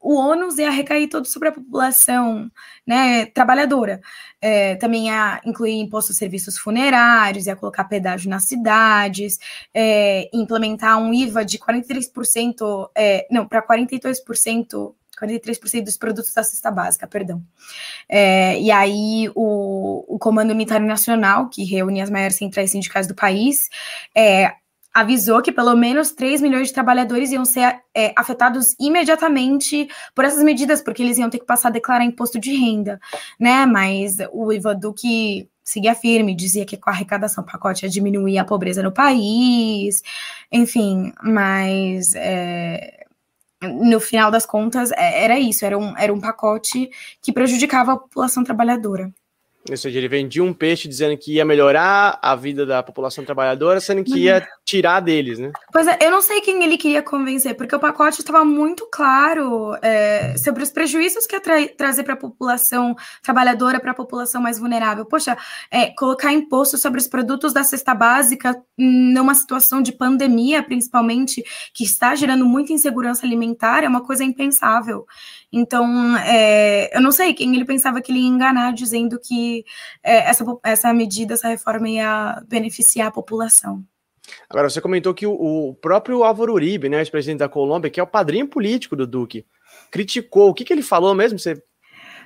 o 0.08 0.16
ônus 0.16 0.58
ia 0.58 0.70
recair 0.70 1.10
todo 1.10 1.26
sobre 1.26 1.50
a 1.50 1.52
população 1.52 2.50
né, 2.86 3.26
trabalhadora. 3.26 4.00
É, 4.40 4.76
também 4.76 5.08
ia 5.08 5.42
incluir 5.46 5.74
imposto 5.74 6.14
de 6.14 6.18
serviços 6.18 6.58
funerários, 6.58 7.46
ia 7.46 7.58
colocar 7.58 7.84
pedágio 7.84 8.30
nas 8.30 8.46
cidades, 8.46 9.38
é, 9.74 10.30
implementar 10.34 10.98
um 10.98 11.14
IVA 11.14 11.44
de 11.44 11.60
43%, 11.60 12.90
é, 12.96 13.28
não, 13.30 13.46
para 13.46 13.62
42%. 13.62 14.96
43% 15.22 15.84
dos 15.84 15.98
produtos 15.98 16.32
da 16.32 16.44
cesta 16.44 16.70
básica, 16.70 17.08
perdão. 17.08 17.44
É, 18.08 18.62
e 18.62 18.70
aí, 18.70 19.32
o, 19.34 20.06
o 20.16 20.20
Comando 20.20 20.52
Unitário 20.52 20.86
Nacional, 20.86 21.50
que 21.50 21.64
reúne 21.64 22.02
as 22.02 22.12
maiores 22.12 22.36
centrais 22.36 22.70
sindicais 22.70 23.08
do 23.08 23.16
país, 23.16 23.68
é, 24.16 24.54
avisou 24.98 25.44
que 25.44 25.52
pelo 25.52 25.76
menos 25.76 26.10
3 26.10 26.42
milhões 26.42 26.70
de 26.70 26.74
trabalhadores 26.74 27.32
iam 27.32 27.46
ser 27.46 27.82
é, 27.96 28.12
afetados 28.18 28.76
imediatamente 28.80 29.88
por 30.16 30.26
essas 30.26 30.44
medidas, 30.44 30.82
porque 30.82 31.04
eles 31.04 31.20
iam 31.20 31.30
ter 31.30 31.38
que 31.38 31.46
passar 31.46 31.68
a 31.68 31.72
declarar 31.72 32.04
imposto 32.04 32.40
de 32.40 32.52
renda, 32.56 33.00
né? 33.40 33.64
Mas 33.68 34.18
o 34.32 34.52
Ivan 34.52 34.76
Duque 34.76 35.48
seguia 35.64 35.94
firme, 35.94 36.34
dizia 36.36 36.66
que 36.66 36.78
com 36.78 36.90
a 36.90 36.94
arrecadação 36.94 37.44
pacote 37.44 37.86
ia 37.86 37.92
diminuir 37.92 38.40
a 38.40 38.46
pobreza 38.46 38.82
no 38.82 38.92
país, 38.92 40.02
enfim, 40.52 41.14
mas 41.22 42.16
é, 42.16 43.06
no 43.62 44.00
final 44.00 44.32
das 44.32 44.48
contas 44.48 44.92
é, 44.94 45.26
era 45.26 45.38
isso, 45.38 45.64
era 45.64 45.78
um, 45.78 45.96
era 45.96 46.12
um 46.12 46.20
pacote 46.20 46.90
que 47.22 47.32
prejudicava 47.32 47.94
a 47.94 47.98
população 47.98 48.44
trabalhadora. 48.44 49.14
Ou 49.70 49.78
seja, 49.78 49.98
ele 49.98 50.08
vendia 50.08 50.44
um 50.44 50.54
peixe 50.54 50.88
dizendo 50.88 51.18
que 51.18 51.34
ia 51.36 51.46
melhorar 51.46 52.20
a 52.22 52.36
vida 52.36 52.66
da 52.66 52.82
população 52.82 53.26
trabalhadora, 53.26 53.80
sendo 53.80 54.04
que 54.04 54.20
ia 54.20 54.48
tirar 54.66 55.00
deles, 55.00 55.40
né? 55.40 55.52
Pois 55.72 55.88
é, 55.88 55.98
eu 56.02 56.12
não 56.12 56.22
sei 56.22 56.42
quem 56.42 56.64
ele 56.64 56.78
queria 56.78 57.02
convencer, 57.02 57.56
porque 57.56 57.76
o 57.76 57.80
pacote 57.80 58.20
estava 58.20 58.44
muito 58.44 58.88
claro 58.92 59.78
é, 59.82 60.36
sobre 60.38 60.64
os 60.64 60.72
prejuízos 60.72 61.26
que 61.26 61.36
ia 61.36 61.42
tra 61.42 61.68
trazer 61.70 62.04
para 62.04 62.14
a 62.14 62.18
população 62.18 62.96
trabalhadora, 63.24 63.80
para 63.80 63.92
a 63.92 63.96
população 63.96 64.42
mais 64.42 64.60
vulnerável. 64.60 65.06
Poxa, 65.06 65.38
é, 65.72 65.88
colocar 65.88 66.34
imposto 66.34 66.78
sobre 66.78 67.00
os 67.00 67.08
produtos 67.08 67.54
da 67.54 67.64
cesta 67.64 67.94
básica 67.94 68.62
numa 68.78 69.34
situação 69.34 69.82
de 69.82 69.92
pandemia, 69.92 70.62
principalmente, 70.62 71.44
que 71.74 71.84
está 71.84 72.16
gerando 72.16 72.46
muita 72.46 72.74
insegurança 72.74 73.26
alimentar, 73.26 73.84
é 73.84 73.88
uma 73.88 74.04
coisa 74.04 74.24
impensável. 74.24 75.06
Então, 75.52 76.18
é, 76.18 76.96
eu 76.96 77.02
não 77.02 77.12
sei 77.12 77.34
quem 77.34 77.56
ele 77.56 77.66
pensava 77.66 78.02
que 78.02 78.12
ele 78.12 78.20
ia 78.20 78.28
enganar 78.28 78.74
dizendo 78.74 79.20
que 79.20 79.64
é, 80.04 80.30
essa, 80.30 80.46
essa 80.64 80.94
medida, 80.94 81.36
essa 81.36 81.48
reforma 81.48 81.90
ia 81.90 82.44
beneficiar 82.48 83.08
a 83.08 83.12
população. 83.12 83.84
Agora, 84.50 84.70
você 84.70 84.82
comentou 84.82 85.14
que 85.14 85.26
o, 85.26 85.32
o 85.32 85.76
próprio 85.76 86.24
Álvaro 86.24 86.54
Uribe, 86.54 86.90
né, 86.90 87.00
ex-presidente 87.00 87.40
da 87.40 87.50
Colômbia, 87.50 87.90
que 87.90 88.00
é 88.00 88.04
o 88.04 88.08
padrinho 88.08 88.48
político 88.48 88.96
do 88.96 89.08
Duque, 89.08 89.46
criticou. 89.90 90.50
O 90.50 90.54
que, 90.54 90.66
que 90.66 90.74
ele 90.74 90.84
falou 90.84 91.16
mesmo? 91.16 91.40
Você... 91.40 91.62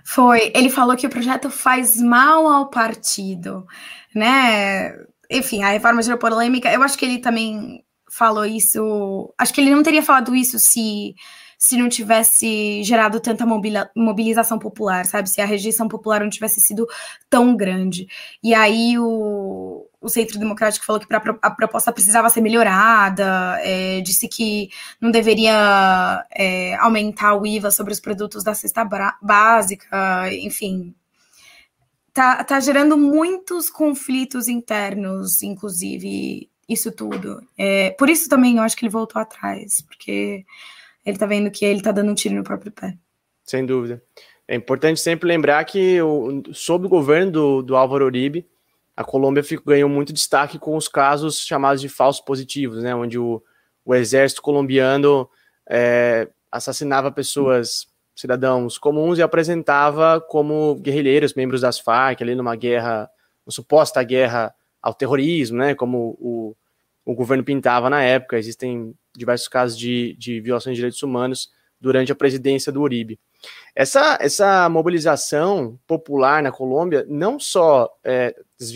Foi, 0.04 0.52
ele 0.56 0.70
falou 0.72 0.96
que 0.96 1.06
o 1.06 1.12
projeto 1.12 1.52
faz 1.52 2.02
mal 2.02 2.48
ao 2.48 2.70
partido, 2.72 3.68
né? 4.16 4.96
Enfim, 5.30 5.62
a 5.62 5.70
reforma 5.70 6.02
gerou 6.02 6.18
polêmica. 6.18 6.72
Eu 6.72 6.82
acho 6.82 6.98
que 6.98 7.06
ele 7.06 7.20
também 7.20 7.84
falou 8.12 8.46
isso. 8.46 9.32
Acho 9.38 9.54
que 9.54 9.62
ele 9.62 9.70
não 9.70 9.84
teria 9.84 10.02
falado 10.02 10.36
isso 10.36 10.58
se 10.58 11.14
se 11.62 11.78
não 11.78 11.88
tivesse 11.88 12.82
gerado 12.82 13.20
tanta 13.20 13.46
mobilização 13.96 14.58
popular, 14.58 15.06
sabe? 15.06 15.30
Se 15.30 15.40
a 15.40 15.46
rejeição 15.46 15.88
popular 15.88 16.22
não 16.22 16.30
tivesse 16.30 16.60
sido 16.60 16.88
tão 17.30 17.56
grande. 17.56 18.08
E 18.44 18.52
aí 18.52 18.98
o, 18.98 19.88
o 20.02 20.10
Centro 20.10 20.40
Democrático 20.40 20.84
falou 20.84 21.00
que 21.00 21.06
pra, 21.06 21.22
a 21.40 21.52
proposta 21.52 21.94
precisava 21.94 22.32
ser 22.32 22.42
melhorada, 22.42 23.60
é, 23.62 24.02
disse 24.02 24.28
que 24.28 24.72
não 25.00 25.12
deveria 25.12 26.26
é, 26.32 26.74
aumentar 26.78 27.36
o 27.36 27.46
IVA 27.46 27.70
sobre 27.70 27.94
os 27.94 28.00
produtos 28.00 28.44
da 28.44 28.56
cesta 28.56 28.84
básica, 29.22 30.34
enfim. 30.34 30.96
Tá, 32.12 32.44
tá 32.44 32.60
gerando 32.60 32.98
muitos 32.98 33.70
conflitos 33.70 34.48
internos, 34.48 35.44
inclusive, 35.44 36.50
isso 36.68 36.92
tudo. 36.92 37.40
É, 37.56 37.92
por 37.92 38.10
isso 38.10 38.28
também 38.28 38.58
eu 38.58 38.64
acho 38.64 38.76
que 38.76 38.84
ele 38.84 38.92
voltou 38.92 39.22
atrás, 39.22 39.80
porque 39.82 40.44
ele 41.06 41.18
tá 41.18 41.26
vendo 41.26 41.52
que 41.52 41.66
ele 41.66 41.82
tá 41.82 41.92
dando 41.92 42.12
um 42.12 42.16
tiro 42.16 42.36
no 42.36 42.44
próprio 42.44 42.72
pé. 42.72 42.98
Sem 43.44 43.66
dúvida. 43.66 44.02
É 44.48 44.56
importante 44.56 45.00
sempre 45.00 45.28
lembrar 45.28 45.64
que, 45.66 46.02
o, 46.02 46.44
sob 46.54 46.86
o 46.86 46.90
governo 46.90 47.32
do, 47.32 47.62
do 47.62 47.76
Álvaro 47.76 48.06
Uribe, 48.06 48.48
a 48.96 49.04
Colômbia 49.04 49.44
ficou, 49.44 49.74
ganhou 49.74 49.90
muito 49.90 50.14
destaque 50.14 50.60
com 50.60 50.76
os 50.76 50.88
casos 50.88 51.40
chamados 51.40 51.82
de 51.82 51.90
falsos 51.90 52.22
positivos, 52.24 52.84
né, 52.84 52.94
onde 52.94 53.18
o, 53.18 53.42
o 53.86 53.96
exército 53.96 54.42
colombiano 54.42 55.30
é, 55.70 56.28
assassinava 56.52 57.12
pessoas, 57.12 57.88
cidadãos 58.16 58.78
comuns, 58.78 59.18
e 59.18 59.22
apresentava 59.22 60.20
como 60.20 60.76
guerrilheiros, 60.76 61.34
membros 61.34 61.62
das 61.62 61.80
Farc, 61.80 62.22
ali 62.22 62.36
numa 62.36 62.56
guerra, 62.56 63.10
uma 63.46 63.52
suposta 63.52 64.04
guerra 64.04 64.54
ao 64.82 64.94
terrorismo, 64.94 65.58
né, 65.58 65.74
como 65.76 66.18
o, 66.20 66.56
o 67.06 67.16
governo 67.16 67.44
pintava 67.44 67.90
na 67.90 68.04
época. 68.04 68.38
Existem 68.38 68.94
diversos 69.16 69.48
casos 69.48 69.78
de, 69.78 70.16
de 70.18 70.40
violações 70.40 70.76
de 70.76 70.80
direitos 70.80 71.02
humanos 71.04 71.52
durante 71.80 72.12
a 72.12 72.16
presidência 72.16 72.72
do 72.72 72.82
Uribe. 72.82 73.20
Essa, 73.76 74.18
essa 74.22 74.70
mobilização 74.70 75.80
popular 75.88 76.44
na 76.44 76.52
Colômbia, 76.52 77.06
não 77.10 77.40
só 77.40 77.90
é, 78.04 78.36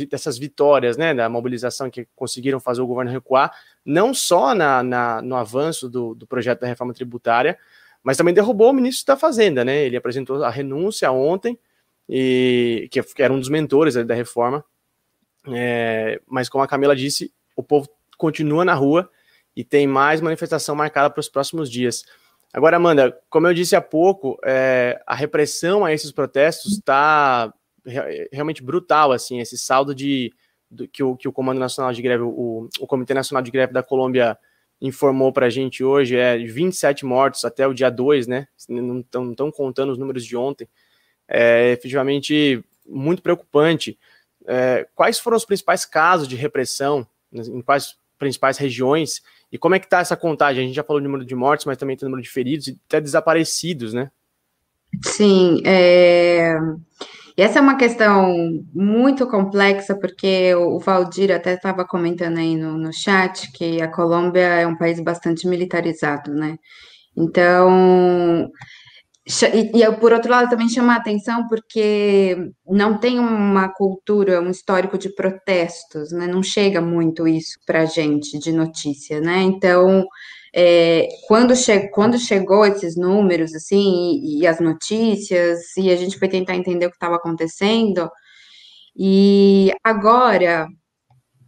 dessas 0.10 0.38
vitórias, 0.40 0.98
né, 0.98 1.14
da 1.14 1.30
mobilização 1.30 1.90
que 1.90 2.08
conseguiram 2.16 2.60
fazer 2.60 2.82
o 2.82 2.88
governo 2.88 3.12
recuar, 3.12 3.52
não 3.86 4.14
só 4.14 4.56
na, 4.56 4.82
na 4.82 5.22
no 5.22 5.36
avanço 5.36 5.88
do, 5.88 6.16
do, 6.16 6.26
projeto 6.26 6.62
da 6.62 6.68
reforma 6.68 6.94
tributária, 6.94 7.58
mas 8.02 8.18
também 8.18 8.34
derrubou 8.34 8.72
o 8.72 8.74
ministro 8.74 9.06
da 9.06 9.18
Fazenda, 9.18 9.64
né? 9.64 9.84
Ele 9.84 9.98
apresentou 9.98 10.44
a 10.44 10.50
renúncia 10.50 11.12
ontem, 11.12 11.60
e 12.08 12.88
que 12.92 13.02
era 13.22 13.34
um 13.34 13.40
dos 13.40 13.50
mentores 13.50 13.96
da 13.96 14.14
reforma. 14.14 14.64
É, 15.48 16.22
mas 16.28 16.50
como 16.50 16.64
a 16.64 16.68
Camila 16.68 16.96
disse, 16.96 17.32
o 17.56 17.64
povo 17.64 17.90
continua 18.18 18.64
na 18.66 18.74
rua 18.74 19.10
e 19.56 19.64
tem 19.64 19.88
mais 19.88 20.22
manifestação 20.22 20.76
marcada 20.76 21.10
para 21.10 21.20
os 21.20 21.30
próximos 21.30 21.70
dias. 21.70 22.04
Agora, 22.54 22.78
Amanda, 22.78 23.18
como 23.30 23.48
eu 23.48 23.54
disse 23.54 23.76
há 23.76 23.82
pouco, 23.82 24.38
é, 24.44 25.02
a 25.06 25.16
repressão 25.16 25.84
a 25.84 25.94
esses 25.94 26.12
protestos 26.12 26.74
está 26.74 27.54
realmente 28.32 28.64
brutal, 28.64 29.12
assim, 29.12 29.40
esse 29.40 29.58
saldo 29.58 29.94
de 29.94 30.34
do, 30.70 30.88
que, 30.88 31.04
o, 31.04 31.16
que 31.16 31.28
o 31.28 31.32
Comando 31.32 31.60
Nacional 31.60 31.94
de 31.94 32.02
Greve, 32.02 32.24
o, 32.24 32.68
o 32.80 32.88
Comitê 32.88 33.14
Nacional 33.14 33.44
de 33.44 33.52
Greve 33.52 33.74
da 33.74 33.84
Colômbia 33.84 34.38
informou 34.82 35.32
para 35.32 35.46
a 35.46 35.50
gente 35.50 35.84
hoje 35.84 36.18
é 36.18 36.38
27 36.38 37.06
mortos 37.06 37.46
até 37.46 37.66
o 37.68 37.74
dia 37.74 37.90
2, 37.90 38.28
né? 38.28 38.48
Não 38.68 39.00
estão 39.00 39.52
contando 39.52 39.92
os 39.92 39.98
números 39.98 40.26
de 40.26 40.36
ontem. 40.36 40.68
É 41.28 41.72
efetivamente 41.72 42.64
muito 42.86 43.22
preocupante. 43.22 43.98
É, 44.48 44.88
quais 44.94 45.18
foram 45.18 45.38
os 45.38 45.46
principais 45.46 45.86
casos 45.86 46.28
de 46.28 46.36
repressão? 46.36 47.08
Em 47.32 47.62
quais 47.62 47.98
principais 48.18 48.58
regiões? 48.58 49.22
E 49.52 49.58
como 49.58 49.76
é 49.76 49.80
que 49.80 49.86
está 49.86 50.00
essa 50.00 50.18
contagem? 50.18 50.64
A 50.64 50.68
gente 50.68 50.76
já 50.76 50.84
falou 50.84 51.02
do 51.02 51.06
número 51.06 51.26
de 51.26 51.36
mortes, 51.36 51.66
mas 51.66 51.78
também 51.78 51.96
tem 51.96 52.08
o 52.08 52.10
número 52.10 52.24
de 52.24 52.32
feridos 52.32 52.68
e 52.68 52.80
até 52.88 53.00
desaparecidos, 53.00 53.94
né? 53.94 54.12
Sim, 55.04 55.62
é... 55.66 56.56
essa 57.38 57.60
é 57.60 57.62
uma 57.62 57.76
questão 57.78 58.34
muito 58.74 59.28
complexa, 59.28 59.96
porque 59.96 60.54
o 60.56 60.80
Valdir 60.80 61.32
até 61.32 61.54
estava 61.54 61.86
comentando 61.86 62.38
aí 62.38 62.56
no, 62.56 62.78
no 62.78 62.94
chat 62.94 63.52
que 63.52 63.82
a 63.82 63.88
Colômbia 63.88 64.42
é 64.42 64.68
um 64.68 64.78
país 64.78 65.00
bastante 65.00 65.48
militarizado, 65.48 66.34
né? 66.34 66.58
Então, 67.16 68.50
e, 69.28 69.82
e, 69.82 69.92
por 69.94 70.14
outro 70.14 70.30
lado, 70.30 70.50
também 70.50 70.70
chama 70.70 70.94
a 70.94 70.98
atenção 70.98 71.48
porque 71.48 72.38
não 72.68 73.00
tem 73.00 73.18
uma 73.20 73.70
cultura, 73.70 74.40
um 74.40 74.52
histórico 74.52 74.98
de 75.00 75.10
protestos, 75.16 76.12
né? 76.12 76.28
Não 76.28 76.44
chega 76.44 76.80
muito 76.80 77.28
isso 77.28 77.58
para 77.66 77.82
a 77.82 77.86
gente 77.86 78.38
de 78.38 78.52
notícia, 78.52 79.20
né? 79.20 79.42
Então, 79.42 80.06
é, 80.54 81.08
quando, 81.28 81.56
che 81.56 81.90
quando 81.90 82.20
chegou 82.20 82.66
esses 82.66 82.96
números, 82.96 83.54
assim, 83.56 84.20
e, 84.24 84.42
e, 84.42 84.48
as 84.48 84.60
notícias, 84.60 85.76
e 85.78 85.90
a 85.92 85.96
gente 85.96 86.20
foi 86.20 86.28
tentar 86.30 86.56
entender 86.56 86.86
o 86.86 86.90
que 86.90 86.96
estava 86.96 87.16
acontecendo, 87.16 88.10
e 88.96 89.72
agora 89.84 90.68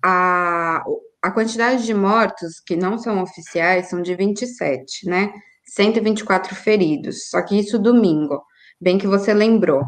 a, 0.04 0.84
a 1.22 1.32
quantidade 1.32 1.86
de 1.86 1.94
mortos 1.94 2.60
que 2.66 2.76
não 2.76 2.98
são 2.98 3.22
oficiais 3.22 3.90
são 3.90 4.02
de 4.02 4.16
27, 4.16 5.08
né? 5.08 5.32
124 5.78 6.56
feridos, 6.56 7.30
só 7.30 7.42
que 7.44 7.58
isso 7.60 7.80
domingo, 7.80 8.42
bem 8.82 8.98
que 8.98 9.08
você 9.08 9.34
lembrou. 9.34 9.82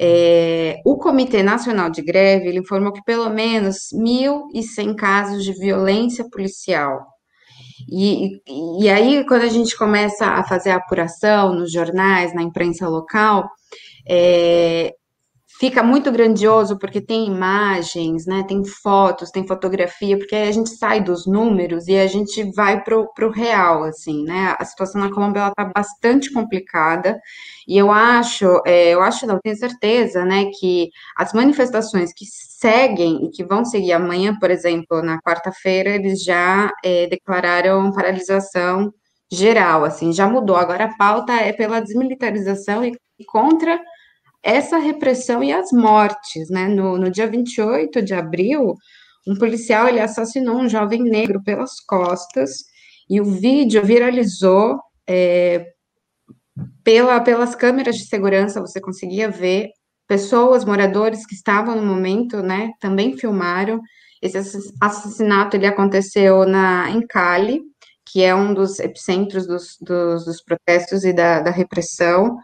É, 0.00 0.80
o 0.84 0.96
Comitê 0.98 1.42
Nacional 1.42 1.88
de 1.90 2.02
Greve 2.02 2.56
informou 2.58 2.92
que 2.92 3.04
pelo 3.04 3.30
menos 3.30 3.76
1.100 3.94 4.96
casos 4.96 5.44
de 5.44 5.52
violência 5.52 6.24
policial 6.30 7.06
E, 7.88 8.40
e 8.82 8.88
aí, 8.90 9.24
quando 9.26 9.42
a 9.42 9.48
gente 9.48 9.76
começa 9.76 10.26
a 10.26 10.44
fazer 10.44 10.70
a 10.70 10.76
apuração 10.76 11.54
nos 11.54 11.72
jornais, 11.72 12.34
na 12.34 12.42
imprensa 12.42 12.88
local, 12.88 13.48
é, 14.08 14.92
fica 15.58 15.82
muito 15.82 16.10
grandioso 16.10 16.78
porque 16.78 17.00
tem 17.00 17.26
imagens, 17.26 18.26
né? 18.26 18.44
Tem 18.46 18.64
fotos, 18.64 19.30
tem 19.30 19.46
fotografia, 19.46 20.18
porque 20.18 20.34
aí 20.34 20.48
a 20.48 20.52
gente 20.52 20.70
sai 20.70 21.02
dos 21.02 21.26
números 21.26 21.86
e 21.88 21.96
a 21.96 22.06
gente 22.06 22.50
vai 22.52 22.82
pro, 22.82 23.12
pro 23.14 23.30
real, 23.30 23.84
assim, 23.84 24.24
né? 24.24 24.54
A 24.58 24.64
situação 24.64 25.00
na 25.00 25.12
Colômbia 25.12 25.40
ela 25.40 25.54
tá 25.54 25.64
bastante 25.64 26.32
complicada 26.32 27.18
e 27.66 27.78
eu 27.78 27.90
acho, 27.90 28.60
é, 28.66 28.90
eu 28.90 29.02
acho, 29.02 29.26
não 29.26 29.38
tenho 29.40 29.56
certeza, 29.56 30.24
né, 30.24 30.46
que 30.58 30.90
as 31.16 31.32
manifestações 31.32 32.12
que 32.12 32.26
seguem 32.26 33.24
e 33.24 33.30
que 33.30 33.44
vão 33.44 33.64
seguir 33.64 33.92
amanhã, 33.92 34.36
por 34.38 34.50
exemplo, 34.50 35.02
na 35.02 35.20
quarta-feira, 35.20 35.90
eles 35.90 36.22
já 36.22 36.70
é, 36.84 37.06
declararam 37.06 37.92
paralisação 37.92 38.92
geral, 39.32 39.84
assim, 39.84 40.12
já 40.12 40.28
mudou. 40.28 40.56
Agora 40.56 40.84
a 40.84 40.96
pauta 40.96 41.32
é 41.32 41.52
pela 41.52 41.80
desmilitarização 41.80 42.84
e 42.84 42.94
contra 43.26 43.80
essa 44.44 44.78
repressão 44.78 45.42
e 45.42 45.52
as 45.52 45.72
mortes, 45.72 46.50
né? 46.50 46.68
No, 46.68 46.98
no 46.98 47.10
dia 47.10 47.26
28 47.26 48.02
de 48.02 48.12
abril, 48.12 48.74
um 49.26 49.34
policial 49.36 49.88
ele 49.88 50.00
assassinou 50.00 50.56
um 50.56 50.68
jovem 50.68 51.02
negro 51.02 51.42
pelas 51.42 51.80
costas 51.80 52.64
e 53.08 53.20
o 53.20 53.24
vídeo 53.24 53.82
viralizou 53.82 54.78
é, 55.08 55.66
pela, 56.82 57.20
pelas 57.20 57.54
câmeras 57.54 57.96
de 57.96 58.06
segurança. 58.06 58.60
Você 58.60 58.80
conseguia 58.80 59.30
ver 59.30 59.70
pessoas, 60.06 60.64
moradores 60.64 61.26
que 61.26 61.34
estavam 61.34 61.74
no 61.76 61.86
momento, 61.86 62.42
né? 62.42 62.70
Também 62.80 63.16
filmaram. 63.16 63.80
Esse 64.20 64.38
assassinato 64.80 65.56
ele 65.56 65.66
aconteceu 65.66 66.46
na 66.46 66.90
em 66.90 67.06
Cali, 67.06 67.62
que 68.06 68.22
é 68.22 68.34
um 68.34 68.52
dos 68.52 68.78
epicentros 68.78 69.46
dos, 69.46 69.76
dos, 69.80 70.24
dos 70.26 70.42
protestos 70.42 71.04
e 71.04 71.12
da, 71.12 71.40
da 71.40 71.50
repressão. 71.50 72.36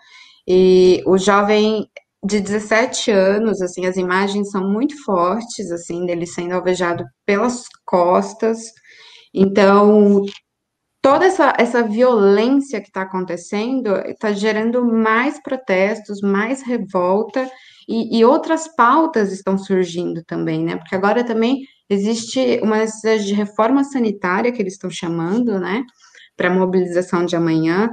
E 0.52 1.00
o 1.06 1.16
jovem 1.16 1.88
de 2.24 2.40
17 2.40 3.12
anos, 3.12 3.62
assim, 3.62 3.86
as 3.86 3.96
imagens 3.96 4.50
são 4.50 4.68
muito 4.68 5.00
fortes, 5.04 5.70
assim, 5.70 6.04
dele 6.04 6.26
sendo 6.26 6.54
alvejado 6.54 7.04
pelas 7.24 7.62
costas. 7.86 8.58
Então, 9.32 10.24
toda 11.00 11.24
essa, 11.24 11.52
essa 11.56 11.84
violência 11.84 12.80
que 12.80 12.88
está 12.88 13.02
acontecendo 13.02 13.94
está 14.08 14.32
gerando 14.32 14.84
mais 14.84 15.40
protestos, 15.40 16.20
mais 16.20 16.62
revolta 16.62 17.48
e, 17.88 18.18
e, 18.18 18.24
outras 18.24 18.66
pautas 18.74 19.30
estão 19.30 19.56
surgindo 19.56 20.24
também, 20.24 20.64
né? 20.64 20.76
Porque 20.78 20.96
agora 20.96 21.22
também 21.22 21.60
existe 21.88 22.58
uma 22.60 22.78
necessidade 22.78 23.24
de 23.24 23.34
reforma 23.34 23.84
sanitária 23.84 24.50
que 24.50 24.60
eles 24.60 24.72
estão 24.72 24.90
chamando, 24.90 25.60
né? 25.60 25.84
Para 26.36 26.48
a 26.48 26.54
mobilização 26.54 27.24
de 27.24 27.36
amanhã 27.36 27.88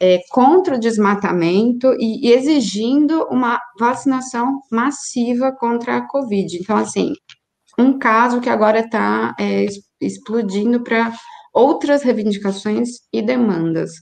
é, 0.00 0.20
contra 0.30 0.76
o 0.76 0.80
desmatamento 0.80 1.94
e, 1.98 2.28
e 2.28 2.32
exigindo 2.32 3.24
uma 3.30 3.60
vacinação 3.78 4.60
massiva 4.70 5.52
contra 5.52 5.98
a 5.98 6.08
Covid. 6.08 6.56
Então, 6.58 6.76
assim, 6.76 7.12
um 7.78 7.98
caso 7.98 8.40
que 8.40 8.48
agora 8.48 8.80
está 8.80 9.34
é, 9.38 9.66
explodindo 10.00 10.82
para 10.82 11.12
outras 11.52 12.02
reivindicações 12.02 12.88
e 13.12 13.20
demandas. 13.20 13.92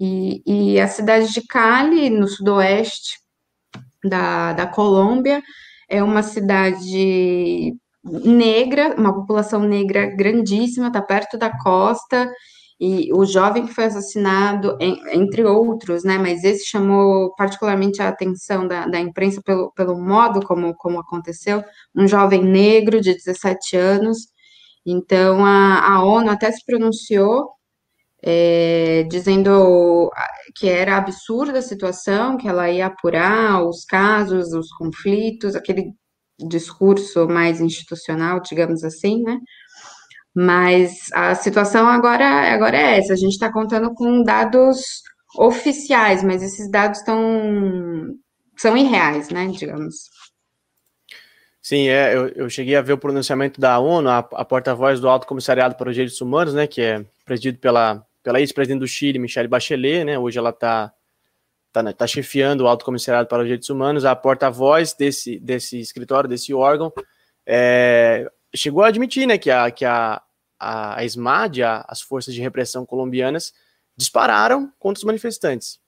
E, 0.00 0.42
e, 0.46 0.80
a 0.80 0.86
cidade 0.86 1.32
de 1.32 1.44
Cali, 1.46 2.08
no 2.08 2.28
sudoeste 2.28 3.18
da, 4.04 4.52
da 4.52 4.66
Colômbia, 4.66 5.42
é 5.88 6.02
uma 6.02 6.22
cidade 6.22 7.74
negra, 8.04 8.94
uma 8.96 9.12
população 9.12 9.60
negra 9.60 10.06
grandíssima, 10.06 10.86
está 10.86 11.02
perto 11.02 11.36
da 11.36 11.50
costa, 11.58 12.30
e 12.80 13.12
o 13.12 13.24
jovem 13.24 13.66
que 13.66 13.74
foi 13.74 13.84
assassinado, 13.84 14.76
entre 15.12 15.42
outros, 15.44 16.04
né, 16.04 16.16
mas 16.16 16.44
esse 16.44 16.64
chamou 16.64 17.34
particularmente 17.34 18.00
a 18.00 18.08
atenção 18.08 18.68
da, 18.68 18.86
da 18.86 19.00
imprensa 19.00 19.42
pelo, 19.44 19.72
pelo 19.72 19.98
modo 19.98 20.46
como, 20.46 20.74
como 20.76 21.00
aconteceu, 21.00 21.62
um 21.94 22.06
jovem 22.06 22.42
negro 22.44 23.00
de 23.00 23.14
17 23.14 23.76
anos, 23.76 24.28
então 24.86 25.44
a, 25.44 25.94
a 25.94 26.04
ONU 26.04 26.30
até 26.30 26.52
se 26.52 26.64
pronunciou, 26.64 27.50
é, 28.22 29.04
dizendo 29.10 30.10
que 30.56 30.68
era 30.68 30.96
absurda 30.96 31.58
a 31.58 31.62
situação, 31.62 32.36
que 32.36 32.48
ela 32.48 32.70
ia 32.70 32.86
apurar 32.86 33.62
os 33.64 33.84
casos, 33.84 34.52
os 34.52 34.70
conflitos, 34.72 35.56
aquele 35.56 35.92
discurso 36.38 37.28
mais 37.28 37.60
institucional, 37.60 38.40
digamos 38.40 38.84
assim, 38.84 39.22
né, 39.22 39.38
mas 40.34 41.10
a 41.12 41.34
situação 41.34 41.88
agora, 41.88 42.52
agora 42.52 42.76
é 42.76 42.98
essa. 42.98 43.12
A 43.12 43.16
gente 43.16 43.32
está 43.32 43.52
contando 43.52 43.92
com 43.94 44.22
dados 44.22 45.02
oficiais, 45.36 46.22
mas 46.22 46.42
esses 46.42 46.70
dados 46.70 46.98
estão 46.98 47.18
são 48.56 48.76
irreais, 48.76 49.30
né? 49.30 49.46
Digamos. 49.46 50.10
Sim, 51.68 51.88
é, 51.88 52.14
eu, 52.14 52.28
eu 52.28 52.48
cheguei 52.48 52.76
a 52.76 52.80
ver 52.80 52.94
o 52.94 52.98
pronunciamento 52.98 53.60
da 53.60 53.78
ONU, 53.78 54.08
a, 54.08 54.18
a 54.18 54.44
porta-voz 54.44 55.00
do 55.00 55.08
Alto 55.08 55.26
Comissariado 55.26 55.74
para 55.74 55.90
os 55.90 55.94
Direitos 55.94 56.18
Humanos, 56.18 56.54
né, 56.54 56.66
que 56.66 56.80
é 56.80 57.04
presidido 57.26 57.58
pela, 57.58 58.02
pela 58.22 58.40
ex-presidente 58.40 58.80
do 58.80 58.88
Chile, 58.88 59.18
Michelle 59.18 59.48
Bachelet, 59.48 60.02
né, 60.02 60.18
hoje 60.18 60.38
ela 60.38 60.48
está 60.48 60.90
tá, 61.70 61.84
tá, 61.84 61.92
tá 61.92 62.06
chefiando 62.06 62.64
o 62.64 62.66
Alto 62.66 62.86
Comissariado 62.86 63.28
para 63.28 63.40
os 63.40 63.44
Direitos 63.44 63.68
Humanos, 63.68 64.06
a 64.06 64.16
porta-voz 64.16 64.94
desse, 64.94 65.38
desse 65.38 65.78
escritório, 65.78 66.26
desse 66.26 66.54
órgão, 66.54 66.90
é, 67.46 68.26
chegou 68.54 68.82
a 68.82 68.88
admitir, 68.88 69.26
né, 69.26 69.38
que 69.38 69.50
a, 69.50 69.70
que 69.70 69.84
a, 69.84 70.22
a, 70.58 71.00
a 71.00 71.04
SMAD, 71.04 71.62
a, 71.62 71.84
as 71.88 72.00
forças 72.00 72.34
de 72.34 72.40
repressão 72.40 72.84
colombianas, 72.84 73.52
dispararam 73.96 74.72
contra 74.78 75.00
os 75.00 75.04
manifestantes. 75.04 75.80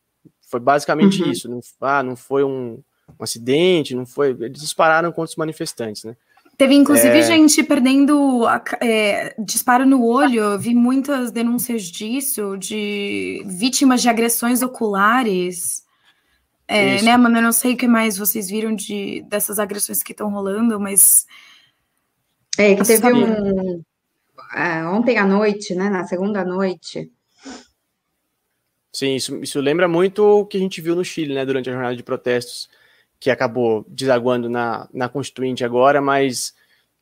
Foi 0.51 0.59
basicamente 0.59 1.23
uhum. 1.23 1.31
isso. 1.31 1.49
Não, 1.49 1.61
ah, 1.81 2.03
não 2.03 2.17
foi 2.17 2.43
um, 2.43 2.83
um, 3.09 3.23
acidente, 3.25 3.95
não 3.95 4.05
foi. 4.05 4.31
Eles 4.41 4.61
dispararam 4.61 5.13
contra 5.13 5.31
os 5.31 5.37
manifestantes, 5.37 6.05
né? 6.05 6.17
Teve 6.59 6.75
inclusive 6.75 7.17
é... 7.17 7.23
gente 7.23 7.63
perdendo 7.63 8.47
é, 8.83 9.35
disparo 9.39 9.87
no 9.87 10.05
olho. 10.05 10.43
Eu 10.43 10.59
vi 10.59 10.75
muitas 10.75 11.31
denúncias 11.31 11.85
disso, 11.85 12.57
de 12.59 13.43
vítimas 13.47 14.03
de 14.03 14.09
agressões 14.09 14.61
oculares. 14.61 15.85
É, 16.67 17.01
né, 17.03 17.17
mano? 17.17 17.39
Eu 17.39 17.43
não 17.43 17.53
sei 17.53 17.75
o 17.75 17.77
que 17.77 17.89
mais 17.89 18.19
vocês 18.19 18.51
viram 18.51 18.75
de, 18.75 19.25
dessas 19.29 19.59
agressões 19.59 20.03
que 20.03 20.13
estão 20.13 20.31
rolando, 20.31 20.79
mas. 20.79 21.27
É, 22.61 22.75
que 22.75 22.85
teve 22.85 23.07
um, 23.07 23.83
é, 24.55 24.85
ontem 24.85 25.17
à 25.17 25.27
noite, 25.27 25.75
né, 25.75 25.89
na 25.89 26.05
segunda 26.05 26.45
noite. 26.45 27.11
Sim, 28.93 29.15
isso, 29.15 29.37
isso 29.43 29.61
lembra 29.61 29.89
muito 29.89 30.23
o 30.23 30.45
que 30.45 30.59
a 30.59 30.61
gente 30.61 30.81
viu 30.81 30.95
no 30.95 31.05
Chile, 31.05 31.35
né, 31.35 31.47
durante 31.47 31.71
a 31.71 31.73
jornada 31.73 31.97
de 31.97 32.03
protestos, 32.03 32.69
que 33.19 33.31
acabou 33.31 33.85
desaguando 33.89 34.51
na, 34.51 34.87
na 34.93 35.09
Constituinte 35.09 35.65
agora, 35.65 36.03
mas 36.03 36.55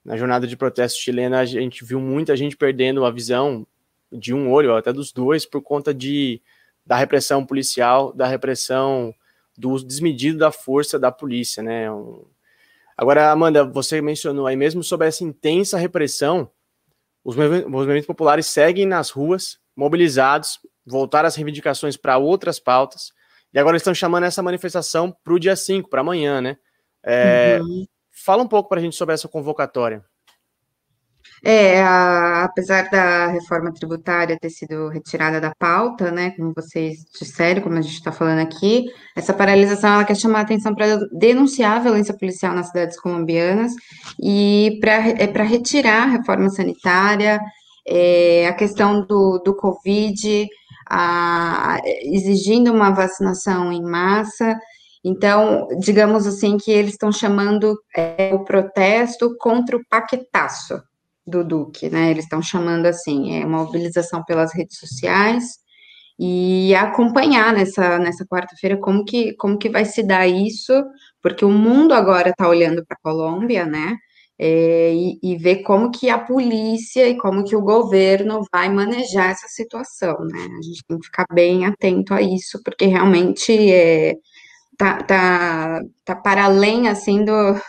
na 0.05 0.16
jornada 0.16 0.47
de 0.47 0.57
protestos 0.57 1.01
chilena 1.01 1.40
a 1.40 1.44
gente 1.44 1.85
viu 1.85 1.99
muita 1.99 2.37
gente 2.37 2.57
perdendo 2.57 3.05
a 3.05 3.11
visão 3.11 3.66
de 4.12 4.33
um 4.33 4.53
olho, 4.53 4.77
até 4.77 4.92
dos 4.92 5.12
dois, 5.12 5.44
por 5.44 5.61
conta 5.61 5.92
de, 5.92 6.40
da 6.87 6.97
repressão 6.97 7.44
policial, 7.44 8.12
da 8.12 8.27
repressão 8.27 9.12
do 9.57 9.71
uso 9.71 9.85
desmedido 9.85 10.38
da 10.38 10.53
força 10.53 11.01
da 11.01 11.11
polícia, 11.11 11.64
né. 11.64 11.90
Um... 11.90 12.25
Agora, 12.99 13.31
Amanda, 13.31 13.65
você 13.65 14.03
mencionou 14.03 14.47
aí 14.47 14.57
mesmo 14.57 14.83
sobre 14.83 15.07
essa 15.07 15.23
intensa 15.25 15.79
repressão 15.79 16.51
os 17.29 17.37
movimentos 17.37 18.07
populares 18.07 18.47
seguem 18.47 18.87
nas 18.87 19.11
ruas, 19.11 19.59
mobilizados, 19.77 20.59
voltaram 20.87 21.27
as 21.27 21.37
reivindicações 21.37 21.95
para 21.95 22.17
outras 22.17 22.59
pautas, 22.59 23.13
e 23.53 23.59
agora 23.59 23.77
estão 23.77 23.95
chamando 23.95 24.25
essa 24.25 24.43
manifestação 24.43 25.15
para 25.23 25.35
o 25.35 25.39
dia 25.39 25.55
5, 25.55 25.91
para 25.91 26.01
amanhã, 26.01 26.41
né? 26.41 26.57
É, 27.05 27.59
uhum. 27.61 27.87
Fala 28.11 28.43
um 28.43 28.49
pouco 28.49 28.71
para 28.71 28.79
a 28.79 28.83
gente 28.83 28.97
sobre 28.97 29.15
essa 29.15 29.29
convocatória. 29.29 30.03
É, 31.44 31.81
a, 31.81 32.44
apesar 32.44 32.90
da 32.90 33.29
reforma 33.29 33.72
tributária 33.72 34.38
ter 34.40 34.51
sido 34.51 34.88
retirada 34.88 35.40
da 35.40 35.53
pauta, 35.59 36.11
né, 36.11 36.31
como 36.33 36.53
vocês 36.55 37.05
disseram, 37.18 37.62
como 37.62 37.77
a 37.77 37.81
gente 37.81 37.94
está 37.94 38.11
falando 38.11 38.40
aqui, 38.40 38.87
essa 39.16 39.33
paralisação 39.33 39.94
ela 39.94 40.05
quer 40.05 40.16
chamar 40.16 40.40
a 40.40 40.42
atenção 40.42 40.74
para 40.74 40.98
denunciar 41.12 41.77
a 41.77 41.81
violência 41.81 42.16
policial 42.16 42.55
nas 42.55 42.68
cidades 42.68 43.01
colombianas 43.01 43.72
e 44.20 44.79
para 44.81 44.94
é, 44.94 45.44
retirar 45.44 46.05
a 46.05 46.12
reforma 46.12 46.48
sanitária, 46.51 47.40
é, 47.87 48.46
a 48.46 48.53
questão 48.53 49.07
do, 49.07 49.38
do 49.38 49.55
Covid, 49.55 50.46
a, 50.90 51.79
exigindo 52.03 52.72
uma 52.72 52.90
vacinação 52.90 53.72
em 53.72 53.83
massa. 53.83 54.59
Então, 55.05 55.66
digamos 55.79 56.27
assim, 56.27 56.57
que 56.57 56.70
eles 56.70 56.92
estão 56.92 57.12
chamando 57.12 57.79
é, 57.96 58.35
o 58.35 58.44
protesto 58.44 59.35
contra 59.38 59.77
o 59.77 59.83
paquetaço, 59.88 60.81
do 61.29 61.45
Duque, 61.45 61.88
né? 61.91 62.11
Eles 62.11 62.25
estão 62.25 62.43
chamando 62.43 62.87
assim, 62.87 63.35
é 63.41 63.45
uma 63.47 63.64
mobilização 63.64 64.25
pelas 64.25 64.53
redes 64.55 64.79
sociais 64.79 65.59
e 66.19 66.75
acompanhar 66.75 67.53
nessa, 67.53 67.99
nessa 67.99 68.27
quarta-feira 68.27 68.77
como 68.79 69.05
que, 69.05 69.35
como 69.37 69.59
que 69.59 69.69
vai 69.71 69.85
se 69.85 70.03
dar 70.03 70.27
isso, 70.27 70.73
porque 71.23 71.45
o 71.45 71.51
mundo 71.51 71.93
agora 71.95 72.31
está 72.31 72.49
olhando 72.49 72.85
para 72.87 72.97
a 72.97 73.01
Colômbia, 73.03 73.64
né? 73.67 73.97
é, 74.38 74.95
e, 74.95 75.19
e, 75.23 75.37
ver 75.37 75.62
como 75.62 75.91
que 75.91 76.09
a 76.09 76.19
polícia 76.19 77.09
e 77.09 77.17
como 77.17 77.45
que 77.45 77.57
o 77.57 77.61
governo 77.61 78.43
vai 78.53 78.69
manejar 78.73 79.33
essa 79.33 79.49
situação, 79.49 80.17
né? 80.31 80.38
A 80.59 80.62
gente 80.62 80.85
tem 80.87 80.99
que 80.99 81.07
ficar 81.07 81.27
bem 81.33 81.67
atento 81.67 82.14
a 82.14 82.23
isso, 82.23 82.62
porque 82.64 82.87
realmente 82.87 83.53
é, 83.73 84.14
tá, 84.79 85.03
tá, 85.03 85.81
tá 86.05 86.14
para 86.14 86.45
além, 86.45 86.88
assim, 86.88 87.25
do, 87.25 87.61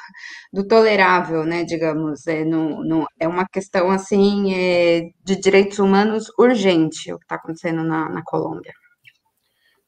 do 0.53 0.65
tolerável, 0.65 1.43
né, 1.43 1.63
digamos, 1.63 2.27
é, 2.27 2.45
no, 2.45 2.83
no, 2.83 3.07
é 3.19 3.27
uma 3.27 3.47
questão, 3.47 3.89
assim, 3.89 4.53
é, 4.53 5.09
de 5.23 5.35
direitos 5.35 5.79
humanos 5.79 6.31
urgente, 6.37 7.11
o 7.11 7.17
que 7.17 7.25
está 7.25 7.35
acontecendo 7.35 7.83
na, 7.83 8.07
na 8.07 8.21
Colômbia. 8.23 8.71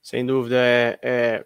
Sem 0.02 0.26
dúvida, 0.26 0.58
é, 0.58 1.00
é, 1.04 1.46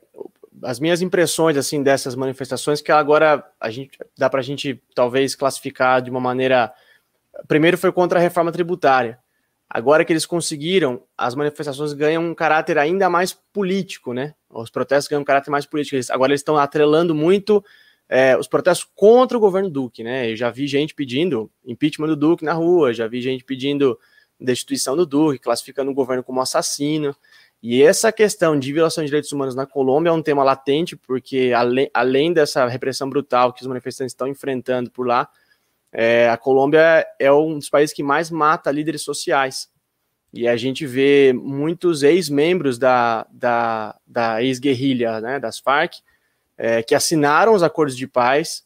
as 0.64 0.80
minhas 0.80 1.02
impressões 1.02 1.58
assim 1.58 1.84
dessas 1.84 2.16
manifestações 2.16 2.82
que 2.82 2.92
agora 2.92 3.46
a 3.60 3.70
gente 3.70 4.00
dá 4.18 4.30
para 4.30 4.40
a 4.40 4.44
gente 4.44 4.82
talvez 4.96 5.36
classificar 5.36 6.02
de 6.02 6.10
uma 6.10 6.22
maneira 6.22 6.74
primeiro 7.50 7.78
foi 7.78 7.92
contra 7.92 8.18
a 8.18 8.22
reforma 8.22 8.54
tributária 8.54 9.20
agora 9.70 10.06
que 10.06 10.14
eles 10.14 10.26
conseguiram 10.26 11.04
as 11.18 11.36
manifestações 11.36 11.94
ganham 11.94 12.24
um 12.24 12.36
caráter 12.36 12.78
ainda 12.78 13.10
mais 13.10 13.34
político 13.34 14.14
né? 14.14 14.34
Os 14.50 14.70
protestos 14.70 15.10
ganham 15.10 15.22
um 15.22 15.26
caráter 15.26 15.52
mais 15.52 15.66
político. 15.66 15.98
Agora 16.14 16.32
eles 16.32 16.42
estão 16.42 16.58
atrelando 16.58 17.14
muito 17.14 17.64
é, 18.08 18.38
os 18.38 18.48
protestos 18.48 18.88
contra 18.96 19.38
o 19.38 19.42
governo 19.42 19.70
Duque 19.70 20.04
né? 20.04 20.32
Eu 20.32 20.36
já 20.36 20.50
vi 20.50 20.68
gente 20.68 20.94
pedindo 20.94 21.52
impeachment 21.66 22.08
do 22.08 22.16
Duque 22.16 22.46
na 22.46 22.54
rua 22.54 22.94
já 22.94 23.08
vi 23.08 23.22
gente 23.22 23.44
pedindo 23.44 23.98
destituição 24.40 24.96
do 24.96 25.06
Duque 25.06 25.40
classificando 25.40 25.92
o 25.92 25.94
governo 25.94 26.24
como 26.24 26.42
assassino. 26.42 27.16
E 27.68 27.82
essa 27.82 28.12
questão 28.12 28.60
de 28.60 28.72
violação 28.72 29.04
de 29.04 29.08
direitos 29.08 29.32
humanos 29.32 29.56
na 29.56 29.66
Colômbia 29.66 30.12
é 30.12 30.14
um 30.14 30.22
tema 30.22 30.44
latente, 30.44 30.96
porque 30.96 31.52
além, 31.56 31.90
além 31.92 32.32
dessa 32.32 32.68
repressão 32.68 33.10
brutal 33.10 33.52
que 33.52 33.62
os 33.62 33.68
manifestantes 33.68 34.12
estão 34.12 34.28
enfrentando 34.28 34.92
por 34.92 35.08
lá, 35.08 35.28
é, 35.98 36.30
a 36.30 36.36
Colômbia 36.36 37.08
é 37.18 37.32
um 37.32 37.58
dos 37.58 37.70
países 37.70 37.96
que 37.96 38.04
mais 38.04 38.30
mata 38.30 38.70
líderes 38.70 39.02
sociais. 39.02 39.70
E 40.34 40.46
a 40.46 40.58
gente 40.58 40.86
vê 40.86 41.32
muitos 41.32 42.04
ex-membros 42.04 42.78
da, 42.78 43.26
da, 43.32 43.98
da 44.06 44.44
ex-guerrilha, 44.44 45.22
né, 45.22 45.40
das 45.40 45.58
Farc, 45.58 45.94
é, 46.58 46.84
que 46.84 46.94
assinaram 46.94 47.54
os 47.54 47.64
acordos 47.64 47.96
de 47.96 48.06
paz, 48.06 48.66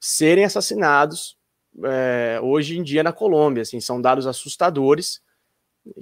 serem 0.00 0.44
assassinados 0.44 1.38
é, 1.84 2.40
hoje 2.42 2.76
em 2.76 2.82
dia 2.82 3.04
na 3.04 3.12
Colômbia. 3.12 3.62
Assim, 3.62 3.78
são 3.80 4.00
dados 4.00 4.26
assustadores 4.26 5.22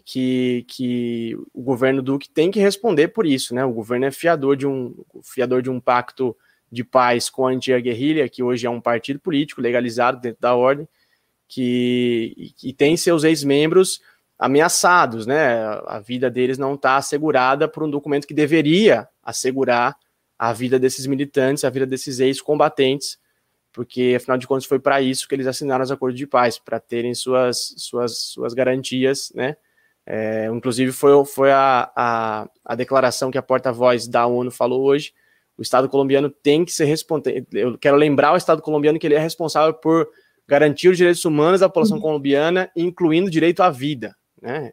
que, 0.07 0.65
que 0.69 1.37
o 1.53 1.61
governo 1.61 2.01
Duque 2.01 2.31
tem 2.31 2.51
que 2.51 2.61
responder 2.61 3.09
por 3.09 3.27
isso, 3.27 3.55
né? 3.55 3.63
O 3.63 3.73
governo 3.73 4.07
é 4.07 4.11
fiador 4.11 4.57
de 4.57 4.67
um 4.67 4.95
fiador 5.23 5.61
de 5.61 5.69
um 5.69 5.79
pacto 5.79 6.35
de 6.73 6.83
paz 6.83 7.29
com 7.29 7.47
a 7.47 7.51
antiga 7.51 7.79
guerrilha, 7.79 8.29
que 8.29 8.43
hoje 8.43 8.67
é 8.67 8.71
um 8.71 8.81
partido 8.81 9.21
político 9.21 9.61
legalizado 9.61 10.19
dentro 10.19 10.41
da 10.41 10.55
ordem, 10.55 10.89
que, 11.47 12.55
que 12.57 12.73
tem 12.73 12.97
seus 12.97 13.25
ex-membros 13.25 14.01
ameaçados, 14.39 15.27
né? 15.27 15.63
A 15.87 16.01
vida 16.01 16.31
deles 16.31 16.57
não 16.57 16.75
está 16.75 16.97
assegurada 16.97 17.69
por 17.69 17.83
um 17.83 17.91
documento 17.91 18.27
que 18.27 18.33
deveria 18.33 19.07
assegurar 19.23 19.95
a 20.39 20.53
vida 20.53 20.79
desses 20.79 21.07
militantes, 21.07 21.63
a 21.63 21.71
vida 21.71 21.87
desses 21.87 22.19
ex-combatentes, 22.19 23.19
porque 23.71 24.15
afinal 24.17 24.39
de 24.39 24.47
contas 24.47 24.65
foi 24.65 24.81
para 24.81 25.01
isso 25.03 25.29
que 25.29 25.35
eles 25.35 25.47
assinaram 25.47 25.85
os 25.85 25.91
acordos 25.91 26.19
de 26.19 26.27
paz, 26.27 26.59
para 26.59 26.81
terem 26.81 27.15
suas, 27.15 27.75
suas, 27.77 28.19
suas 28.19 28.55
garantias, 28.55 29.31
né? 29.35 29.57
É, 30.07 30.47
inclusive, 30.47 30.91
foi, 30.91 31.25
foi 31.27 31.53
a, 31.53 31.93
a, 31.95 32.49
a 32.65 32.75
declaração 32.75 33.31
que 33.31 33.39
a 33.39 33.43
porta-voz 33.43 34.09
da 34.09 34.27
ONU 34.27 34.51
falou 34.51 34.83
hoje. 34.83 35.13
O 35.57 35.63
Estado 35.63 35.89
colombiano 35.89 36.31
tem 36.31 36.65
que 36.65 36.73
ser 36.73 36.87
responsável. 36.87 37.47
Eu 37.53 37.79
quero 37.79 37.97
lembrar 37.97 38.33
o 38.33 38.37
Estado 38.37 38.63
colombiano 38.63 38.99
que 38.99 39.07
ele 39.07 39.15
é 39.15 39.19
responsável 39.19 39.75
por 39.75 40.09
garantir 40.47 40.89
os 40.89 40.97
direitos 40.97 41.25
humanos 41.25 41.61
da 41.61 41.69
população 41.69 41.97
uhum. 41.97 42.03
colombiana, 42.03 42.71
incluindo 42.77 43.29
o 43.29 43.31
direito 43.31 43.63
à 43.63 43.71
vida, 43.71 44.17
né? 44.41 44.73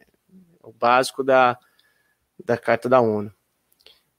O 0.62 0.72
básico 0.72 1.22
da, 1.22 1.58
da 2.44 2.56
Carta 2.56 2.88
da 2.88 3.00
ONU. 3.00 3.32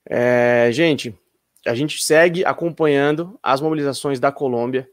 É, 0.06 0.70
gente, 0.72 1.18
a 1.66 1.76
gente 1.76 2.04
segue 2.04 2.44
acompanhando 2.46 3.40
as 3.42 3.62
mobilizações 3.62 4.20
da 4.20 4.32
Colômbia. 4.32 4.90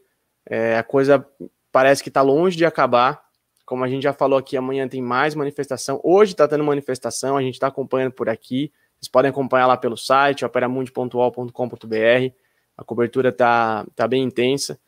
É, 0.47 0.77
a 0.77 0.83
coisa 0.83 1.25
parece 1.71 2.03
que 2.03 2.09
está 2.09 2.21
longe 2.21 2.57
de 2.57 2.65
acabar. 2.65 3.23
Como 3.65 3.83
a 3.83 3.87
gente 3.87 4.03
já 4.03 4.13
falou 4.13 4.37
aqui, 4.37 4.57
amanhã 4.57 4.87
tem 4.87 5.01
mais 5.01 5.35
manifestação. 5.35 5.99
Hoje 6.03 6.33
está 6.33 6.47
tendo 6.47 6.63
manifestação, 6.63 7.37
a 7.37 7.41
gente 7.41 7.55
está 7.55 7.67
acompanhando 7.67 8.13
por 8.13 8.29
aqui. 8.29 8.71
Vocês 8.99 9.09
podem 9.09 9.29
acompanhar 9.29 9.67
lá 9.67 9.77
pelo 9.77 9.95
site, 9.95 10.43
operamundi.ol.com.br. 10.43 12.33
A 12.77 12.83
cobertura 12.83 13.29
está 13.29 13.85
tá 13.95 14.07
bem 14.07 14.23
intensa. 14.23 14.79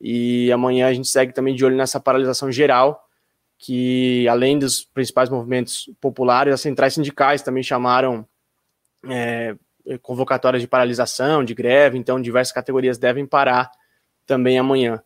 E 0.00 0.52
amanhã 0.52 0.88
a 0.88 0.92
gente 0.92 1.08
segue 1.08 1.32
também 1.32 1.54
de 1.54 1.64
olho 1.64 1.76
nessa 1.76 1.98
paralisação 1.98 2.52
geral, 2.52 3.08
que 3.58 4.28
além 4.28 4.58
dos 4.58 4.84
principais 4.84 5.30
movimentos 5.30 5.90
populares, 6.00 6.52
as 6.52 6.60
centrais 6.60 6.94
sindicais 6.94 7.42
também 7.42 7.62
chamaram 7.62 8.26
é, 9.08 9.56
convocatórias 10.02 10.62
de 10.62 10.68
paralisação, 10.68 11.42
de 11.42 11.54
greve, 11.54 11.96
então 11.96 12.20
diversas 12.20 12.52
categorias 12.52 12.98
devem 12.98 13.24
parar 13.26 13.70
também 14.26 14.58
amanhã. 14.58 15.02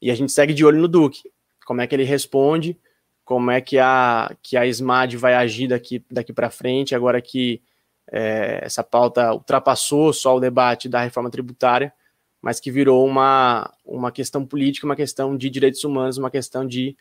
E 0.00 0.10
a 0.10 0.14
gente 0.14 0.32
segue 0.32 0.52
de 0.52 0.64
olho 0.64 0.80
no 0.80 0.88
Duque 0.88 1.30
como 1.64 1.80
é 1.80 1.86
que 1.86 1.94
ele 1.94 2.04
responde, 2.04 2.78
como 3.24 3.50
é 3.50 3.60
que 3.60 3.78
a, 3.78 4.34
que 4.42 4.56
a 4.56 4.66
SMAD 4.66 5.16
vai 5.16 5.34
agir 5.34 5.68
daqui, 5.68 6.04
daqui 6.10 6.32
para 6.32 6.50
frente, 6.50 6.94
agora 6.94 7.20
que 7.20 7.62
é, 8.10 8.60
essa 8.62 8.82
pauta 8.82 9.32
ultrapassou 9.32 10.12
só 10.12 10.36
o 10.36 10.40
debate 10.40 10.88
da 10.88 11.00
reforma 11.02 11.30
tributária, 11.30 11.92
mas 12.40 12.58
que 12.58 12.70
virou 12.70 13.06
uma, 13.06 13.72
uma 13.84 14.10
questão 14.10 14.44
política, 14.44 14.86
uma 14.86 14.96
questão 14.96 15.36
de 15.36 15.48
direitos 15.48 15.84
humanos, 15.84 16.18
uma 16.18 16.30
questão 16.30 16.66
de 16.66 16.96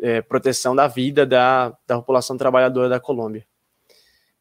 é, 0.00 0.22
proteção 0.22 0.74
da 0.74 0.86
vida 0.86 1.26
da, 1.26 1.76
da 1.86 1.96
população 1.96 2.36
trabalhadora 2.36 2.88
da 2.88 3.00
Colômbia. 3.00 3.44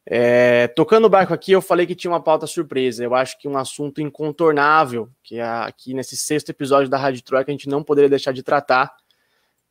É, 0.09 0.69
tocando 0.69 1.03
o 1.05 1.09
barco 1.09 1.33
aqui, 1.33 1.51
eu 1.51 1.61
falei 1.61 1.85
que 1.85 1.95
tinha 1.95 2.09
uma 2.09 2.23
pauta 2.23 2.47
surpresa. 2.47 3.03
Eu 3.03 3.13
acho 3.13 3.37
que 3.37 3.47
um 3.47 3.57
assunto 3.57 3.99
incontornável, 3.99 5.09
que 5.21 5.37
é 5.37 5.43
aqui 5.43 5.93
nesse 5.93 6.15
sexto 6.15 6.49
episódio 6.49 6.89
da 6.89 6.97
Rádio 6.97 7.23
Troika 7.23 7.51
a 7.51 7.53
gente 7.53 7.67
não 7.67 7.83
poderia 7.83 8.09
deixar 8.09 8.31
de 8.31 8.41
tratar, 8.41 8.95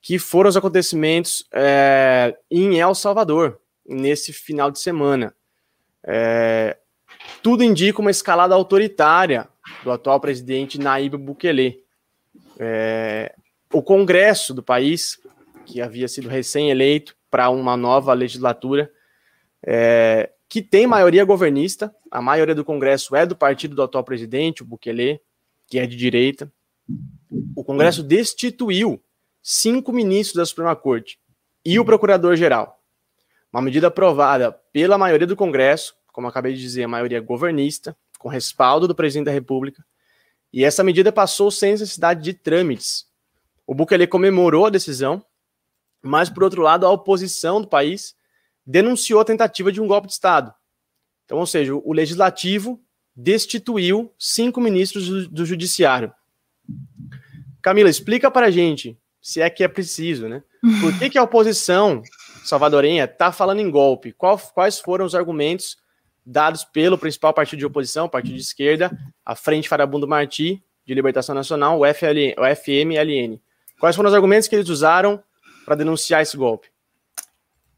que 0.03 0.19
foram 0.19 0.51
os 0.51 0.57
acontecimentos 0.57 1.45
é, 1.55 2.37
em 2.51 2.79
El 2.79 2.95
Salvador, 2.95 3.59
nesse 3.89 4.33
final 4.33 4.71
de 4.71 4.79
semana. 4.79 5.35
É, 6.07 6.77
tudo 7.43 7.65
indica 7.65 8.01
uma 8.01 8.11
escalada 8.11 8.55
autoritária 8.55 9.49
do 9.83 9.91
atual 9.91 10.21
presidente 10.21 10.79
Nayib 10.79 11.17
Bukele. 11.17 11.83
É, 12.59 13.35
o 13.73 13.83
Congresso 13.83 14.55
do 14.55 14.63
país, 14.63 15.19
que 15.65 15.81
havia 15.81 16.09
sido 16.09 16.29
recém-eleito 16.29 17.17
para 17.31 17.51
uma 17.51 17.77
nova 17.77 18.13
legislatura, 18.13 18.91
é, 19.65 20.31
que 20.49 20.63
tem 20.63 20.87
maioria 20.87 21.25
governista, 21.25 21.95
a 22.11 22.23
maioria 22.23 22.55
do 22.55 22.65
Congresso 22.65 23.17
é 23.17 23.27
do 23.27 23.35
partido 23.35 23.75
do 23.75 23.83
atual 23.83 24.05
presidente, 24.05 24.63
o 24.63 24.67
Bukele, 24.67 25.21
que 25.67 25.79
é 25.79 25.87
de 25.87 25.97
direita. 25.97 26.51
O 27.57 27.65
Congresso 27.65 28.03
destituiu 28.03 29.03
cinco 29.43 29.93
ministros 29.93 30.37
da 30.37 30.47
Suprema 30.47 30.77
Corte 30.77 31.19
e 31.65 31.79
o 31.81 31.85
Procurador-Geral. 31.85 32.76
Uma 33.53 33.63
medida 33.63 33.87
aprovada 33.87 34.53
pela 34.73 34.99
maioria 34.99 35.27
do 35.27 35.37
Congresso, 35.37 35.95
como 36.13 36.27
acabei 36.27 36.55
de 36.55 36.61
dizer, 36.61 36.85
a 36.85 36.89
maioria 36.89 37.21
governista, 37.21 37.97
com 38.19 38.29
respaldo 38.29 38.89
do 38.89 38.95
presidente 38.95 39.27
da 39.27 39.33
República, 39.33 39.85
e 40.53 40.65
essa 40.65 40.83
medida 40.83 41.13
passou 41.13 41.51
sem 41.51 41.73
necessidade 41.73 42.23
de 42.23 42.33
trâmites. 42.33 43.07
O 43.67 43.75
Bukele 43.75 44.07
comemorou 44.07 44.67
a 44.67 44.71
decisão, 44.71 45.25
mas, 46.03 46.31
por 46.31 46.45
outro 46.45 46.63
lado, 46.63 46.87
a 46.87 46.91
oposição 46.91 47.61
do 47.61 47.67
país 47.67 48.15
denunciou 48.65 49.21
a 49.21 49.25
tentativa 49.25 49.71
de 49.71 49.81
um 49.81 49.87
golpe 49.87 50.07
de 50.07 50.15
Estado. 50.15 50.55
Então, 51.25 51.39
ou 51.39 51.47
seja, 51.47 51.75
o 51.75 51.93
legislativo 51.93 52.81
destituiu 53.15 54.13
cinco 54.19 54.61
ministros 54.61 55.09
do, 55.09 55.29
do 55.29 55.47
judiciário. 55.47 56.13
Camila, 57.61 57.91
explica 57.91 58.31
para 58.31 58.47
a 58.47 58.51
gente 58.51 58.99
se 59.21 59.41
é 59.41 59.51
que 59.51 59.65
é 59.65 59.69
preciso, 59.69 60.29
né? 60.29 60.43
Por 60.81 60.97
que, 60.99 61.11
que 61.11 61.19
a 61.19 61.23
oposição 61.23 62.03
salvadorenha 62.47 63.05
está 63.05 63.33
falando 63.33 63.61
em 63.61 63.71
golpe? 63.71 64.13
Qual, 64.13 64.39
quais 64.55 64.79
foram 64.79 65.05
os 65.05 65.15
argumentos 65.15 65.77
dados 66.25 66.65
pelo 66.65 66.99
principal 66.99 67.33
partido 67.33 67.59
de 67.61 67.67
oposição, 67.67 68.09
partido 68.09 68.35
de 68.35 68.43
esquerda, 68.43 68.97
a 69.25 69.35
Frente 69.35 69.69
Farabundo 69.69 70.09
Martí, 70.09 70.63
de 70.85 70.95
Libertação 70.95 71.35
Nacional, 71.35 71.81
o, 71.81 71.87
FL, 71.87 72.35
o 72.39 72.57
FMLN? 72.57 73.41
Quais 73.79 73.95
foram 73.95 74.09
os 74.09 74.15
argumentos 74.15 74.49
que 74.49 74.55
eles 74.55 74.69
usaram 74.69 75.23
para 75.65 75.75
denunciar 75.75 76.23
esse 76.23 76.37
golpe? 76.37 76.69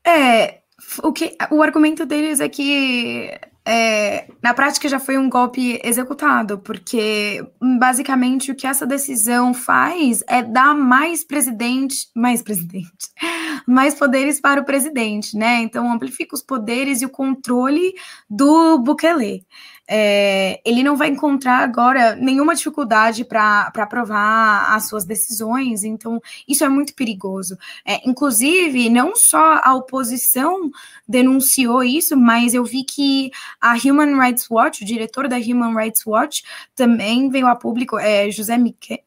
É, 0.04 0.60
o, 1.02 1.12
que, 1.12 1.36
o 1.50 1.62
argumento 1.62 2.06
deles 2.06 2.40
é 2.40 2.48
que 2.48 3.30
é, 3.70 4.26
na 4.42 4.54
prática 4.54 4.88
já 4.88 4.98
foi 4.98 5.18
um 5.18 5.28
golpe 5.28 5.78
executado, 5.84 6.58
porque 6.58 7.46
basicamente 7.78 8.50
o 8.50 8.54
que 8.54 8.66
essa 8.66 8.86
decisão 8.86 9.52
faz 9.52 10.24
é 10.26 10.42
dar 10.42 10.74
mais 10.74 11.22
presidente, 11.22 12.08
mais 12.16 12.40
presidente, 12.40 12.88
mais 13.68 13.94
poderes 13.94 14.40
para 14.40 14.62
o 14.62 14.64
presidente, 14.64 15.36
né? 15.36 15.60
Então 15.60 15.92
amplifica 15.92 16.34
os 16.34 16.42
poderes 16.42 17.02
e 17.02 17.04
o 17.04 17.10
controle 17.10 17.92
do 18.28 18.78
Bukele. 18.78 19.44
É, 19.88 20.60
ele 20.64 20.82
não 20.82 20.96
vai 20.96 21.08
encontrar 21.08 21.60
agora 21.60 22.14
nenhuma 22.14 22.54
dificuldade 22.54 23.24
para 23.24 23.72
aprovar 23.74 24.74
as 24.74 24.86
suas 24.86 25.06
decisões, 25.06 25.82
então 25.82 26.20
isso 26.46 26.62
é 26.62 26.68
muito 26.68 26.94
perigoso. 26.94 27.56
É, 27.86 28.06
inclusive, 28.06 28.90
não 28.90 29.16
só 29.16 29.60
a 29.64 29.74
oposição 29.74 30.70
denunciou 31.08 31.82
isso, 31.82 32.16
mas 32.16 32.52
eu 32.52 32.64
vi 32.64 32.84
que 32.84 33.30
a 33.58 33.74
Human 33.74 34.20
Rights 34.20 34.50
Watch, 34.50 34.82
o 34.82 34.86
diretor 34.86 35.26
da 35.26 35.38
Human 35.38 35.74
Rights 35.74 36.04
Watch, 36.04 36.44
também 36.76 37.30
veio 37.30 37.46
a 37.46 37.56
público, 37.56 37.98
é, 37.98 38.30
José 38.30 38.58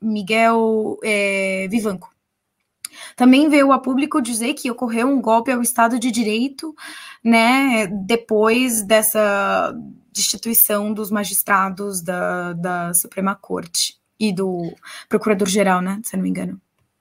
Miguel 0.02 0.98
é, 1.04 1.68
Vivanco 1.70 2.12
também 3.16 3.50
veio 3.50 3.72
a 3.72 3.80
público 3.80 4.22
dizer 4.22 4.54
que 4.54 4.72
ocorreu 4.72 5.08
um 5.08 5.22
golpe 5.22 5.52
ao 5.52 5.62
Estado 5.62 6.00
de 6.00 6.12
Direito, 6.12 6.76
né, 7.24 7.88
depois 7.88 8.82
dessa 8.82 9.76
destituição 10.12 10.94
dos 10.94 11.10
magistrados 11.10 12.02
da, 12.02 12.54
da 12.54 12.94
Suprema 12.94 13.36
Corte 13.36 13.96
e 14.20 14.32
do 14.32 14.74
Procurador-Geral, 15.10 15.82
né, 15.82 16.00
se 16.04 16.16
não 16.16 16.24
me 16.24 16.30
engano. 16.30 16.60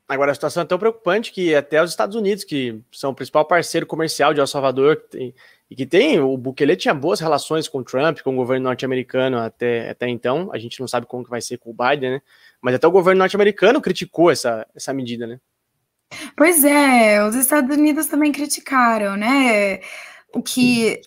Agora, 0.08 0.32
a 0.32 0.34
situação 0.34 0.64
é 0.64 0.66
tão 0.66 0.78
preocupante 0.78 1.30
que 1.30 1.54
até 1.54 1.80
os 1.80 1.90
Estados 1.90 2.16
Unidos, 2.16 2.42
que 2.42 2.80
são 2.90 3.12
o 3.12 3.14
principal 3.14 3.44
parceiro 3.44 3.86
comercial 3.86 4.34
de 4.34 4.40
El 4.40 4.46
Salvador, 4.46 4.96
tem, 4.96 5.32
e 5.70 5.76
que 5.76 5.86
tem, 5.86 6.18
o 6.18 6.36
Bukele 6.36 6.74
tinha 6.74 6.92
boas 6.92 7.20
relações 7.20 7.68
com 7.68 7.78
o 7.78 7.84
Trump, 7.84 8.18
com 8.20 8.32
o 8.32 8.36
governo 8.36 8.64
norte-americano 8.64 9.38
até, 9.38 9.90
até 9.90 10.08
então, 10.08 10.50
a 10.52 10.58
gente 10.58 10.80
não 10.80 10.88
sabe 10.88 11.06
como 11.06 11.22
que 11.22 11.30
vai 11.30 11.40
ser 11.40 11.58
com 11.58 11.70
o 11.70 11.74
Biden, 11.74 12.10
né? 12.10 12.22
Mas 12.60 12.74
até 12.74 12.88
o 12.88 12.90
governo 12.90 13.20
norte-americano 13.20 13.80
criticou 13.80 14.32
essa, 14.32 14.66
essa 14.74 14.92
medida, 14.92 15.28
né? 15.28 15.38
Pois 16.36 16.64
é, 16.64 17.24
os 17.24 17.36
Estados 17.36 17.76
Unidos 17.76 18.06
também 18.06 18.32
criticaram, 18.32 19.16
né? 19.16 19.78
O 20.34 20.42
que 20.42 21.00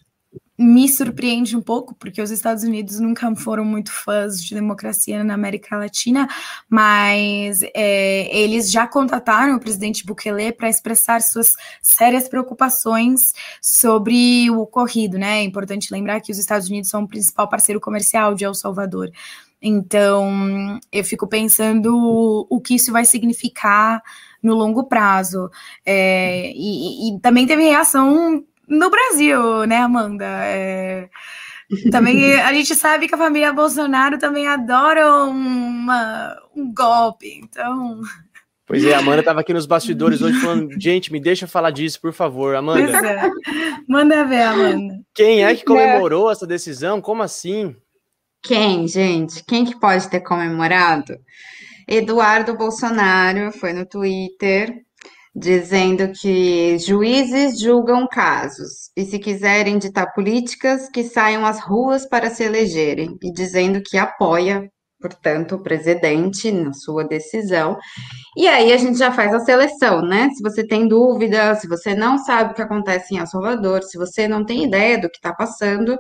me 0.57 0.87
surpreende 0.87 1.57
um 1.57 1.61
pouco, 1.61 1.95
porque 1.95 2.21
os 2.21 2.29
Estados 2.29 2.63
Unidos 2.63 2.99
nunca 2.99 3.33
foram 3.35 3.65
muito 3.65 3.91
fãs 3.91 4.43
de 4.43 4.53
democracia 4.53 5.23
na 5.23 5.33
América 5.33 5.77
Latina, 5.77 6.27
mas 6.69 7.61
é, 7.73 8.35
eles 8.37 8.71
já 8.71 8.87
contataram 8.87 9.55
o 9.55 9.59
presidente 9.59 10.05
Bukele 10.05 10.51
para 10.51 10.69
expressar 10.69 11.21
suas 11.21 11.55
sérias 11.81 12.29
preocupações 12.29 13.33
sobre 13.61 14.49
o 14.51 14.59
ocorrido, 14.59 15.17
né? 15.17 15.39
É 15.39 15.43
importante 15.43 15.91
lembrar 15.91 16.21
que 16.21 16.31
os 16.31 16.37
Estados 16.37 16.69
Unidos 16.69 16.89
são 16.89 17.03
o 17.03 17.07
principal 17.07 17.49
parceiro 17.49 17.81
comercial 17.81 18.35
de 18.35 18.45
El 18.45 18.53
Salvador. 18.53 19.11
Então, 19.59 20.79
eu 20.91 21.03
fico 21.05 21.25
pensando 21.25 22.45
o 22.49 22.59
que 22.59 22.75
isso 22.75 22.91
vai 22.91 23.05
significar 23.05 24.03
no 24.41 24.53
longo 24.53 24.83
prazo. 24.83 25.49
É, 25.85 26.51
e, 26.53 27.15
e, 27.15 27.19
também 27.21 27.47
teve 27.47 27.63
reação 27.63 28.43
no 28.77 28.89
Brasil, 28.89 29.65
né, 29.65 29.77
Amanda? 29.77 30.25
É, 30.25 31.09
também 31.91 32.35
a 32.35 32.53
gente 32.53 32.75
sabe 32.75 33.07
que 33.07 33.15
a 33.15 33.17
família 33.17 33.53
Bolsonaro 33.53 34.17
também 34.17 34.47
adora 34.47 35.25
uma, 35.25 36.35
um 36.55 36.73
golpe, 36.73 37.41
então. 37.43 38.01
Pois 38.65 38.85
é, 38.85 38.93
a 38.93 38.99
Amanda 38.99 39.19
estava 39.19 39.41
aqui 39.41 39.53
nos 39.53 39.65
bastidores 39.65 40.21
hoje 40.21 40.39
falando, 40.39 40.69
gente, 40.79 41.11
me 41.11 41.19
deixa 41.19 41.45
falar 41.47 41.71
disso, 41.71 41.99
por 41.99 42.13
favor, 42.13 42.55
Amanda. 42.55 42.91
Pois 42.91 43.03
é. 43.03 43.29
Manda 43.87 44.23
ver, 44.23 44.41
Amanda. 44.41 44.99
Quem 45.13 45.43
é 45.43 45.53
que 45.55 45.65
comemorou 45.65 46.31
essa 46.31 46.47
decisão? 46.47 47.01
Como 47.01 47.21
assim? 47.21 47.75
Quem, 48.41 48.87
gente? 48.87 49.43
Quem 49.45 49.65
que 49.65 49.79
pode 49.79 50.09
ter 50.09 50.21
comemorado? 50.21 51.17
Eduardo 51.87 52.57
Bolsonaro 52.57 53.51
foi 53.51 53.73
no 53.73 53.85
Twitter 53.85 54.83
dizendo 55.35 56.11
que 56.11 56.77
juízes 56.77 57.59
julgam 57.59 58.07
casos 58.07 58.91
e 58.95 59.03
se 59.05 59.17
quiserem 59.17 59.79
ditar 59.79 60.13
políticas 60.13 60.89
que 60.89 61.03
saiam 61.03 61.45
às 61.45 61.59
ruas 61.59 62.05
para 62.07 62.29
se 62.29 62.43
elegerem 62.43 63.17
e 63.21 63.31
dizendo 63.31 63.81
que 63.83 63.97
apoia, 63.97 64.69
portanto, 65.01 65.55
o 65.55 65.63
presidente 65.63 66.51
na 66.51 66.71
sua 66.73 67.03
decisão. 67.03 67.77
E 68.37 68.47
aí 68.47 68.71
a 68.71 68.77
gente 68.77 68.97
já 68.97 69.11
faz 69.11 69.33
a 69.33 69.39
seleção, 69.39 70.01
né? 70.01 70.29
Se 70.35 70.41
você 70.43 70.65
tem 70.65 70.87
dúvida, 70.87 71.55
se 71.55 71.67
você 71.67 71.95
não 71.95 72.17
sabe 72.19 72.51
o 72.51 72.55
que 72.55 72.61
acontece 72.61 73.15
em 73.15 73.17
El 73.17 73.27
Salvador, 73.27 73.83
se 73.83 73.97
você 73.97 74.27
não 74.27 74.45
tem 74.45 74.65
ideia 74.65 74.99
do 75.01 75.09
que 75.09 75.17
está 75.17 75.33
passando, 75.33 75.97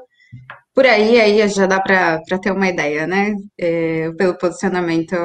por 0.75 0.85
aí 0.85 1.19
aí 1.19 1.47
já 1.49 1.65
dá 1.67 1.79
para 1.81 2.21
ter 2.41 2.51
uma 2.51 2.67
ideia, 2.69 3.07
né? 3.07 3.33
É, 3.59 4.11
pelo 4.17 4.37
posicionamento 4.37 5.15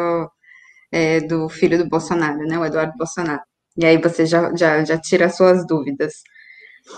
é, 0.92 1.20
do 1.20 1.48
filho 1.48 1.78
do 1.78 1.88
Bolsonaro, 1.88 2.38
né, 2.46 2.58
o 2.58 2.64
Eduardo 2.64 2.92
Bolsonaro. 2.96 3.42
E 3.78 3.86
aí 3.86 3.96
você 3.96 4.26
já, 4.26 4.54
já, 4.56 4.84
já 4.84 4.98
tira 4.98 5.26
as 5.26 5.36
suas 5.36 5.64
dúvidas. 5.64 6.24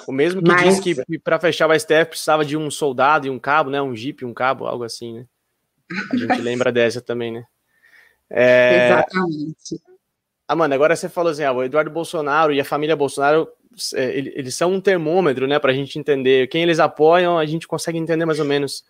O 0.09 0.13
mesmo 0.13 0.43
que 0.43 0.51
Mas... 0.51 0.81
disse 0.81 1.05
que 1.05 1.19
para 1.19 1.39
fechar 1.39 1.69
o 1.69 1.79
STF 1.79 2.07
precisava 2.07 2.43
de 2.43 2.57
um 2.57 2.71
soldado 2.71 3.27
e 3.27 3.31
um 3.31 3.39
cabo, 3.39 3.69
né? 3.69 3.83
Um 3.83 3.95
jipe, 3.95 4.25
um 4.25 4.33
cabo, 4.33 4.67
algo 4.67 4.83
assim, 4.83 5.19
né? 5.19 5.27
A 6.11 6.17
gente 6.17 6.41
lembra 6.41 6.73
dessa 6.73 7.03
também, 7.03 7.33
né? 7.33 7.45
É... 8.31 8.87
Exatamente. 8.87 9.83
Amanda, 10.49 10.75
agora 10.75 10.97
você 10.97 11.09
falou 11.09 11.31
assim, 11.31 11.45
ah, 11.45 11.53
o 11.53 11.63
Eduardo 11.63 11.91
Bolsonaro 11.91 12.53
e 12.53 12.61
a 12.61 12.65
família 12.65 12.97
Bolsonaro, 12.97 13.47
é, 13.95 14.17
eles 14.17 14.55
são 14.55 14.73
um 14.73 14.81
termômetro, 14.81 15.47
né, 15.47 15.61
para 15.61 15.71
a 15.71 15.75
gente 15.75 15.97
entender 15.97 16.49
quem 16.49 16.65
eles 16.65 16.81
apoiam, 16.81 17.39
a 17.39 17.47
gente 17.47 17.69
consegue 17.69 17.99
entender 17.99 18.25
mais 18.25 18.41
ou 18.41 18.45
menos 18.45 18.85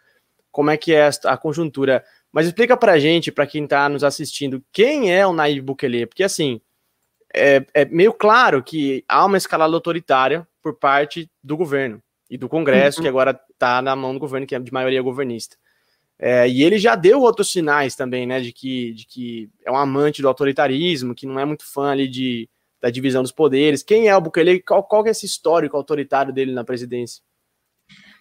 como 0.51 0.70
é 0.70 0.76
que 0.78 0.95
é 0.95 1.11
a 1.26 1.36
conjuntura. 1.36 2.03
Mas 2.32 2.47
explica 2.47 2.78
pra 2.78 2.99
gente, 2.99 3.30
para 3.30 3.47
quem 3.47 3.66
tá 3.66 3.91
nos 3.91 4.03
assistindo, 4.03 4.64
quem 4.72 5.14
é 5.14 5.26
o 5.26 5.34
Nayib 5.34 5.61
Bukele? 5.61 6.07
Porque 6.07 6.22
assim, 6.22 6.62
é, 7.35 7.64
é, 7.74 7.85
meio 7.85 8.12
claro 8.12 8.62
que 8.62 9.05
há 9.09 9.24
uma 9.24 9.37
escalada 9.37 9.74
autoritária 9.74 10.47
por 10.62 10.74
parte 10.74 11.31
do 11.43 11.57
governo 11.57 12.03
e 12.28 12.37
do 12.37 12.49
Congresso, 12.49 12.99
uhum. 12.99 13.03
que 13.03 13.09
agora 13.09 13.41
está 13.53 13.81
na 13.83 13.95
mão 13.97 14.12
do 14.12 14.20
governo, 14.20 14.47
que 14.47 14.55
é 14.55 14.59
de 14.59 14.72
maioria 14.72 15.03
governista. 15.03 15.57
É, 16.18 16.49
e 16.49 16.62
ele 16.62 16.78
já 16.78 16.95
deu 16.95 17.20
outros 17.20 17.51
sinais 17.51 17.97
também, 17.97 18.26
né, 18.26 18.41
de 18.41 18.53
que, 18.53 18.93
de 18.93 19.07
que 19.07 19.51
é 19.64 19.70
um 19.70 19.76
amante 19.76 20.20
do 20.20 20.28
autoritarismo, 20.28 21.14
que 21.14 21.26
não 21.26 21.41
é 21.41 21.45
muito 21.45 21.64
fã 21.64 21.91
ali 21.91 22.07
de, 22.07 22.49
da 22.81 22.91
divisão 22.91 23.22
dos 23.22 23.33
poderes. 23.33 23.83
Quem 23.83 24.09
é 24.09 24.16
o 24.16 24.20
Bukele? 24.20 24.61
Qual, 24.61 24.85
qual 24.85 25.07
é 25.07 25.11
esse 25.11 25.24
histórico 25.24 25.76
autoritário 25.76 26.33
dele 26.33 26.53
na 26.53 26.62
presidência? 26.62 27.22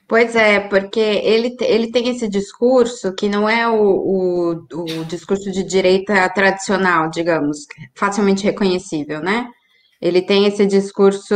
Pois 0.09 0.35
é, 0.35 0.59
porque 0.59 0.99
ele, 0.99 1.55
ele 1.61 1.91
tem 1.91 2.09
esse 2.09 2.27
discurso 2.27 3.13
que 3.13 3.29
não 3.29 3.47
é 3.47 3.67
o, 3.69 3.75
o, 3.75 4.51
o 5.01 5.05
discurso 5.05 5.51
de 5.51 5.63
direita 5.63 6.27
tradicional, 6.31 7.11
digamos, 7.11 7.67
facilmente 7.95 8.43
reconhecível, 8.43 9.21
né? 9.21 9.47
Ele 10.01 10.23
tem 10.23 10.45
esse 10.47 10.65
discurso 10.65 11.35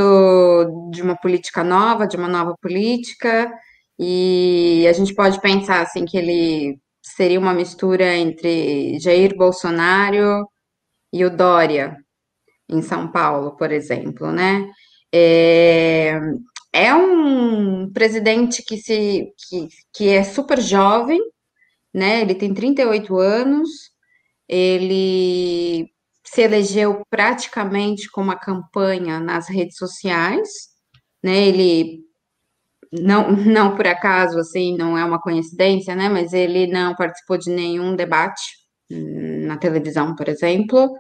de 0.92 1.04
uma 1.04 1.16
política 1.16 1.64
nova, 1.64 2.08
de 2.08 2.18
uma 2.18 2.28
nova 2.28 2.56
política, 2.60 3.52
e 4.00 4.88
a 4.90 4.94
gente 4.94 5.14
pode 5.14 5.40
pensar 5.40 5.82
assim 5.82 6.04
que 6.04 6.18
ele 6.18 6.80
seria 7.00 7.40
uma 7.40 7.54
mistura 7.54 8.16
entre 8.16 8.98
Jair 9.00 9.38
Bolsonaro 9.38 10.48
e 11.14 11.24
o 11.26 11.30
Dória 11.30 11.98
em 12.70 12.82
São 12.82 13.12
Paulo, 13.12 13.56
por 13.58 13.72
exemplo, 13.72 14.32
né? 14.32 14.66
É, 15.14 16.20
é 16.74 16.94
um 16.96 17.92
presidente 17.94 18.64
que, 18.64 18.78
se, 18.78 19.32
que, 19.48 19.68
que 19.94 20.10
é 20.10 20.24
super 20.24 20.60
jovem, 20.60 21.22
né? 21.94 22.22
Ele 22.22 22.34
tem 22.34 22.54
38 22.54 23.16
anos, 23.18 23.70
ele 24.50 25.88
se 26.26 26.42
elegeu 26.42 27.04
praticamente 27.10 28.10
com 28.10 28.22
uma 28.22 28.36
campanha 28.36 29.20
nas 29.20 29.48
redes 29.48 29.78
sociais, 29.78 30.50
né? 31.24 31.48
Ele 31.48 32.00
não, 32.92 33.32
não 33.32 33.76
por 33.76 33.86
acaso, 33.88 34.40
assim, 34.40 34.76
não 34.76 34.98
é 34.98 35.06
uma 35.06 35.22
coincidência, 35.22 35.96
né? 35.96 36.10
Mas 36.10 36.34
ele 36.34 36.68
não 36.68 36.96
participou 36.96 37.38
de 37.38 37.52
nenhum 37.52 37.96
debate 37.96 38.42
hum, 38.92 39.46
na 39.46 39.58
televisão, 39.58 40.16
por 40.16 40.28
exemplo. 40.28 40.92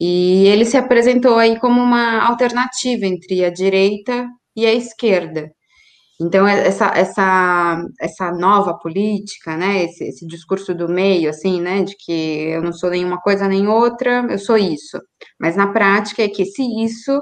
E 0.00 0.46
ele 0.46 0.64
se 0.64 0.76
apresentou 0.76 1.36
aí 1.38 1.60
como 1.60 1.80
uma 1.80 2.26
alternativa 2.26 3.06
entre 3.06 3.44
a 3.44 3.50
direita 3.50 4.26
e 4.56 4.66
a 4.66 4.72
esquerda. 4.72 5.50
Então, 6.20 6.46
é, 6.46 6.66
essa, 6.66 6.86
essa, 6.94 7.84
essa 8.00 8.32
nova 8.32 8.74
política, 8.78 9.56
né, 9.56 9.84
esse, 9.84 10.04
esse, 10.04 10.26
discurso 10.26 10.74
do 10.74 10.88
meio, 10.88 11.30
assim, 11.30 11.60
né, 11.60 11.82
de 11.82 11.96
que 11.96 12.12
eu 12.12 12.62
não 12.62 12.72
sou 12.72 12.90
nenhuma 12.90 13.20
coisa 13.20 13.48
nem 13.48 13.66
outra, 13.66 14.26
eu 14.30 14.38
sou 14.38 14.56
isso. 14.56 15.00
Mas 15.40 15.56
na 15.56 15.72
prática 15.72 16.22
é 16.22 16.28
que 16.28 16.44
se 16.44 16.62
isso 16.84 17.20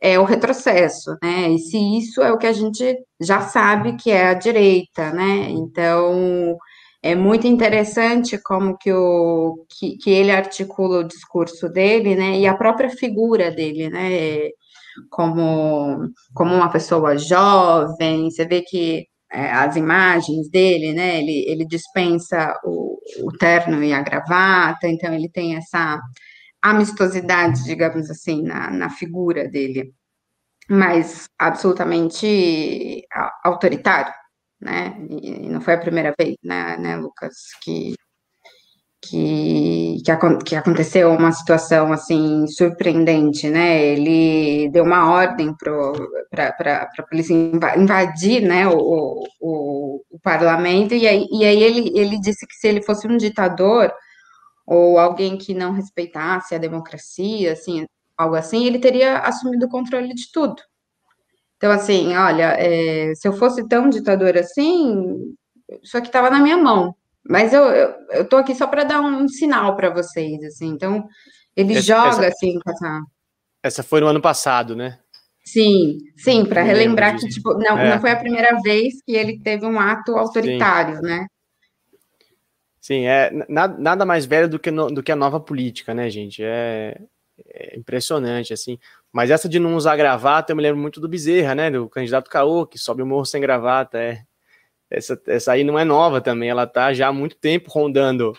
é 0.00 0.18
o 0.18 0.24
retrocesso, 0.24 1.16
né, 1.22 1.50
e 1.50 1.58
se 1.58 1.78
isso 1.98 2.22
é 2.22 2.32
o 2.32 2.38
que 2.38 2.46
a 2.46 2.52
gente 2.52 2.96
já 3.20 3.40
sabe 3.40 3.96
que 3.96 4.10
é 4.10 4.28
a 4.28 4.34
direita, 4.34 5.12
né, 5.12 5.48
então 5.50 6.56
é 7.02 7.14
muito 7.14 7.46
interessante 7.46 8.38
como 8.42 8.76
que, 8.78 8.92
o, 8.92 9.64
que, 9.68 9.96
que 9.98 10.10
ele 10.10 10.30
articula 10.30 10.98
o 11.00 11.04
discurso 11.04 11.68
dele, 11.68 12.14
né, 12.14 12.38
e 12.38 12.46
a 12.46 12.56
própria 12.56 12.90
figura 12.90 13.50
dele, 13.50 13.88
né, 13.90 14.50
como, 15.10 16.10
como 16.34 16.54
uma 16.54 16.70
pessoa 16.70 17.16
jovem, 17.16 18.30
você 18.30 18.46
vê 18.46 18.62
que 18.62 19.06
é, 19.32 19.50
as 19.50 19.76
imagens 19.76 20.48
dele, 20.50 20.92
né, 20.92 21.18
ele, 21.18 21.44
ele 21.48 21.66
dispensa 21.66 22.58
o, 22.64 22.98
o 23.24 23.32
terno 23.38 23.82
e 23.82 23.92
a 23.92 24.00
gravata, 24.02 24.88
então 24.88 25.12
ele 25.12 25.28
tem 25.28 25.56
essa 25.56 26.00
amistosidade, 26.62 27.64
digamos 27.64 28.10
assim, 28.10 28.42
na, 28.42 28.70
na 28.70 28.90
figura 28.90 29.48
dele, 29.48 29.92
mas 30.68 31.28
absolutamente 31.38 33.04
autoritário, 33.44 34.12
né? 34.60 34.96
E 35.10 35.48
não 35.48 35.60
foi 35.60 35.74
a 35.74 35.80
primeira 35.80 36.14
vez, 36.18 36.36
né, 36.42 36.76
né 36.78 36.96
Lucas, 36.96 37.34
que 37.62 37.94
que, 39.08 40.02
que, 40.04 40.44
que, 40.44 40.56
aconteceu 40.56 41.10
uma 41.12 41.32
situação 41.32 41.92
assim 41.92 42.46
surpreendente, 42.46 43.48
né? 43.48 43.84
Ele 43.84 44.68
deu 44.70 44.84
uma 44.84 45.10
ordem 45.10 45.54
para 45.56 46.86
a 46.98 47.02
polícia 47.02 47.34
invadir 47.76 48.42
né, 48.42 48.68
o, 48.68 49.24
o, 49.40 50.02
o, 50.10 50.18
parlamento, 50.22 50.94
e 50.94 51.06
aí, 51.06 51.26
e 51.30 51.44
aí 51.44 51.62
ele, 51.62 51.92
ele 51.98 52.20
disse 52.20 52.46
que 52.46 52.54
se 52.54 52.68
ele 52.68 52.82
fosse 52.82 53.06
um 53.06 53.16
ditador 53.16 53.92
ou 54.66 54.98
alguém 54.98 55.38
que 55.38 55.54
não 55.54 55.72
respeitasse 55.72 56.54
a 56.54 56.58
democracia, 56.58 57.52
assim, 57.52 57.86
algo 58.18 58.34
assim, 58.34 58.66
ele 58.66 58.78
teria 58.78 59.18
assumido 59.18 59.66
o 59.66 59.70
controle 59.70 60.12
de 60.14 60.30
tudo. 60.32 60.56
Então, 61.56 61.70
assim, 61.70 62.14
olha, 62.16 62.56
é, 62.58 63.14
se 63.14 63.26
eu 63.28 63.32
fosse 63.32 63.66
tão 63.68 63.88
ditador 63.88 64.36
assim, 64.36 65.34
isso 65.82 65.96
aqui 65.96 66.08
estava 66.08 66.30
na 66.30 66.40
minha 66.40 66.56
mão. 66.56 66.94
Mas 67.28 67.52
eu, 67.52 67.62
eu, 67.64 67.94
eu 68.10 68.28
tô 68.28 68.36
aqui 68.36 68.54
só 68.54 68.66
para 68.66 68.84
dar 68.84 69.00
um 69.00 69.28
sinal 69.28 69.76
para 69.76 69.90
vocês, 69.90 70.42
assim. 70.44 70.68
Então, 70.68 71.08
ele 71.56 71.72
essa, 71.72 71.82
joga 71.82 72.08
essa, 72.08 72.28
assim 72.28 72.58
com 72.58 72.70
essa. 72.70 73.00
Essa 73.62 73.82
foi 73.82 74.00
no 74.00 74.06
ano 74.06 74.20
passado, 74.20 74.76
né? 74.76 74.98
Sim, 75.44 75.98
sim, 76.16 76.44
para 76.44 76.62
relembrar 76.62 77.16
que 77.18 77.28
tipo, 77.28 77.54
não, 77.54 77.78
é. 77.78 77.90
não 77.90 78.00
foi 78.00 78.10
a 78.10 78.18
primeira 78.18 78.60
vez 78.62 78.94
que 79.04 79.12
ele 79.14 79.40
teve 79.40 79.64
um 79.64 79.78
ato 79.78 80.16
autoritário, 80.16 80.96
sim. 80.96 81.02
né? 81.02 81.26
Sim, 82.80 83.06
é 83.06 83.30
nada, 83.48 83.76
nada 83.78 84.04
mais 84.04 84.26
velho 84.26 84.48
do 84.48 84.58
que, 84.58 84.70
no, 84.70 84.88
do 84.88 85.02
que 85.02 85.10
a 85.10 85.16
nova 85.16 85.40
política, 85.40 85.92
né, 85.92 86.08
gente? 86.08 86.42
É, 86.42 87.00
é, 87.48 87.76
impressionante, 87.76 88.52
assim. 88.52 88.78
Mas 89.12 89.30
essa 89.30 89.48
de 89.48 89.58
não 89.58 89.76
usar 89.76 89.96
gravata, 89.96 90.52
eu 90.52 90.56
me 90.56 90.62
lembro 90.62 90.80
muito 90.80 91.00
do 91.00 91.08
Bezerra, 91.08 91.54
né? 91.54 91.70
Do 91.70 91.88
candidato 91.88 92.30
Caô, 92.30 92.66
que 92.66 92.78
sobe 92.78 93.02
o 93.02 93.06
morro 93.06 93.24
sem 93.24 93.40
gravata. 93.40 93.98
É, 93.98 94.22
essa, 94.90 95.20
essa 95.26 95.52
aí 95.52 95.64
não 95.64 95.78
é 95.78 95.84
nova 95.84 96.20
também, 96.20 96.48
ela 96.48 96.64
está 96.64 96.92
já 96.92 97.08
há 97.08 97.12
muito 97.12 97.36
tempo 97.36 97.70
rondando 97.70 98.36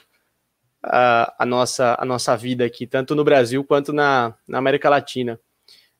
a, 0.81 1.43
a, 1.43 1.45
nossa, 1.45 1.95
a 1.99 2.05
nossa 2.05 2.35
vida 2.35 2.65
aqui, 2.65 2.87
tanto 2.87 3.15
no 3.15 3.23
Brasil 3.23 3.63
quanto 3.63 3.91
na, 3.91 4.33
na 4.47 4.57
América 4.57 4.89
Latina. 4.89 5.39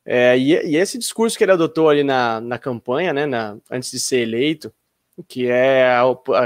É, 0.05 0.37
e, 0.37 0.53
e, 0.53 0.77
esse 0.77 0.97
discurso 0.97 1.37
que 1.37 1.43
ele 1.43 1.51
adotou 1.51 1.89
ali 1.89 2.03
na, 2.03 2.39
na 2.39 2.57
campanha, 2.57 3.11
né, 3.11 3.25
na, 3.25 3.57
antes 3.69 3.91
de 3.91 3.99
ser 3.99 4.19
eleito, 4.19 4.73
que 5.27 5.47
é 5.47 5.87
a, 5.87 6.03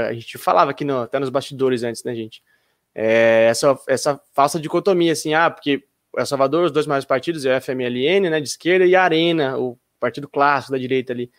a 0.08 0.12
gente 0.12 0.36
falava 0.36 0.72
aqui 0.72 0.84
no, 0.84 1.02
até 1.02 1.18
nos 1.18 1.30
bastidores 1.30 1.82
antes, 1.84 2.02
né, 2.02 2.14
gente? 2.14 2.42
É, 2.94 3.46
essa, 3.48 3.78
essa 3.86 4.20
falsa 4.32 4.58
dicotomia, 4.58 5.12
assim, 5.12 5.32
ah, 5.34 5.48
porque 5.48 5.84
El 6.16 6.26
Salvador, 6.26 6.64
os 6.64 6.72
dois 6.72 6.86
maiores 6.86 7.04
partidos, 7.06 7.46
é 7.46 7.56
o 7.56 7.60
FMLN, 7.60 8.28
né, 8.30 8.40
de 8.40 8.48
esquerda, 8.48 8.84
e 8.84 8.96
a 8.96 9.02
Arena, 9.04 9.56
o 9.56 9.78
partido 10.00 10.28
clássico 10.28 10.72
da 10.72 10.78
direita 10.78 11.12
ali. 11.12 11.30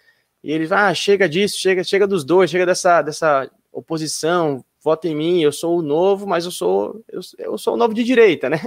E 0.44 0.52
eles, 0.52 0.72
ah, 0.72 0.94
chega 0.94 1.30
disso, 1.30 1.58
chega, 1.58 1.84
chega 1.84 2.06
dos 2.06 2.26
dois, 2.26 2.52
chega 2.52 2.66
dessa, 2.66 3.02
dessa 3.02 3.50
oposição, 3.72 4.64
vota 4.84 5.08
em 5.08 5.16
mim, 5.16 5.42
eu 5.42 5.52
sou 5.52 5.80
o 5.80 5.82
novo, 5.82 6.28
mas 6.28 6.44
eu 6.46 6.52
sou 6.52 7.02
eu, 7.08 7.22
eu 7.40 7.58
sou 7.58 7.76
o 7.76 7.78
novo 7.78 7.94
de 7.94 8.04
direita, 8.04 8.50
né? 8.50 8.60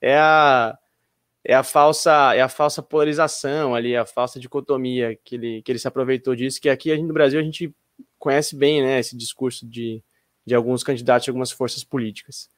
É 0.00 0.18
a 0.18 0.76
é 1.42 1.54
a 1.54 1.62
falsa 1.62 2.34
é 2.34 2.40
a 2.42 2.48
falsa 2.48 2.82
polarização 2.82 3.74
ali, 3.74 3.96
a 3.96 4.04
falsa 4.04 4.40
dicotomia 4.40 5.16
que 5.24 5.36
ele, 5.36 5.62
que 5.62 5.72
ele 5.72 5.78
se 5.78 5.88
aproveitou 5.88 6.34
disso, 6.34 6.60
que 6.60 6.68
aqui 6.68 6.94
no 6.98 7.14
Brasil 7.14 7.38
a 7.38 7.42
gente 7.42 7.74
conhece 8.18 8.56
bem, 8.56 8.82
né, 8.82 8.98
esse 8.98 9.16
discurso 9.16 9.66
de, 9.66 10.02
de 10.44 10.54
alguns 10.54 10.82
candidatos 10.82 11.24
de 11.24 11.30
algumas 11.30 11.50
forças 11.50 11.84
políticas. 11.84 12.48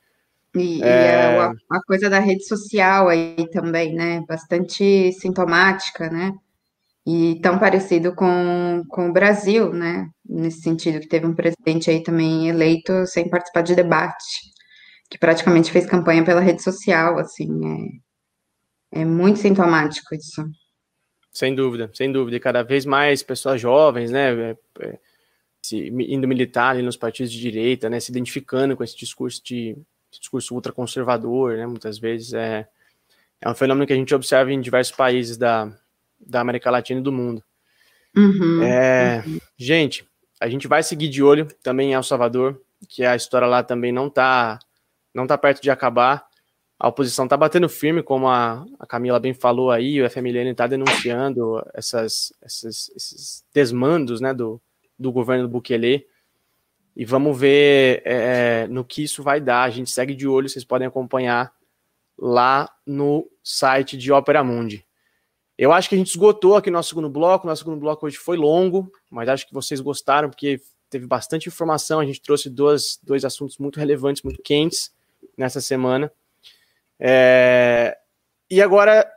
E, 0.55 0.83
é... 0.83 0.87
e 0.87 1.39
a, 1.39 1.53
a 1.71 1.83
coisa 1.87 2.09
da 2.09 2.19
rede 2.19 2.45
social 2.45 3.09
aí 3.09 3.49
também, 3.53 3.95
né, 3.95 4.25
bastante 4.27 5.13
sintomática, 5.13 6.09
né? 6.09 6.33
E 7.07 7.39
tão 7.41 7.57
parecido 7.57 8.13
com, 8.15 8.83
com 8.89 9.09
o 9.09 9.13
Brasil, 9.13 9.73
né? 9.73 10.11
Nesse 10.29 10.61
sentido, 10.61 10.99
que 10.99 11.07
teve 11.07 11.25
um 11.25 11.35
presidente 11.35 11.89
aí 11.89 12.03
também 12.03 12.49
eleito 12.49 13.07
sem 13.07 13.31
participar 13.31 13.63
de 13.63 13.77
debate, 13.77 14.41
que 15.09 15.17
praticamente 15.17 15.71
fez 15.71 15.87
campanha 15.87 16.25
pela 16.25 16.41
rede 16.41 16.63
social, 16.63 17.17
assim, 17.19 18.01
é, 18.93 19.03
é 19.03 19.05
muito 19.05 19.39
sintomático 19.39 20.13
isso. 20.17 20.45
Sem 21.31 21.55
dúvida, 21.55 21.89
sem 21.95 22.11
dúvida. 22.11 22.39
E 22.39 22.41
cada 22.41 22.65
vez 22.65 22.85
mais 22.85 23.23
pessoas 23.23 23.61
jovens, 23.61 24.11
né? 24.11 24.33
É, 24.51 24.57
é, 24.81 24.99
se, 25.63 25.89
indo 25.89 26.27
militar 26.27 26.71
ali 26.71 26.83
nos 26.83 26.97
partidos 26.97 27.31
de 27.31 27.39
direita, 27.39 27.89
né? 27.89 28.01
Se 28.01 28.11
identificando 28.11 28.77
com 28.77 28.83
esse 28.83 28.97
discurso 28.97 29.41
de 29.45 29.77
esse 30.11 30.21
discurso 30.21 30.55
ultraconservador, 30.55 31.57
né? 31.57 31.67
Muitas 31.67 31.99
vezes 31.99 32.33
é, 32.33 32.67
é 33.41 33.49
um 33.49 33.55
fenômeno 33.55 33.87
que 33.87 33.93
a 33.93 33.97
gente 33.97 34.15
observa 34.15 34.53
em 34.53 34.61
diversos 34.61 34.97
países 34.97 35.37
da, 35.37 35.71
da 36.19 36.41
América 36.41 36.71
Latina 36.71 37.01
e 37.01 37.03
do 37.03 37.13
mundo. 37.13 37.43
Uhum, 38.17 38.63
é, 38.63 39.23
uhum. 39.27 39.39
Gente, 39.57 40.09
a 40.41 40.49
gente 40.49 40.67
vai 40.67 40.83
seguir 40.83 41.09
de 41.09 41.23
olho 41.23 41.47
também 41.63 41.91
em 41.91 41.95
El 41.95 42.03
Salvador, 42.03 42.61
que 42.89 43.05
a 43.05 43.17
história 43.17 43.47
lá 43.47 43.63
também 43.63 43.93
não 43.93 44.09
tá, 44.09 44.59
não 45.15 45.27
tá 45.27 45.37
perto 45.37 45.63
de 45.63 45.71
acabar. 45.71 46.27
A 46.79 46.89
oposição 46.89 47.27
tá 47.27 47.37
batendo 47.37 47.69
firme, 47.69 48.03
como 48.03 48.29
a, 48.29 48.65
a 48.79 48.87
Camila 48.87 49.19
bem 49.19 49.33
falou 49.33 49.71
aí, 49.71 50.01
o 50.01 50.11
FMLN 50.11 50.51
está 50.51 50.67
denunciando 50.67 51.63
essas, 51.73 52.33
essas, 52.43 52.91
esses 52.95 53.45
desmandos 53.53 54.21
né, 54.21 54.35
do, 54.35 54.61
do 54.99 55.11
governo 55.11 55.45
do 55.45 55.51
Bukele. 55.51 56.07
E 56.95 57.05
vamos 57.05 57.39
ver 57.39 58.03
é, 58.05 58.67
no 58.69 58.85
que 58.85 59.03
isso 59.03 59.23
vai 59.23 59.41
dar. 59.41 59.65
A 59.65 59.71
gente 59.71 59.91
segue 59.91 60.15
de 60.15 60.27
olho, 60.27 60.49
vocês 60.49 60.65
podem 60.65 60.87
acompanhar 60.87 61.53
lá 62.19 62.71
no 62.87 63.31
site 63.43 63.97
de 63.97 64.13
Opera 64.13 64.43
Mundi. 64.43 64.86
Eu 65.59 65.73
acho 65.73 65.89
que 65.89 65.95
a 65.95 65.99
gente 65.99 66.09
esgotou 66.11 66.55
aqui 66.55 66.71
nosso 66.71 66.91
segundo 66.91 67.09
bloco. 67.09 67.47
Nosso 67.47 67.63
segundo 67.63 67.81
bloco 67.81 68.07
hoje 68.07 68.17
foi 68.17 68.37
longo, 68.37 68.91
mas 69.11 69.29
acho 69.29 69.47
que 69.47 69.55
vocês 69.55 69.81
gostaram, 69.81 70.29
porque 70.29 70.61
teve 70.91 71.07
bastante 71.07 71.49
informação. 71.49 71.99
A 71.99 72.05
gente 72.05 72.21
trouxe 72.21 72.51
dois, 72.51 72.99
dois 73.03 73.25
assuntos 73.25 73.57
muito 73.59 73.79
relevantes, 73.79 74.23
muito 74.23 74.43
quentes 74.43 74.95
nessa 75.37 75.61
semana. 75.61 76.13
É... 77.01 77.97
E 78.51 78.61
agora 78.61 79.11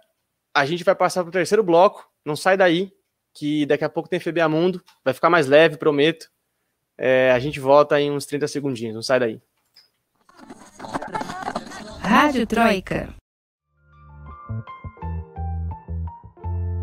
a 0.53 0.65
gente 0.65 0.83
vai 0.83 0.95
passar 0.95 1.23
para 1.23 1.29
o 1.29 1.33
terceiro 1.33 1.63
bloco. 1.63 2.09
Não 2.23 2.35
sai 2.35 2.55
daí, 2.55 2.91
que 3.33 3.65
daqui 3.65 3.83
a 3.83 3.89
pouco 3.89 4.09
tem 4.09 4.19
FBA 4.19 4.47
Mundo. 4.47 4.83
Vai 5.03 5.13
ficar 5.13 5.29
mais 5.29 5.45
leve, 5.45 5.77
prometo. 5.77 6.31
É... 6.97 7.31
A 7.31 7.39
gente 7.39 7.59
volta 7.59 7.99
em 7.99 8.11
uns 8.11 8.25
30 8.25 8.47
segundinhos. 8.47 8.95
Não 8.95 9.03
sai 9.03 9.19
daí. 9.19 9.41
Rádio 12.01 12.47
Troika. 12.47 13.13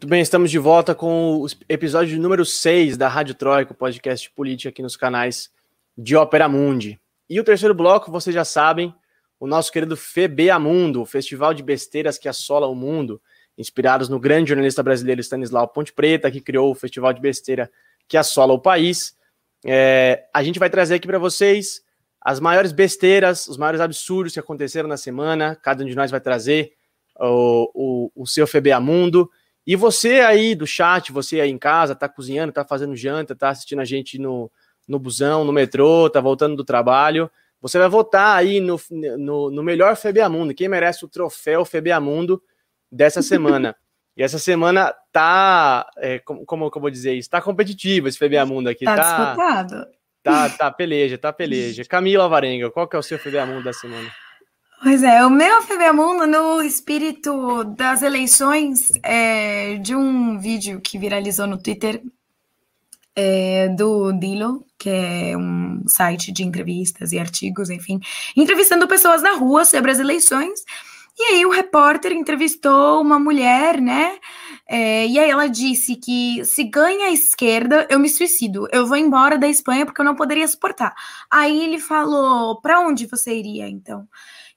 Muito 0.00 0.08
bem, 0.08 0.22
estamos 0.22 0.50
de 0.50 0.58
volta 0.58 0.94
com 0.94 1.42
o 1.42 1.46
episódio 1.68 2.18
número 2.18 2.42
6 2.42 2.96
da 2.96 3.06
Rádio 3.06 3.34
Troika, 3.34 3.74
podcast 3.74 4.26
de 4.26 4.34
política 4.34 4.70
aqui 4.70 4.80
nos 4.80 4.96
canais 4.96 5.50
de 5.94 6.16
Ópera 6.16 6.48
Mundi. 6.48 6.98
E 7.28 7.38
o 7.38 7.44
terceiro 7.44 7.74
bloco, 7.74 8.10
vocês 8.10 8.32
já 8.32 8.42
sabem, 8.42 8.94
o 9.38 9.46
nosso 9.46 9.70
querido 9.70 9.98
Febeamundo, 9.98 11.02
o 11.02 11.04
festival 11.04 11.52
de 11.52 11.62
besteiras 11.62 12.16
que 12.16 12.30
assola 12.30 12.66
o 12.66 12.74
mundo, 12.74 13.20
inspirados 13.58 14.08
no 14.08 14.18
grande 14.18 14.48
jornalista 14.48 14.82
brasileiro 14.82 15.20
Stanislau 15.20 15.68
Ponte 15.68 15.92
Preta, 15.92 16.30
que 16.30 16.40
criou 16.40 16.70
o 16.70 16.74
festival 16.74 17.12
de 17.12 17.20
besteira 17.20 17.70
que 18.08 18.16
assola 18.16 18.54
o 18.54 18.58
país. 18.58 19.14
É, 19.66 20.24
a 20.32 20.42
gente 20.42 20.58
vai 20.58 20.70
trazer 20.70 20.94
aqui 20.94 21.06
para 21.06 21.18
vocês 21.18 21.82
as 22.22 22.40
maiores 22.40 22.72
besteiras, 22.72 23.46
os 23.46 23.58
maiores 23.58 23.82
absurdos 23.82 24.32
que 24.32 24.40
aconteceram 24.40 24.88
na 24.88 24.96
semana. 24.96 25.54
Cada 25.56 25.84
um 25.84 25.86
de 25.86 25.94
nós 25.94 26.10
vai 26.10 26.22
trazer 26.22 26.72
o, 27.20 27.70
o, 27.74 28.22
o 28.22 28.26
seu 28.26 28.46
Febeamundo. 28.46 29.30
E 29.66 29.76
você 29.76 30.20
aí 30.20 30.54
do 30.54 30.66
chat, 30.66 31.12
você 31.12 31.40
aí 31.40 31.50
em 31.50 31.58
casa, 31.58 31.94
tá 31.94 32.08
cozinhando, 32.08 32.52
tá 32.52 32.64
fazendo 32.64 32.96
janta, 32.96 33.36
tá 33.36 33.50
assistindo 33.50 33.80
a 33.80 33.84
gente 33.84 34.18
no, 34.18 34.50
no 34.88 34.98
busão, 34.98 35.44
no 35.44 35.52
metrô, 35.52 36.08
tá 36.10 36.20
voltando 36.20 36.56
do 36.56 36.64
trabalho, 36.64 37.30
você 37.60 37.78
vai 37.78 37.88
votar 37.88 38.36
aí 38.36 38.58
no, 38.58 38.80
no, 39.18 39.50
no 39.50 39.62
melhor 39.62 39.96
Febeamundo, 39.96 40.54
quem 40.54 40.68
merece 40.68 41.04
o 41.04 41.08
troféu 41.08 41.64
Febeamundo 41.64 42.42
dessa 42.90 43.22
semana. 43.22 43.76
E 44.16 44.22
essa 44.22 44.40
semana 44.40 44.92
tá, 45.12 45.88
é, 45.96 46.18
como, 46.18 46.44
como 46.44 46.64
eu 46.66 46.80
vou 46.80 46.90
dizer 46.90 47.14
isso, 47.14 47.30
tá 47.30 47.40
competitivo 47.40 48.06
esse 48.06 48.18
Febeamundo 48.18 48.68
aqui. 48.68 48.84
Tá, 48.84 48.96
tá 48.96 49.02
disputado. 49.02 49.86
Tá, 50.22 50.50
tá 50.50 50.70
peleja, 50.70 51.16
tá 51.16 51.32
peleja. 51.32 51.84
Camila 51.88 52.28
Varenga, 52.28 52.70
qual 52.70 52.86
que 52.86 52.94
é 52.94 52.98
o 52.98 53.02
seu 53.02 53.18
Febeamundo 53.18 53.62
da 53.62 53.72
semana? 53.72 54.10
Pois 54.82 55.02
é, 55.02 55.22
o 55.26 55.28
meu 55.28 55.60
Febeamundo, 55.60 56.26
no 56.26 56.62
espírito 56.62 57.64
das 57.64 58.00
eleições, 58.00 58.88
é, 59.02 59.74
de 59.76 59.94
um 59.94 60.38
vídeo 60.38 60.80
que 60.80 60.98
viralizou 60.98 61.46
no 61.46 61.58
Twitter 61.62 62.02
é, 63.14 63.68
do 63.68 64.10
Dilo, 64.12 64.64
que 64.78 64.88
é 64.88 65.36
um 65.36 65.82
site 65.86 66.32
de 66.32 66.42
entrevistas 66.42 67.12
e 67.12 67.18
artigos, 67.18 67.68
enfim, 67.68 68.00
entrevistando 68.34 68.88
pessoas 68.88 69.20
na 69.20 69.32
rua 69.34 69.66
sobre 69.66 69.90
as 69.90 69.98
eleições. 69.98 70.64
E 71.18 71.22
aí 71.24 71.44
o 71.44 71.50
repórter 71.50 72.12
entrevistou 72.12 73.02
uma 73.02 73.18
mulher, 73.18 73.82
né? 73.82 74.18
É, 74.66 75.06
e 75.06 75.18
aí 75.18 75.28
ela 75.30 75.46
disse 75.46 75.96
que 75.96 76.42
se 76.46 76.64
ganha 76.64 77.08
a 77.08 77.12
esquerda, 77.12 77.86
eu 77.90 77.98
me 77.98 78.08
suicido. 78.08 78.66
Eu 78.72 78.86
vou 78.86 78.96
embora 78.96 79.36
da 79.36 79.46
Espanha 79.46 79.84
porque 79.84 80.00
eu 80.00 80.06
não 80.06 80.16
poderia 80.16 80.48
suportar. 80.48 80.94
Aí 81.30 81.64
ele 81.64 81.78
falou: 81.78 82.62
para 82.62 82.80
onde 82.80 83.04
você 83.06 83.36
iria 83.36 83.68
então? 83.68 84.08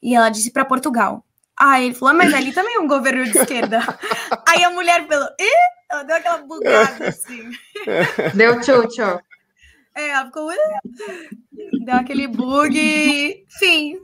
E 0.03 0.13
ela 0.13 0.29
disse 0.29 0.51
para 0.51 0.65
Portugal. 0.65 1.25
Aí 1.57 1.85
ele 1.85 1.95
falou, 1.95 2.13
mas 2.13 2.33
ali 2.33 2.51
também 2.51 2.75
é 2.75 2.79
um 2.79 2.87
governo 2.87 3.23
de 3.23 3.37
esquerda. 3.37 3.79
Aí 4.45 4.63
a 4.63 4.69
mulher 4.69 5.07
falou, 5.07 5.29
ih, 5.39 5.89
ela 5.89 6.03
deu 6.03 6.15
aquela 6.17 6.37
bugada 6.39 7.07
assim. 7.07 7.49
Deu 8.35 8.59
tchau, 8.59 8.87
tchau. 8.87 9.21
É, 9.95 10.09
ela 10.09 10.25
ficou. 10.25 10.51
Deu 11.85 11.95
aquele 11.95 12.27
bug. 12.27 13.45
Fim. 13.59 13.99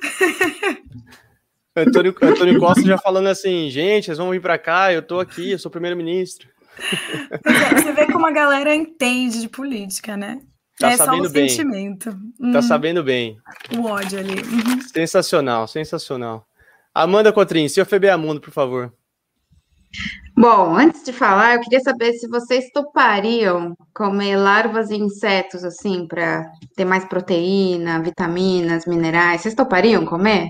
Antônio, 1.75 2.15
Antônio 2.21 2.59
Costa 2.59 2.83
já 2.83 2.97
falando 2.97 3.27
assim, 3.27 3.69
gente, 3.69 4.05
vocês 4.05 4.17
vão 4.17 4.31
vir 4.31 4.41
para 4.41 4.57
cá, 4.57 4.93
eu 4.93 5.01
tô 5.01 5.19
aqui, 5.19 5.51
eu 5.51 5.59
sou 5.59 5.71
primeiro-ministro. 5.71 6.47
É, 7.45 7.75
você 7.75 7.91
vê 7.91 8.05
como 8.11 8.25
a 8.25 8.31
galera 8.31 8.73
entende 8.73 9.41
de 9.41 9.49
política, 9.49 10.15
né? 10.15 10.39
Tá 10.80 10.91
é 10.91 10.97
sabendo 10.97 11.25
só 11.25 11.30
o 11.30 11.34
bem. 11.34 11.49
sentimento. 11.49 12.11
Tá 12.11 12.59
hum, 12.59 12.61
sabendo 12.61 13.03
bem. 13.03 13.38
O 13.77 13.86
ódio 13.86 14.17
ali. 14.17 14.41
Uhum. 14.41 14.82
Sensacional, 14.82 15.67
sensacional. 15.67 16.47
Amanda 16.93 17.34
Cotrim, 17.34 17.67
seu 17.67 17.86
Mundo, 18.17 18.39
por 18.39 18.51
favor. 18.51 18.93
Bom, 20.38 20.73
antes 20.75 21.03
de 21.03 21.11
falar, 21.11 21.55
eu 21.55 21.61
queria 21.61 21.82
saber 21.82 22.13
se 22.13 22.27
vocês 22.30 22.71
topariam 22.71 23.75
comer 23.93 24.38
larvas 24.38 24.89
e 24.89 24.95
insetos, 24.95 25.65
assim, 25.65 26.07
para 26.07 26.49
ter 26.77 26.86
mais 26.86 27.03
proteína, 27.03 28.01
vitaminas, 28.01 28.86
minerais. 28.86 29.41
Vocês 29.41 29.53
topariam 29.53 30.05
comer? 30.05 30.47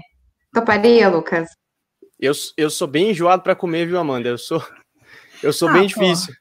Toparia, 0.54 1.10
Lucas? 1.10 1.50
Eu, 2.20 2.34
eu 2.56 2.70
sou 2.70 2.88
bem 2.88 3.12
enjoado 3.12 3.42
para 3.42 3.56
comer, 3.56 3.88
viu, 3.88 3.98
Amanda? 3.98 4.30
Eu 4.30 4.38
sou, 4.38 4.64
eu 5.42 5.52
sou 5.52 5.68
ah, 5.70 5.74
bem 5.74 5.84
pô. 5.84 5.88
difícil. 5.88 6.34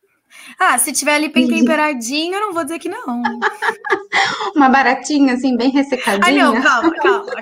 Ah, 0.59 0.79
se 0.79 0.93
tiver 0.93 1.15
ali 1.15 1.29
bem 1.29 1.49
temperadinho, 1.49 2.35
eu 2.35 2.41
não 2.41 2.53
vou 2.53 2.65
dizer 2.65 2.79
que 2.79 2.89
não. 2.89 3.23
Uma 4.55 4.69
baratinha, 4.69 5.35
assim, 5.35 5.57
bem 5.57 5.71
ressecadinha. 5.71 6.49
Ah, 6.49 6.53
não, 6.53 6.63
calma, 6.63 6.95
calma. 6.95 7.33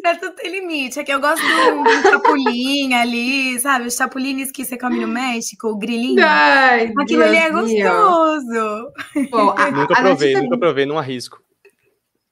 Pra 0.00 0.16
tudo 0.16 0.34
tem 0.34 0.50
limite. 0.50 0.98
É 0.98 1.04
que 1.04 1.12
eu 1.12 1.20
gosto 1.20 1.42
de 1.42 1.52
um, 1.52 2.02
chapulim 2.02 2.94
ali, 2.94 3.58
sabe? 3.60 3.86
Os 3.86 3.94
chapulines 3.94 4.50
que 4.50 4.64
você 4.64 4.76
come 4.76 5.00
no 5.00 5.08
México, 5.08 5.68
o 5.68 5.76
grilinho. 5.76 6.24
Ai, 6.24 6.92
Aquilo 6.98 7.22
Deus 7.22 7.28
ali 7.28 7.36
é 7.36 7.50
gostoso. 7.50 8.92
Bom, 9.30 9.54
a, 9.56 9.70
nunca 9.70 9.94
provei, 9.94 10.34
nunca 10.34 10.58
provei, 10.58 10.86
não 10.86 10.98
arrisco. 10.98 11.44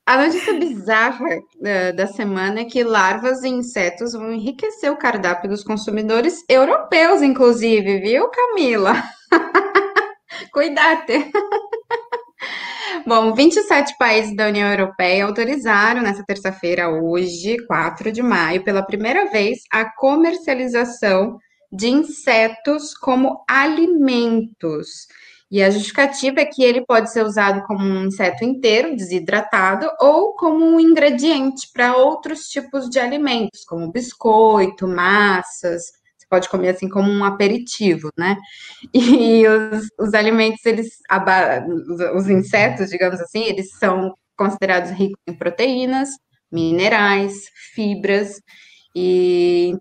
A 0.04 0.16
notícia 0.16 0.52
bizarra 0.54 1.24
uh, 1.24 1.96
da 1.96 2.08
semana 2.08 2.60
é 2.60 2.64
que 2.64 2.82
larvas 2.82 3.44
e 3.44 3.48
insetos 3.48 4.12
vão 4.12 4.32
enriquecer 4.32 4.90
o 4.90 4.96
cardápio 4.96 5.48
dos 5.48 5.62
consumidores 5.62 6.44
europeus, 6.48 7.22
inclusive, 7.22 8.00
viu, 8.00 8.28
Camila? 8.28 8.94
Cuidado! 10.50 11.12
Bom, 13.06 13.34
27 13.34 13.96
países 13.98 14.36
da 14.36 14.48
União 14.48 14.70
Europeia 14.70 15.24
autorizaram 15.24 16.02
nessa 16.02 16.24
terça-feira, 16.24 16.88
hoje, 16.90 17.56
4 17.66 18.12
de 18.12 18.22
maio, 18.22 18.64
pela 18.64 18.82
primeira 18.82 19.30
vez, 19.30 19.60
a 19.70 19.84
comercialização 19.84 21.38
de 21.70 21.88
insetos 21.88 22.94
como 22.94 23.44
alimentos. 23.48 25.06
E 25.50 25.62
a 25.62 25.70
justificativa 25.70 26.40
é 26.40 26.46
que 26.46 26.62
ele 26.62 26.84
pode 26.84 27.12
ser 27.12 27.24
usado 27.24 27.62
como 27.66 27.84
um 27.84 28.06
inseto 28.06 28.44
inteiro, 28.44 28.96
desidratado, 28.96 29.86
ou 30.00 30.34
como 30.34 30.64
um 30.64 30.80
ingrediente 30.80 31.68
para 31.72 31.96
outros 31.96 32.48
tipos 32.48 32.88
de 32.88 32.98
alimentos, 32.98 33.64
como 33.64 33.92
biscoito, 33.92 34.88
massas, 34.88 35.92
pode 36.32 36.48
comer 36.48 36.70
assim 36.70 36.88
como 36.88 37.10
um 37.10 37.22
aperitivo, 37.22 38.08
né? 38.16 38.38
E 38.94 39.46
os, 39.46 39.86
os 40.00 40.14
alimentos, 40.14 40.64
eles, 40.64 40.88
os 42.16 42.26
insetos, 42.26 42.88
digamos 42.88 43.20
assim, 43.20 43.44
eles 43.44 43.68
são 43.78 44.14
considerados 44.34 44.90
ricos 44.92 45.20
em 45.28 45.34
proteínas, 45.34 46.08
minerais, 46.50 47.34
fibras, 47.74 48.40
e 48.96 49.74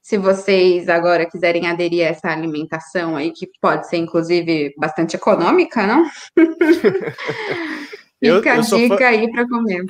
se 0.00 0.16
vocês 0.16 0.88
agora 0.88 1.28
quiserem 1.28 1.66
aderir 1.66 2.06
a 2.06 2.10
essa 2.10 2.28
alimentação 2.28 3.16
aí, 3.16 3.32
que 3.32 3.48
pode 3.60 3.88
ser 3.88 3.96
inclusive 3.96 4.72
bastante 4.78 5.16
econômica, 5.16 5.84
não? 5.84 6.04
Fica 8.22 8.52
a 8.52 8.58
dica 8.58 8.98
fã... 8.98 9.04
aí 9.04 9.30
para 9.32 9.48
comer. 9.48 9.84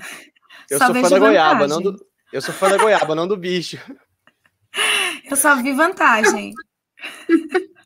Eu 0.70 0.78
Só 0.78 0.86
sou 0.86 0.94
fã 0.94 1.10
da 1.10 1.18
goiaba, 1.18 1.68
não 1.68 1.82
do... 1.82 1.94
Eu 2.32 2.40
sou 2.40 2.54
fã 2.54 2.70
da 2.70 2.78
goiaba, 2.78 3.14
não 3.14 3.28
do 3.28 3.36
bicho. 3.36 3.78
Eu 5.30 5.36
só 5.36 5.56
vi 5.56 5.72
vantagem. 5.72 6.52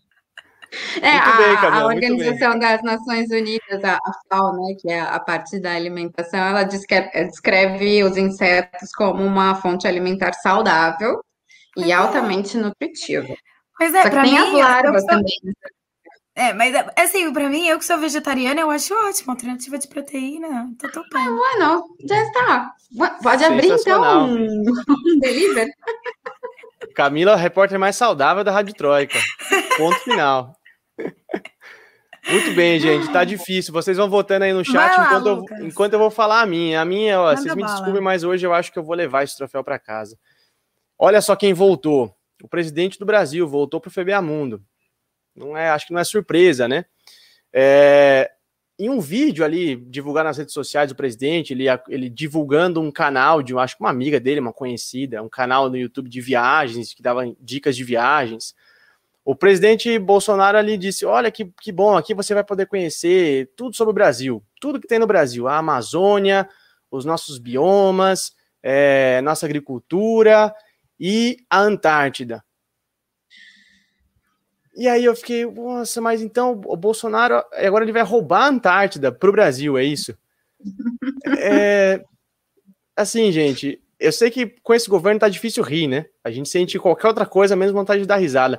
É, 1.03 1.17
a, 1.17 1.37
bem, 1.37 1.57
Camila, 1.57 1.83
a, 1.83 1.87
Organização 1.87 2.59
das 2.59 2.83
Nações 2.83 3.29
Unidas, 3.31 3.83
a, 3.83 3.97
a 3.97 4.13
FAO, 4.29 4.53
né, 4.53 4.75
que 4.81 4.89
é 4.89 5.01
a 5.01 5.19
parte 5.19 5.59
da 5.59 5.73
alimentação, 5.73 6.39
ela 6.39 6.63
descreve, 6.63 7.25
descreve 7.25 8.05
os 8.05 8.17
insetos 8.17 8.93
como 8.93 9.25
uma 9.25 9.57
fonte 9.57 9.89
alimentar 9.89 10.33
saudável 10.35 11.21
e 11.77 11.91
é. 11.91 11.95
altamente 11.95 12.57
nutritiva. 12.57 13.35
Pois 13.77 13.93
é, 13.95 14.09
tem 14.09 14.23
mim, 14.23 14.39
as 14.39 14.53
larvas 14.53 15.01
sou... 15.03 15.11
também. 15.11 15.35
É, 16.37 16.55
mas 16.55 16.75
assim, 16.97 17.33
pra 17.33 17.49
mim, 17.49 17.67
eu 17.67 17.79
que 17.79 17.85
sou 17.85 17.99
vegetariana, 17.99 18.61
eu 18.61 18.71
acho 18.71 18.95
ótimo, 18.95 19.33
alternativa 19.33 19.77
de 19.77 19.89
proteína, 19.89 20.71
tô 20.79 20.89
topando. 20.91 21.41
Ah, 21.43 21.59
não, 21.59 21.85
já 22.07 22.23
está. 22.23 22.73
Pode 23.23 23.45
abrir 23.45 23.73
então 23.73 24.27
um 24.35 25.19
delivery. 25.21 25.71
Camila, 26.95 27.33
a 27.33 27.37
repórter 27.37 27.79
mais 27.79 27.97
saudável 27.97 28.43
da 28.43 28.53
Rádio 28.53 28.75
Troika. 28.75 29.19
Ponto 29.77 29.99
final. 30.01 30.55
Muito 32.29 32.55
bem, 32.55 32.79
gente. 32.79 33.11
Tá 33.13 33.25
difícil. 33.25 33.73
Vocês 33.73 33.97
vão 33.97 34.09
votando 34.09 34.45
aí 34.45 34.53
no 34.53 34.65
chat 34.65 34.97
lá, 34.97 35.07
enquanto, 35.07 35.27
eu, 35.27 35.67
enquanto 35.67 35.93
eu 35.95 35.99
vou 35.99 36.11
falar 36.11 36.43
a 36.43 36.47
minha. 36.47 36.81
A 36.81 36.85
minha, 36.85 37.21
ó, 37.21 37.35
vocês 37.35 37.55
me 37.55 37.63
bala. 37.63 37.75
desculpem, 37.75 38.03
mas 38.03 38.23
hoje 38.23 38.47
eu 38.47 38.53
acho 38.53 38.73
que 38.73 38.79
eu 38.79 38.85
vou 38.85 38.95
levar 38.95 39.25
esse 39.25 39.37
troféu 39.37 39.65
para 39.65 39.79
casa. 39.79 40.19
Olha 40.99 41.21
só 41.21 41.35
quem 41.35 41.53
voltou. 41.53 42.15
O 42.43 42.49
presidente 42.49 42.99
do 42.99 43.07
Brasil 43.07 43.47
voltou 43.49 43.81
para 43.81 43.89
o 43.89 43.91
FBA 43.91 44.21
Mundo. 44.23 44.63
Não 45.35 45.57
é, 45.57 45.71
acho 45.71 45.87
que 45.87 45.93
não 45.93 46.01
é 46.01 46.05
surpresa, 46.05 46.69
né? 46.69 46.85
É, 47.53 48.31
em 48.81 48.89
um 48.89 48.99
vídeo 48.99 49.45
ali 49.45 49.77
divulgado 49.77 50.29
nas 50.29 50.39
redes 50.39 50.55
sociais 50.55 50.89
do 50.89 50.95
presidente, 50.95 51.53
ele, 51.53 51.67
ele 51.87 52.09
divulgando 52.09 52.81
um 52.81 52.91
canal 52.91 53.43
de, 53.43 53.55
acho 53.59 53.77
que 53.77 53.83
uma 53.83 53.91
amiga 53.91 54.19
dele, 54.19 54.41
uma 54.41 54.55
conhecida, 54.55 55.23
um 55.23 55.29
canal 55.29 55.69
no 55.69 55.77
YouTube 55.77 56.09
de 56.09 56.19
viagens, 56.19 56.95
que 56.95 57.03
dava 57.03 57.31
dicas 57.39 57.77
de 57.77 57.85
viagens. 57.85 58.55
O 59.23 59.37
presidente 59.37 59.99
Bolsonaro 59.99 60.57
ali 60.57 60.79
disse: 60.79 61.05
Olha 61.05 61.31
que, 61.31 61.53
que 61.61 61.71
bom, 61.71 61.95
aqui 61.95 62.15
você 62.15 62.33
vai 62.33 62.43
poder 62.43 62.67
conhecer 62.67 63.53
tudo 63.55 63.77
sobre 63.77 63.91
o 63.91 63.95
Brasil, 63.95 64.43
tudo 64.59 64.81
que 64.81 64.89
tem 64.89 64.99
no 64.99 65.07
Brasil, 65.07 65.47
a 65.47 65.59
Amazônia, 65.59 66.49
os 66.91 67.05
nossos 67.05 67.39
biomas, 67.39 68.33
é, 68.63 69.21
nossa 69.21 69.45
agricultura 69.45 70.55
e 70.99 71.37
a 71.51 71.61
Antártida. 71.61 72.43
E 74.81 74.89
aí 74.89 75.05
eu 75.05 75.15
fiquei, 75.15 75.45
nossa, 75.45 76.01
mas 76.01 76.23
então 76.23 76.59
o 76.65 76.75
Bolsonaro 76.75 77.45
agora 77.53 77.85
ele 77.85 77.93
vai 77.93 78.03
roubar 78.03 78.45
a 78.45 78.49
Antártida 78.49 79.13
para 79.13 79.29
o 79.29 79.33
Brasil, 79.33 79.77
é 79.77 79.85
isso? 79.85 80.17
é, 81.39 82.03
assim, 82.97 83.31
gente, 83.31 83.79
eu 83.99 84.11
sei 84.11 84.31
que 84.31 84.47
com 84.63 84.73
esse 84.73 84.89
governo 84.89 85.21
tá 85.21 85.29
difícil 85.29 85.63
rir, 85.63 85.87
né? 85.87 86.07
A 86.25 86.31
gente 86.31 86.49
sente 86.49 86.79
qualquer 86.79 87.09
outra 87.09 87.27
coisa, 87.27 87.55
mesmo 87.55 87.77
vontade 87.77 88.01
de 88.01 88.09
dar 88.09 88.17
risada. 88.17 88.59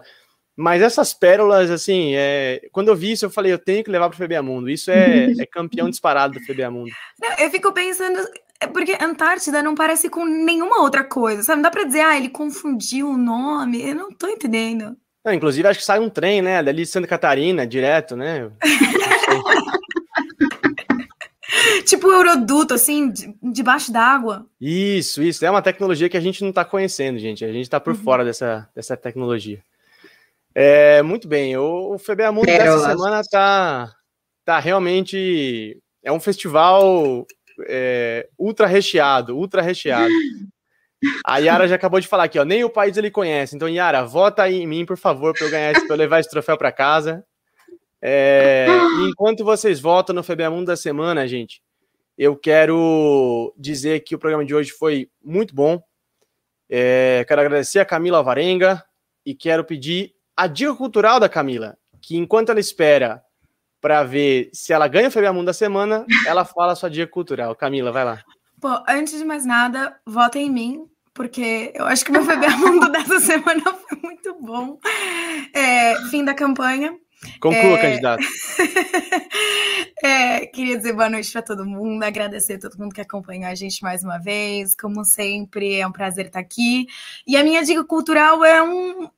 Mas 0.56 0.84
essas 0.84 1.12
pérolas, 1.12 1.72
assim, 1.72 2.14
é... 2.14 2.70
quando 2.72 2.90
eu 2.90 2.96
vi 2.96 3.14
isso, 3.14 3.26
eu 3.26 3.32
falei, 3.32 3.52
eu 3.52 3.58
tenho 3.58 3.84
que 3.84 3.90
levar 3.90 4.08
para 4.08 4.24
o 4.24 4.28
FBA 4.28 4.44
Mundo. 4.44 4.70
Isso 4.70 4.92
é, 4.92 5.26
é 5.42 5.46
campeão 5.48 5.90
disparado 5.90 6.36
do 6.36 6.46
FBA 6.46 6.70
Mundo. 6.70 6.92
Não, 7.20 7.34
eu 7.40 7.50
fico 7.50 7.74
pensando, 7.74 8.20
é 8.60 8.68
porque 8.68 8.96
Antártida 9.02 9.64
não 9.64 9.74
parece 9.74 10.08
com 10.08 10.24
nenhuma 10.24 10.84
outra 10.84 11.04
coisa, 11.04 11.42
sabe? 11.42 11.56
Não 11.56 11.64
dá 11.64 11.72
para 11.72 11.86
dizer, 11.86 12.02
ah, 12.02 12.16
ele 12.16 12.30
confundiu 12.30 13.10
o 13.10 13.18
nome. 13.18 13.82
Eu 13.82 13.96
não 13.96 14.12
tô 14.12 14.28
entendendo. 14.28 14.96
Não, 15.24 15.34
inclusive, 15.34 15.68
acho 15.68 15.80
que 15.80 15.86
sai 15.86 16.00
um 16.00 16.10
trem, 16.10 16.42
né? 16.42 16.64
Dali 16.64 16.84
de 16.84 16.90
Santa 16.90 17.08
Catarina, 17.08 17.68
direto, 17.68 18.16
né? 18.16 18.50
tipo 21.86 22.08
o 22.08 22.12
Euroduto, 22.12 22.74
assim, 22.74 23.14
debaixo 23.42 23.92
d'água. 23.92 24.48
Isso, 24.60 25.22
isso. 25.22 25.46
É 25.46 25.52
uma 25.52 25.62
tecnologia 25.62 26.10
que 26.10 26.18
a 26.18 26.22
gente 26.22 26.42
não 26.42 26.50
está 26.50 26.66
conhecendo, 26.66 27.20
gente. 27.20 27.46
A 27.46 27.52
gente 27.52 27.64
está 27.64 27.80
por 27.80 27.94
uhum. 27.94 28.00
fora 28.00 28.26
dessa, 28.26 28.68
dessa 28.76 28.98
tecnologia. 28.98 29.64
É, 30.56 31.02
muito 31.02 31.28
bem. 31.28 31.56
O, 31.56 31.94
o 31.94 32.00
FBA 32.00 32.32
Mundo 32.32 32.46
dessa 32.46 32.90
semana 32.90 33.22
tá, 33.30 33.94
tá 34.44 34.60
realmente. 34.60 35.78
É 36.04 36.12
um 36.12 36.20
festival 36.20 37.28
é, 37.68 38.28
ultra 38.40 38.66
recheado, 38.66 39.38
ultra 39.38 39.62
recheado. 39.62 40.12
A 41.26 41.38
Yara 41.38 41.68
já 41.68 41.76
acabou 41.76 42.00
de 42.00 42.08
falar 42.08 42.26
aqui, 42.26 42.38
ó. 42.38 42.46
Nem 42.46 42.64
o 42.64 42.70
país 42.70 42.96
ele 42.98 43.10
conhece. 43.10 43.56
Então, 43.56 43.68
Yara, 43.68 44.04
vota 44.04 44.44
aí 44.44 44.62
em 44.62 44.68
mim, 44.68 44.86
por 44.86 44.98
favor, 44.98 45.34
para 45.34 45.48
eu 45.48 45.52
ganhar 45.52 45.72
esse, 45.72 45.86
pra 45.86 45.96
eu 45.96 46.00
levar 46.00 46.20
esse 46.20 46.30
troféu 46.30 46.58
para 46.58 46.72
casa. 46.72 47.26
É, 48.02 48.68
enquanto 49.08 49.44
vocês 49.44 49.80
votam 49.80 50.16
no 50.16 50.24
FBA 50.24 50.50
Mundo 50.50 50.68
da 50.68 50.76
semana, 50.76 51.28
gente, 51.28 51.62
eu 52.18 52.36
quero 52.36 53.54
dizer 53.58 54.02
que 54.02 54.16
o 54.16 54.20
programa 54.20 54.46
de 54.46 54.56
hoje 54.56 54.72
foi 54.72 55.10
muito 55.24 55.54
bom. 55.54 55.82
É, 56.70 57.26
quero 57.28 57.42
agradecer 57.42 57.80
a 57.80 57.86
Camila 57.86 58.18
Alvarenga 58.18 58.84
e 59.26 59.36
quero 59.36 59.64
pedir 59.64 60.14
a 60.36 60.48
dica 60.48 60.74
cultural 60.76 61.20
da 61.20 61.30
Camila, 61.30 61.78
que 62.02 62.18
enquanto 62.18 62.50
ela 62.50 62.60
espera 62.60 63.22
para 63.80 64.04
ver 64.04 64.50
se 64.54 64.72
ela 64.72 64.88
ganha 64.88 65.08
o 65.08 65.12
Febre 65.12 65.32
Mundo 65.32 65.48
da 65.48 65.54
semana, 65.54 66.06
ela 66.26 66.46
fala 66.46 66.74
a 66.74 66.76
sua 66.76 66.90
dica 66.90 67.12
cultural. 67.12 67.56
Camila, 67.56 67.92
vai 67.92 68.06
lá. 68.06 68.24
Pô, 68.62 68.70
antes 68.88 69.18
de 69.18 69.26
mais 69.26 69.44
nada, 69.44 70.00
votem 70.06 70.46
em 70.46 70.52
mim, 70.52 70.86
porque 71.16 71.74
eu 71.74 71.86
acho 71.86 72.06
que 72.06 72.12
meu 72.12 72.24
Febre 72.24 72.48
Mundo 72.58 72.92
dessa 72.92 73.20
semana 73.20 73.74
foi 73.74 73.98
muito 74.04 74.38
bom. 74.40 74.80
É, 75.52 75.96
fim 76.12 76.24
da 76.24 76.36
campanha. 76.36 76.96
Conclua, 77.40 77.80
é... 77.80 77.82
candidato. 77.82 78.24
é, 80.04 80.46
queria 80.46 80.78
dizer 80.78 80.94
boa 80.94 81.10
noite 81.10 81.32
para 81.32 81.42
todo 81.42 81.66
mundo, 81.66 82.04
agradecer 82.04 82.54
a 82.54 82.60
todo 82.60 82.78
mundo 82.78 82.94
que 82.94 83.02
acompanhou 83.02 83.50
a 83.50 83.56
gente 83.56 83.82
mais 83.82 84.04
uma 84.04 84.20
vez. 84.20 84.76
Como 84.76 85.04
sempre, 85.04 85.80
é 85.80 85.88
um 85.88 85.92
prazer 85.92 86.28
estar 86.28 86.40
aqui. 86.40 86.86
E 87.26 87.36
a 87.36 87.44
minha 87.44 87.64
dica 87.64 87.84
cultural 87.84 88.46
é 88.46 88.62
um 88.62 89.10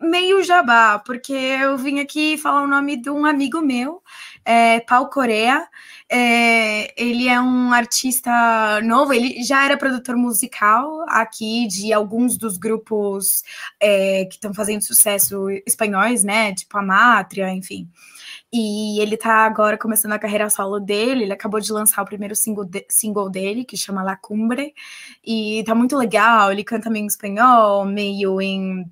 meio 0.00 0.42
jabá, 0.42 0.98
porque 0.98 1.32
eu 1.32 1.76
vim 1.76 1.98
aqui 1.98 2.36
falar 2.36 2.62
o 2.62 2.66
nome 2.68 2.96
de 2.96 3.10
um 3.10 3.24
amigo 3.24 3.60
meu, 3.60 4.02
é, 4.44 4.80
Paul 4.80 5.08
Corea. 5.08 5.66
É, 6.10 6.92
ele 7.02 7.28
é 7.28 7.40
um 7.40 7.72
artista 7.72 8.80
novo, 8.82 9.12
ele 9.12 9.42
já 9.42 9.64
era 9.64 9.76
produtor 9.76 10.16
musical 10.16 11.04
aqui 11.08 11.66
de 11.66 11.92
alguns 11.92 12.36
dos 12.36 12.58
grupos 12.58 13.42
é, 13.80 14.26
que 14.26 14.34
estão 14.34 14.52
fazendo 14.52 14.82
sucesso 14.82 15.48
espanhóis, 15.66 16.22
né? 16.22 16.54
Tipo 16.54 16.78
a 16.78 16.82
Mátria, 16.82 17.50
enfim. 17.50 17.88
E 18.52 19.00
ele 19.00 19.16
tá 19.16 19.44
agora 19.44 19.76
começando 19.76 20.12
a 20.12 20.18
carreira 20.18 20.48
solo 20.48 20.78
dele. 20.78 21.24
Ele 21.24 21.32
acabou 21.32 21.58
de 21.58 21.72
lançar 21.72 22.02
o 22.02 22.06
primeiro 22.06 22.36
single, 22.36 22.64
de, 22.64 22.86
single 22.88 23.28
dele, 23.28 23.64
que 23.64 23.76
chama 23.76 24.02
La 24.02 24.16
Cumbre. 24.16 24.72
E 25.24 25.64
tá 25.66 25.74
muito 25.74 25.96
legal. 25.96 26.52
Ele 26.52 26.62
canta 26.62 26.88
meio 26.88 27.02
em 27.04 27.06
espanhol, 27.06 27.84
meio 27.84 28.40
em 28.40 28.84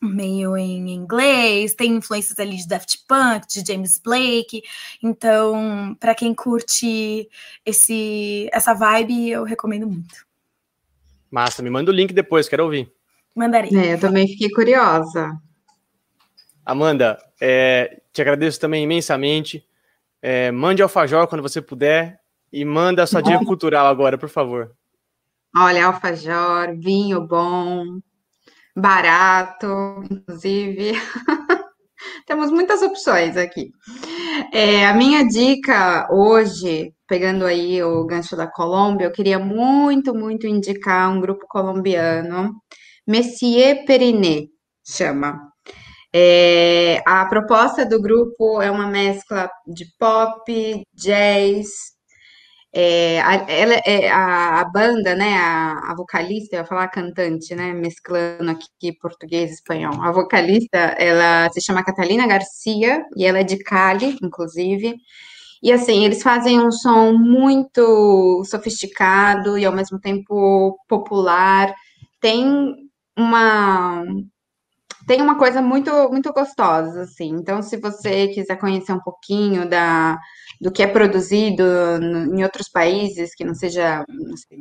meio 0.00 0.56
em 0.56 0.90
inglês, 0.90 1.74
tem 1.74 1.92
influências 1.92 2.38
ali 2.38 2.56
de 2.56 2.66
Daft 2.66 3.04
Punk, 3.06 3.46
de 3.46 3.64
James 3.66 3.98
Blake. 3.98 4.62
Então, 5.02 5.96
para 6.00 6.14
quem 6.14 6.34
curte 6.34 7.28
esse 7.64 8.48
essa 8.52 8.72
vibe, 8.72 9.30
eu 9.30 9.44
recomendo 9.44 9.86
muito. 9.86 10.26
Massa, 11.30 11.62
me 11.62 11.70
manda 11.70 11.90
o 11.90 11.94
link 11.94 12.12
depois, 12.12 12.48
quero 12.48 12.64
ouvir. 12.64 12.90
Mandarei. 13.36 13.70
É, 13.76 13.94
eu 13.94 14.00
também 14.00 14.26
fiquei 14.26 14.50
curiosa. 14.50 15.30
Amanda, 16.64 17.18
é, 17.40 18.00
te 18.12 18.20
agradeço 18.20 18.60
também 18.60 18.84
imensamente. 18.84 19.64
É, 20.22 20.50
mande 20.50 20.82
alfajor 20.82 21.26
quando 21.26 21.42
você 21.42 21.60
puder 21.62 22.20
e 22.52 22.64
manda 22.64 23.02
a 23.02 23.06
sua 23.06 23.22
dica 23.22 23.44
cultural 23.44 23.86
agora, 23.86 24.18
por 24.18 24.28
favor. 24.28 24.72
Olha, 25.56 25.86
alfajor, 25.86 26.76
vinho 26.76 27.20
bom, 27.26 28.00
barato, 28.76 30.02
inclusive. 30.10 30.92
Temos 32.26 32.50
muitas 32.50 32.82
opções 32.82 33.36
aqui. 33.36 33.70
É, 34.52 34.86
a 34.86 34.94
minha 34.94 35.26
dica 35.26 36.08
hoje, 36.10 36.92
pegando 37.06 37.44
aí 37.44 37.82
o 37.82 38.06
gancho 38.06 38.36
da 38.36 38.50
Colômbia, 38.50 39.06
eu 39.06 39.12
queria 39.12 39.38
muito, 39.38 40.14
muito 40.14 40.46
indicar 40.46 41.10
um 41.10 41.20
grupo 41.20 41.46
colombiano, 41.48 42.54
Messier 43.06 43.84
Periné, 43.84 44.46
chama. 44.86 45.38
É, 46.14 47.02
a 47.06 47.24
proposta 47.26 47.86
do 47.86 48.00
grupo 48.00 48.60
é 48.60 48.70
uma 48.70 48.88
mescla 48.88 49.48
de 49.66 49.84
pop, 49.98 50.82
jazz, 50.94 51.68
é, 52.72 53.20
a, 53.20 53.34
ela, 53.50 53.74
é, 53.84 54.08
a, 54.08 54.60
a, 54.60 54.64
banda, 54.64 55.14
né, 55.16 55.34
a, 55.36 55.90
a, 55.90 55.94
vocalista, 55.96 56.54
eu 56.54 56.60
ia 56.60 56.64
falar 56.66 56.88
cantante, 56.88 57.54
né, 57.54 57.72
mesclando 57.72 58.50
aqui 58.50 58.92
português 59.00 59.50
e 59.50 59.54
espanhol. 59.54 60.00
A 60.02 60.12
vocalista, 60.12 60.78
ela 60.78 61.50
se 61.50 61.60
chama 61.60 61.84
Catalina 61.84 62.26
Garcia 62.28 63.04
e 63.16 63.24
ela 63.26 63.40
é 63.40 63.44
de 63.44 63.58
Cali, 63.58 64.16
inclusive. 64.22 64.94
E 65.62 65.72
assim, 65.72 66.04
eles 66.04 66.22
fazem 66.22 66.60
um 66.60 66.70
som 66.70 67.12
muito 67.12 68.42
sofisticado 68.44 69.58
e 69.58 69.64
ao 69.64 69.74
mesmo 69.74 70.00
tempo 70.00 70.78
popular. 70.88 71.74
Tem 72.20 72.46
uma 73.16 74.04
tem 75.06 75.20
uma 75.20 75.36
coisa 75.36 75.60
muito 75.62 75.90
muito 76.10 76.32
gostosa 76.32 77.02
assim. 77.02 77.30
Então, 77.30 77.62
se 77.62 77.76
você 77.78 78.28
quiser 78.28 78.56
conhecer 78.56 78.92
um 78.92 79.00
pouquinho 79.00 79.68
da 79.68 80.18
do 80.60 80.70
que 80.70 80.82
é 80.82 80.86
produzido 80.86 81.64
em 82.02 82.42
outros 82.42 82.68
países, 82.68 83.34
que 83.34 83.44
não 83.44 83.54
seja, 83.54 84.04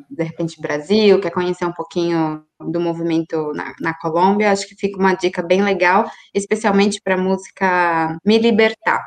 de 0.09 0.23
repente, 0.23 0.61
Brasil, 0.61 1.19
quer 1.19 1.31
conhecer 1.31 1.65
um 1.65 1.73
pouquinho 1.73 2.45
do 2.57 2.79
movimento 2.79 3.51
na, 3.53 3.75
na 3.81 3.93
Colômbia, 3.99 4.51
acho 4.51 4.65
que 4.65 4.75
fica 4.75 4.97
uma 4.97 5.13
dica 5.13 5.41
bem 5.41 5.61
legal, 5.61 6.09
especialmente 6.33 7.01
para 7.03 7.15
a 7.15 7.17
música 7.17 8.17
Me 8.25 8.37
Libertar, 8.37 9.05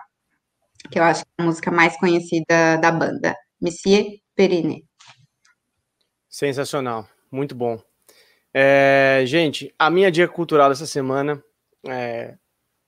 que 0.90 0.99
eu 0.99 1.05
acho 1.05 1.22
que 1.22 1.30
é 1.38 1.43
a 1.43 1.47
música 1.47 1.70
mais 1.70 1.97
conhecida 1.97 2.76
da 2.76 2.93
banda, 2.93 3.34
Monsieur 3.59 4.18
Perine. 4.34 4.84
Sensacional, 6.28 7.09
muito 7.30 7.55
bom. 7.55 7.80
É, 8.53 9.22
gente, 9.24 9.74
a 9.78 9.88
minha 9.88 10.11
dica 10.11 10.30
cultural 10.30 10.68
dessa 10.68 10.86
semana, 10.86 11.43
é, 11.88 12.34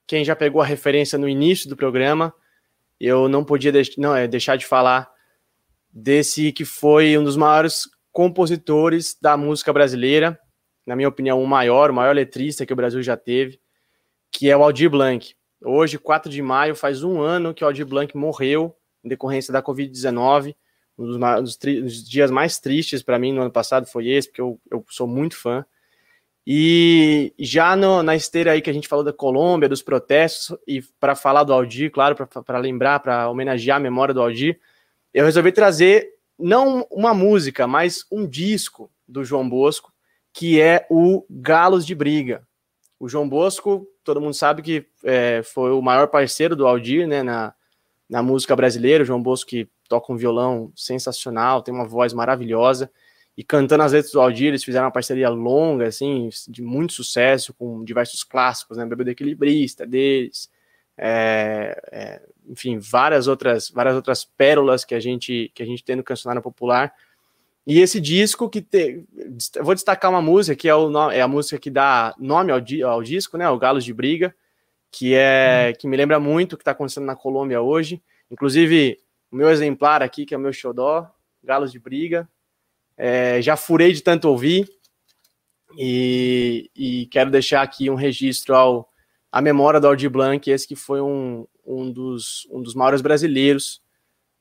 quem 0.07 0.23
já 0.23 0.37
pegou 0.37 0.61
a 0.61 0.67
referência 0.67 1.17
no 1.17 1.27
início 1.27 1.71
do 1.71 1.77
programa, 1.77 2.35
eu 3.01 3.29
não 3.29 3.45
podia 3.45 3.73
deix 3.73 3.97
não, 3.97 4.15
é, 4.15 4.27
deixar 4.27 4.57
de 4.57 4.67
falar 4.67 5.11
desse 5.91 6.53
que 6.53 6.65
foi 6.65 7.17
um 7.17 7.25
dos 7.25 7.37
maiores 7.37 7.89
compositores 8.13 9.17
da 9.21 9.37
música 9.37 9.73
brasileira, 9.73 10.39
na 10.87 10.95
minha 10.95 11.09
opinião, 11.09 11.43
o 11.43 11.47
maior, 11.47 11.91
o 11.91 11.95
maior 11.95 12.15
letrista 12.15 12.67
que 12.67 12.73
o 12.73 12.77
Brasil 12.77 13.03
já 13.03 13.17
teve, 13.17 13.61
que 14.31 14.51
é 14.51 14.57
o 14.57 14.63
Aldir 14.63 14.91
Blanc. 14.91 15.35
Hoje, 15.63 15.99
4 15.99 16.31
de 16.31 16.43
maio, 16.43 16.75
faz 16.75 17.03
um 17.03 17.21
ano 17.21 17.55
que 17.55 17.65
o 17.65 17.67
Aldir 17.67 17.87
Blanc 17.87 18.17
morreu 18.17 18.77
em 19.03 19.09
decorrência 19.09 19.53
da 19.53 19.63
Covid-19. 19.63 20.55
Um 20.99 21.07
dos, 21.07 21.57
dos, 21.57 22.09
dias 22.09 22.31
mais 22.31 22.59
tristes 22.59 23.03
para 23.03 23.19
mim 23.19 23.33
no 23.33 23.41
ano 23.41 23.51
passado 23.51 23.87
foi 23.87 24.09
esse, 24.09 24.29
porque 24.29 24.41
eu, 24.41 24.61
eu 24.71 24.85
sou 24.89 25.07
muito 25.07 25.37
fã. 25.37 25.65
E 26.47 27.33
já 27.39 27.75
no, 27.75 28.03
na 28.03 28.15
esteira 28.15 28.53
aí 28.53 28.61
que 28.61 28.69
a 28.69 28.73
gente 28.73 28.89
falou 28.89 29.05
da 29.05 29.13
Colômbia, 29.13 29.69
dos 29.69 29.83
protestos, 29.83 30.57
e 30.67 30.83
para 31.01 31.15
falar 31.15 31.43
do 31.43 31.53
Aldir, 31.55 31.91
claro, 31.91 32.15
para 32.15 32.59
lembrar, 32.59 33.01
para 33.01 33.31
homenagear 33.31 33.79
a 33.79 33.81
memória 33.81 34.13
do 34.13 34.21
Aldir, 34.21 34.61
eu 35.13 35.25
resolvi 35.25 35.53
trazer 35.53 36.11
não 36.39 36.87
uma 36.91 37.15
música, 37.15 37.67
mas 37.67 38.05
um 38.11 38.27
disco 38.27 38.91
do 39.09 39.25
João 39.25 39.49
Bosco, 39.49 39.93
que 40.33 40.61
é 40.61 40.87
o 40.91 41.25
Galos 41.31 41.87
de 41.87 41.95
Briga. 41.95 42.47
O 43.01 43.09
João 43.09 43.29
Bosco, 43.29 43.87
todo 44.03 44.21
mundo 44.21 44.35
sabe 44.35 44.61
que 44.61 44.87
é, 45.03 45.43
foi 45.43 45.71
o 45.71 45.81
maior 45.81 46.09
parceiro 46.09 46.55
do 46.55 46.67
Aldir 46.67 47.07
né, 47.07 47.23
na, 47.23 47.55
na 48.09 48.23
música 48.23 48.55
brasileira. 48.55 49.03
O 49.03 49.07
João 49.07 49.23
Bosco 49.23 49.49
que 49.49 49.69
toca 49.89 50.13
um 50.13 50.17
violão 50.17 50.73
sensacional, 50.75 51.63
tem 51.63 51.73
uma 51.73 51.87
voz 51.87 52.13
maravilhosa 52.13 52.91
e 53.37 53.43
cantando 53.43 53.83
as 53.83 53.93
letras 53.93 54.13
do 54.13 54.21
Aldir, 54.21 54.49
eles 54.49 54.63
fizeram 54.63 54.87
uma 54.87 54.93
parceria 54.93 55.29
longa, 55.29 55.89
assim, 55.89 56.29
de 56.49 56.63
muito 56.63 56.93
sucesso, 56.93 57.53
com 57.53 57.85
diversos 57.85 58.23
clássicos, 58.23 58.77
né, 58.77 58.87
Bebê 58.87 59.05
do 59.05 59.11
Equilibrista 59.11 59.85
deles, 59.85 60.49
é, 60.97 61.81
é, 61.91 62.23
enfim, 62.49 62.79
várias 62.79 63.27
outras, 63.27 63.71
várias 63.71 63.97
outras 63.97 64.25
pérolas 64.25 64.85
que 64.85 64.95
a 64.95 65.01
gente, 65.01 65.51
que 65.53 65.63
a 65.63 65.67
gente 65.67 65.83
tem 65.83 65.97
no 65.97 66.05
cancionário 66.05 66.43
popular, 66.43 66.95
e 67.67 67.81
esse 67.81 68.01
disco 68.01 68.49
que 68.49 68.65
vou 69.63 69.75
destacar 69.75 70.11
uma 70.11 70.21
música 70.21 70.55
que 70.55 70.69
é, 70.69 70.75
o, 70.75 71.11
é 71.11 71.21
a 71.21 71.29
música 71.29 71.59
que 71.59 71.71
dá 71.71 72.15
nome 72.19 72.53
ao, 72.53 72.61
ao 72.89 73.03
disco, 73.03 73.37
né, 73.37 73.49
o 73.49 73.59
Galos 73.59 73.85
de 73.85 73.93
Briga, 73.93 74.35
que 74.93 75.15
é, 75.15 75.73
hum. 75.73 75.79
que 75.81 75.89
me 75.89 75.97
lembra 75.97 76.21
muito 76.21 76.53
o 76.53 76.57
que 76.57 76.63
está 76.63 76.71
acontecendo 76.71 77.07
na 77.07 77.17
Colômbia 77.17 77.61
hoje, 77.61 78.01
inclusive, 78.31 78.99
o 79.29 79.35
meu 79.35 79.51
exemplar 79.51 80.03
aqui, 80.05 80.25
que 80.25 80.35
é 80.35 80.39
o 80.39 80.41
meu 80.41 80.53
xodó, 80.53 81.11
Galos 81.43 81.73
de 81.73 81.81
Briga, 81.81 82.29
é, 82.97 83.41
já 83.43 83.57
furei 83.57 83.93
de 83.93 84.03
tanto 84.03 84.29
ouvir 84.29 84.69
e, 85.77 86.71
e, 86.75 87.07
quero 87.07 87.31
deixar 87.31 87.63
aqui 87.63 87.91
um 87.91 87.95
registro 87.95 88.55
ao 88.55 88.89
a 89.33 89.43
memória 89.43 89.81
do 89.81 89.89
Aldir 89.89 90.09
Blanc, 90.09 90.49
esse 90.49 90.67
que 90.67 90.77
foi 90.77 91.01
um, 91.01 91.45
um, 91.67 91.91
dos, 91.91 92.47
um 92.53 92.63
dos 92.63 92.73
maiores 92.73 93.01
brasileiros 93.01 93.83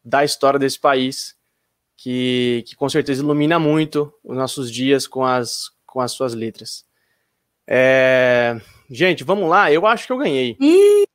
da 0.05 0.23
história 0.23 0.59
desse 0.59 0.79
país, 0.79 1.35
que, 1.97 2.63
que 2.67 2.75
com 2.75 2.87
certeza 2.87 3.23
ilumina 3.23 3.57
muito 3.57 4.13
os 4.23 4.37
nossos 4.37 4.71
dias 4.71 5.07
com 5.07 5.25
as, 5.25 5.71
com 5.87 5.99
as 5.99 6.11
suas 6.11 6.35
letras. 6.35 6.85
É, 7.65 8.61
gente, 8.87 9.23
vamos 9.23 9.49
lá, 9.49 9.71
eu 9.71 9.87
acho 9.87 10.05
que 10.05 10.13
eu 10.13 10.17
ganhei. 10.19 10.55
Ih, 10.59 11.05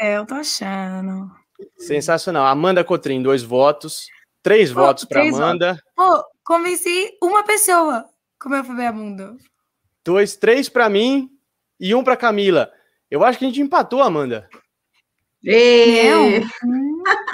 é, 0.00 0.16
eu 0.16 0.26
tô 0.26 0.34
achando. 0.34 1.30
Sensacional. 1.76 2.46
Amanda 2.46 2.82
Cotrim, 2.82 3.22
dois 3.22 3.44
votos. 3.44 4.08
Três 4.42 4.72
Pô, 4.72 4.80
votos 4.80 5.04
para 5.04 5.22
Amanda. 5.22 5.80
Pô, 5.94 6.24
convenci 6.48 7.14
uma 7.22 7.44
pessoa 7.44 8.06
com 8.40 8.48
meu 8.48 8.64
FBA 8.64 8.90
Mundo. 8.90 9.36
Dois, 10.02 10.34
três 10.34 10.66
para 10.66 10.88
mim 10.88 11.28
e 11.78 11.94
um 11.94 12.02
para 12.02 12.16
Camila. 12.16 12.72
Eu 13.10 13.22
acho 13.22 13.38
que 13.38 13.44
a 13.44 13.48
gente 13.48 13.60
empatou, 13.60 14.00
Amanda. 14.00 14.48
Não. 15.44 16.40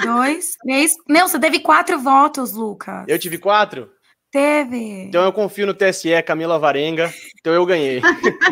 dois, 0.04 0.56
três. 0.56 0.94
Não, 1.08 1.28
você 1.28 1.38
teve 1.38 1.60
quatro 1.60 1.96
votos, 1.96 2.54
Lucas. 2.54 3.04
Eu 3.06 3.16
tive 3.16 3.38
quatro? 3.38 3.88
Teve. 4.32 5.04
Então 5.04 5.22
eu 5.24 5.32
confio 5.32 5.68
no 5.68 5.74
TSE, 5.74 6.20
Camila 6.26 6.58
Varenga. 6.58 7.14
Então 7.38 7.54
eu 7.54 7.64
ganhei. 7.64 8.02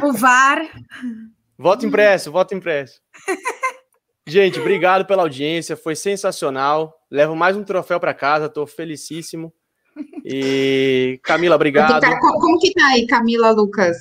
o 0.01 0.13
VAR. 0.13 0.61
Voto 1.59 1.85
impresso, 1.85 2.31
voto 2.31 2.55
impresso. 2.55 3.01
Gente, 4.29 4.61
obrigado 4.61 5.07
pela 5.07 5.23
audiência, 5.23 5.77
foi 5.77 5.97
sensacional. 5.97 6.95
Levo 7.11 7.35
mais 7.35 7.57
um 7.57 7.65
troféu 7.65 7.99
para 7.99 8.15
casa, 8.15 8.49
tô 8.49 8.65
felicíssimo. 8.65 9.53
E 10.24 11.20
Camila, 11.22 11.57
obrigado. 11.57 12.01
Tá, 12.01 12.18
como 12.20 12.59
que 12.59 12.72
tá 12.72 12.86
aí, 12.88 13.07
Camila 13.07 13.51
Lucas? 13.51 13.99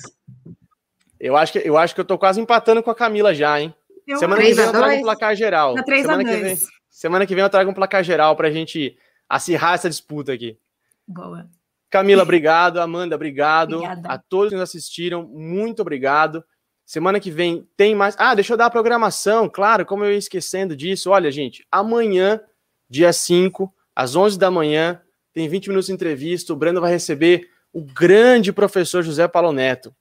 Eu 1.20 1.36
acho 1.36 1.52
que 1.52 1.58
eu 1.58 1.76
acho 1.76 1.94
que 1.94 2.00
eu 2.00 2.04
tô 2.04 2.18
quase 2.18 2.40
empatando 2.40 2.82
com 2.82 2.90
a 2.90 2.94
Camila 2.94 3.34
já, 3.34 3.60
hein? 3.60 3.74
Eu 4.06 4.18
semana 4.18 4.42
que 4.42 4.54
vem 4.54 4.64
eu 4.64 4.72
trago 4.72 4.94
um 4.94 5.02
placar 5.02 5.36
geral. 5.36 5.74
Semana 5.84 6.24
que, 6.24 6.36
vem, 6.36 6.58
semana 6.90 7.26
que 7.26 7.34
vem 7.34 7.44
eu 7.44 7.50
trago 7.50 7.70
um 7.70 7.74
placar 7.74 8.02
geral 8.02 8.34
pra 8.34 8.50
gente 8.50 8.96
acirrar 9.28 9.74
essa 9.74 9.88
disputa 9.88 10.32
aqui. 10.32 10.58
Boa. 11.06 11.46
Camila, 11.90 12.22
obrigado. 12.22 12.80
Amanda, 12.80 13.14
obrigado. 13.14 13.74
Obrigada. 13.74 14.08
A 14.08 14.16
todos 14.16 14.48
que 14.48 14.54
nos 14.54 14.62
assistiram, 14.62 15.24
muito 15.24 15.82
obrigado. 15.82 16.42
Semana 16.86 17.20
que 17.20 17.30
vem 17.30 17.68
tem 17.76 17.94
mais. 17.94 18.16
Ah, 18.18 18.34
deixa 18.34 18.54
eu 18.54 18.56
dar 18.56 18.66
a 18.66 18.70
programação, 18.70 19.48
claro, 19.48 19.84
como 19.84 20.04
eu 20.04 20.10
ia 20.10 20.18
esquecendo 20.18 20.74
disso. 20.74 21.10
Olha, 21.10 21.30
gente, 21.30 21.66
amanhã, 21.70 22.40
dia 22.88 23.12
5, 23.12 23.72
às 23.94 24.16
11 24.16 24.38
da 24.38 24.50
manhã, 24.50 25.01
tem 25.32 25.48
20 25.48 25.68
minutos 25.68 25.86
de 25.86 25.92
entrevista. 25.92 26.52
O 26.52 26.56
Brando 26.56 26.80
vai 26.80 26.90
receber 26.90 27.48
o 27.72 27.82
grande 27.82 28.52
professor 28.52 29.02
José 29.02 29.26
Paulo 29.26 29.52
Neto. 29.52 29.94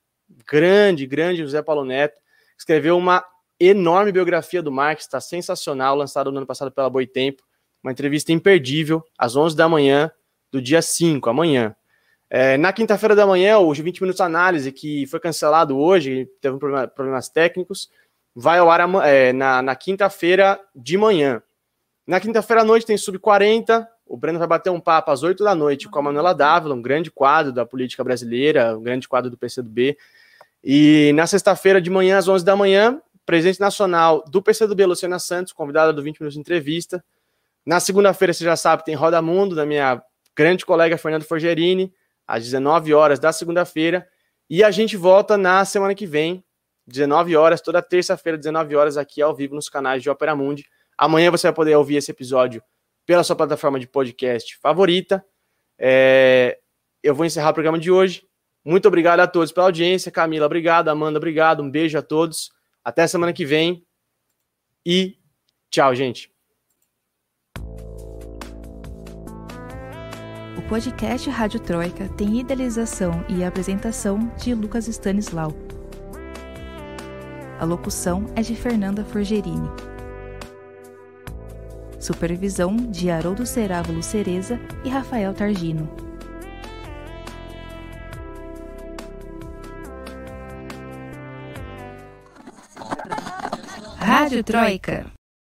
Grande, 0.48 1.06
grande 1.06 1.42
José 1.42 1.62
Paulo 1.62 1.86
Neto. 1.86 2.20
Escreveu 2.58 2.98
uma 2.98 3.24
enorme 3.60 4.12
biografia 4.12 4.62
do 4.62 4.72
Marx, 4.72 5.04
está 5.04 5.22
sensacional, 5.22 5.96
lançado 5.96 6.32
no 6.32 6.38
ano 6.38 6.48
passado 6.48 6.72
pela 6.72 6.90
Boitempo. 6.90 7.44
Uma 7.84 7.92
entrevista 7.92 8.32
imperdível, 8.32 9.04
às 9.18 9.36
11 9.36 9.56
da 9.56 9.68
manhã 9.70 10.12
do 10.52 10.62
dia 10.62 10.82
5, 10.82 11.30
amanhã. 11.30 11.76
É, 12.30 12.58
na 12.58 12.72
quinta-feira 12.72 13.16
da 13.16 13.26
manhã, 13.26 13.58
o 13.58 13.74
20 13.74 14.02
Minutos 14.02 14.22
Análise, 14.22 14.72
que 14.72 15.06
foi 15.08 15.20
cancelado 15.20 15.78
hoje, 15.78 16.30
teve 16.40 16.58
problema, 16.58 16.88
problemas 16.88 17.30
técnicos, 17.30 17.90
vai 18.36 18.60
ao 18.60 18.70
ar 18.70 18.82
é, 19.06 19.34
na, 19.34 19.62
na 19.62 19.76
quinta-feira 19.76 20.60
de 20.76 20.98
manhã. 20.98 21.42
Na 22.08 22.20
quinta-feira 22.20 22.62
à 22.62 22.66
noite 22.66 22.86
tem 22.86 22.98
Sub-40, 22.98 23.86
o 24.12 24.18
Breno 24.18 24.38
vai 24.38 24.48
bater 24.48 24.70
um 24.70 24.80
papo 24.80 25.10
às 25.10 25.24
8 25.24 25.42
da 25.42 25.56
noite 25.56 25.88
com 25.88 25.98
a 25.98 26.02
Manuela 26.02 26.34
Dávila, 26.34 26.76
um 26.76 26.82
grande 26.82 27.10
quadro 27.10 27.54
da 27.54 27.66
política 27.66 28.04
brasileira, 28.04 28.78
um 28.78 28.84
grande 28.84 29.08
quadro 29.08 29.32
do 29.32 29.38
PCdoB. 29.38 29.98
E 30.62 31.14
na 31.16 31.26
sexta-feira 31.26 31.82
de 31.82 31.90
manhã, 31.90 32.18
às 32.18 32.28
11 32.28 32.44
da 32.44 32.54
manhã, 32.54 33.02
presidente 33.26 33.62
nacional 33.62 34.22
do 34.28 34.42
PCdoB, 34.42 34.86
Luciana 34.86 35.18
Santos, 35.18 35.54
convidada 35.54 35.94
do 35.94 36.04
20 36.04 36.20
Minutos 36.20 36.34
de 36.34 36.42
Entrevista. 36.42 37.02
Na 37.66 37.80
segunda-feira, 37.80 38.34
você 38.34 38.44
já 38.44 38.58
sabe, 38.58 38.84
tem 38.84 38.96
Roda 38.96 39.22
Mundo, 39.22 39.56
da 39.56 39.66
minha 39.66 40.04
grande 40.36 40.66
colega 40.66 40.98
Fernando 40.98 41.24
Forgerini, 41.24 41.94
às 42.28 42.44
19 42.44 42.94
horas 42.94 43.18
da 43.18 43.32
segunda-feira. 43.32 44.06
E 44.50 44.62
a 44.62 44.72
gente 44.72 44.98
volta 44.98 45.38
na 45.38 45.64
semana 45.64 45.96
que 45.96 46.06
vem, 46.06 46.44
19 46.86 47.34
horas, 47.38 47.62
toda 47.62 47.82
terça-feira, 47.82 48.38
19 48.38 48.76
horas, 48.76 48.98
aqui 48.98 49.22
ao 49.22 49.34
vivo 49.34 49.56
nos 49.56 49.70
canais 49.70 50.04
de 50.04 50.10
Opera 50.10 50.36
Mundi. 50.36 50.66
Amanhã 50.98 51.32
você 51.32 51.48
vai 51.48 51.54
poder 51.54 51.78
ouvir 51.78 51.96
esse 51.96 52.12
episódio 52.12 52.62
pela 53.06 53.24
sua 53.24 53.36
plataforma 53.36 53.80
de 53.80 53.88
podcast 53.88 54.58
favorita. 54.58 55.26
É, 55.78 56.60
eu 57.04 57.16
vou 57.16 57.26
encerrar 57.26 57.50
o 57.50 57.54
programa 57.54 57.80
de 57.80 57.92
hoje. 57.92 58.26
Muito 58.64 58.88
obrigado 58.88 59.20
a 59.20 59.28
todos 59.28 59.52
pela 59.52 59.66
audiência. 59.66 60.12
Camila, 60.12 60.46
obrigado. 60.46 60.90
Amanda, 60.90 61.18
obrigado. 61.18 61.64
Um 61.64 61.72
beijo 61.72 61.98
a 61.98 62.02
todos. 62.02 62.52
Até 62.84 63.08
semana 63.08 63.34
que 63.34 63.46
vem. 63.46 63.86
E 64.86 65.18
tchau, 65.70 65.96
gente. 65.96 66.32
O 70.58 70.62
podcast 70.70 71.30
Rádio 71.30 71.60
Troika 71.60 72.08
tem 72.10 72.40
idealização 72.40 73.26
e 73.28 73.44
apresentação 73.44 74.32
de 74.38 74.54
Lucas 74.54 74.88
Stanislau. 74.88 75.52
A 77.60 77.66
locução 77.66 78.26
é 78.36 78.42
de 78.42 78.56
Fernanda 78.56 79.04
Forgerini. 79.04 79.91
Supervisão 82.02 82.76
de 82.76 83.12
Haroldo 83.12 83.46
Cerávulo 83.46 84.02
Cereza 84.02 84.60
e 84.84 84.90
Rafael 84.90 85.36
Targino. 85.36 85.88
Rádio 94.00 94.44
Troika. 94.44 95.21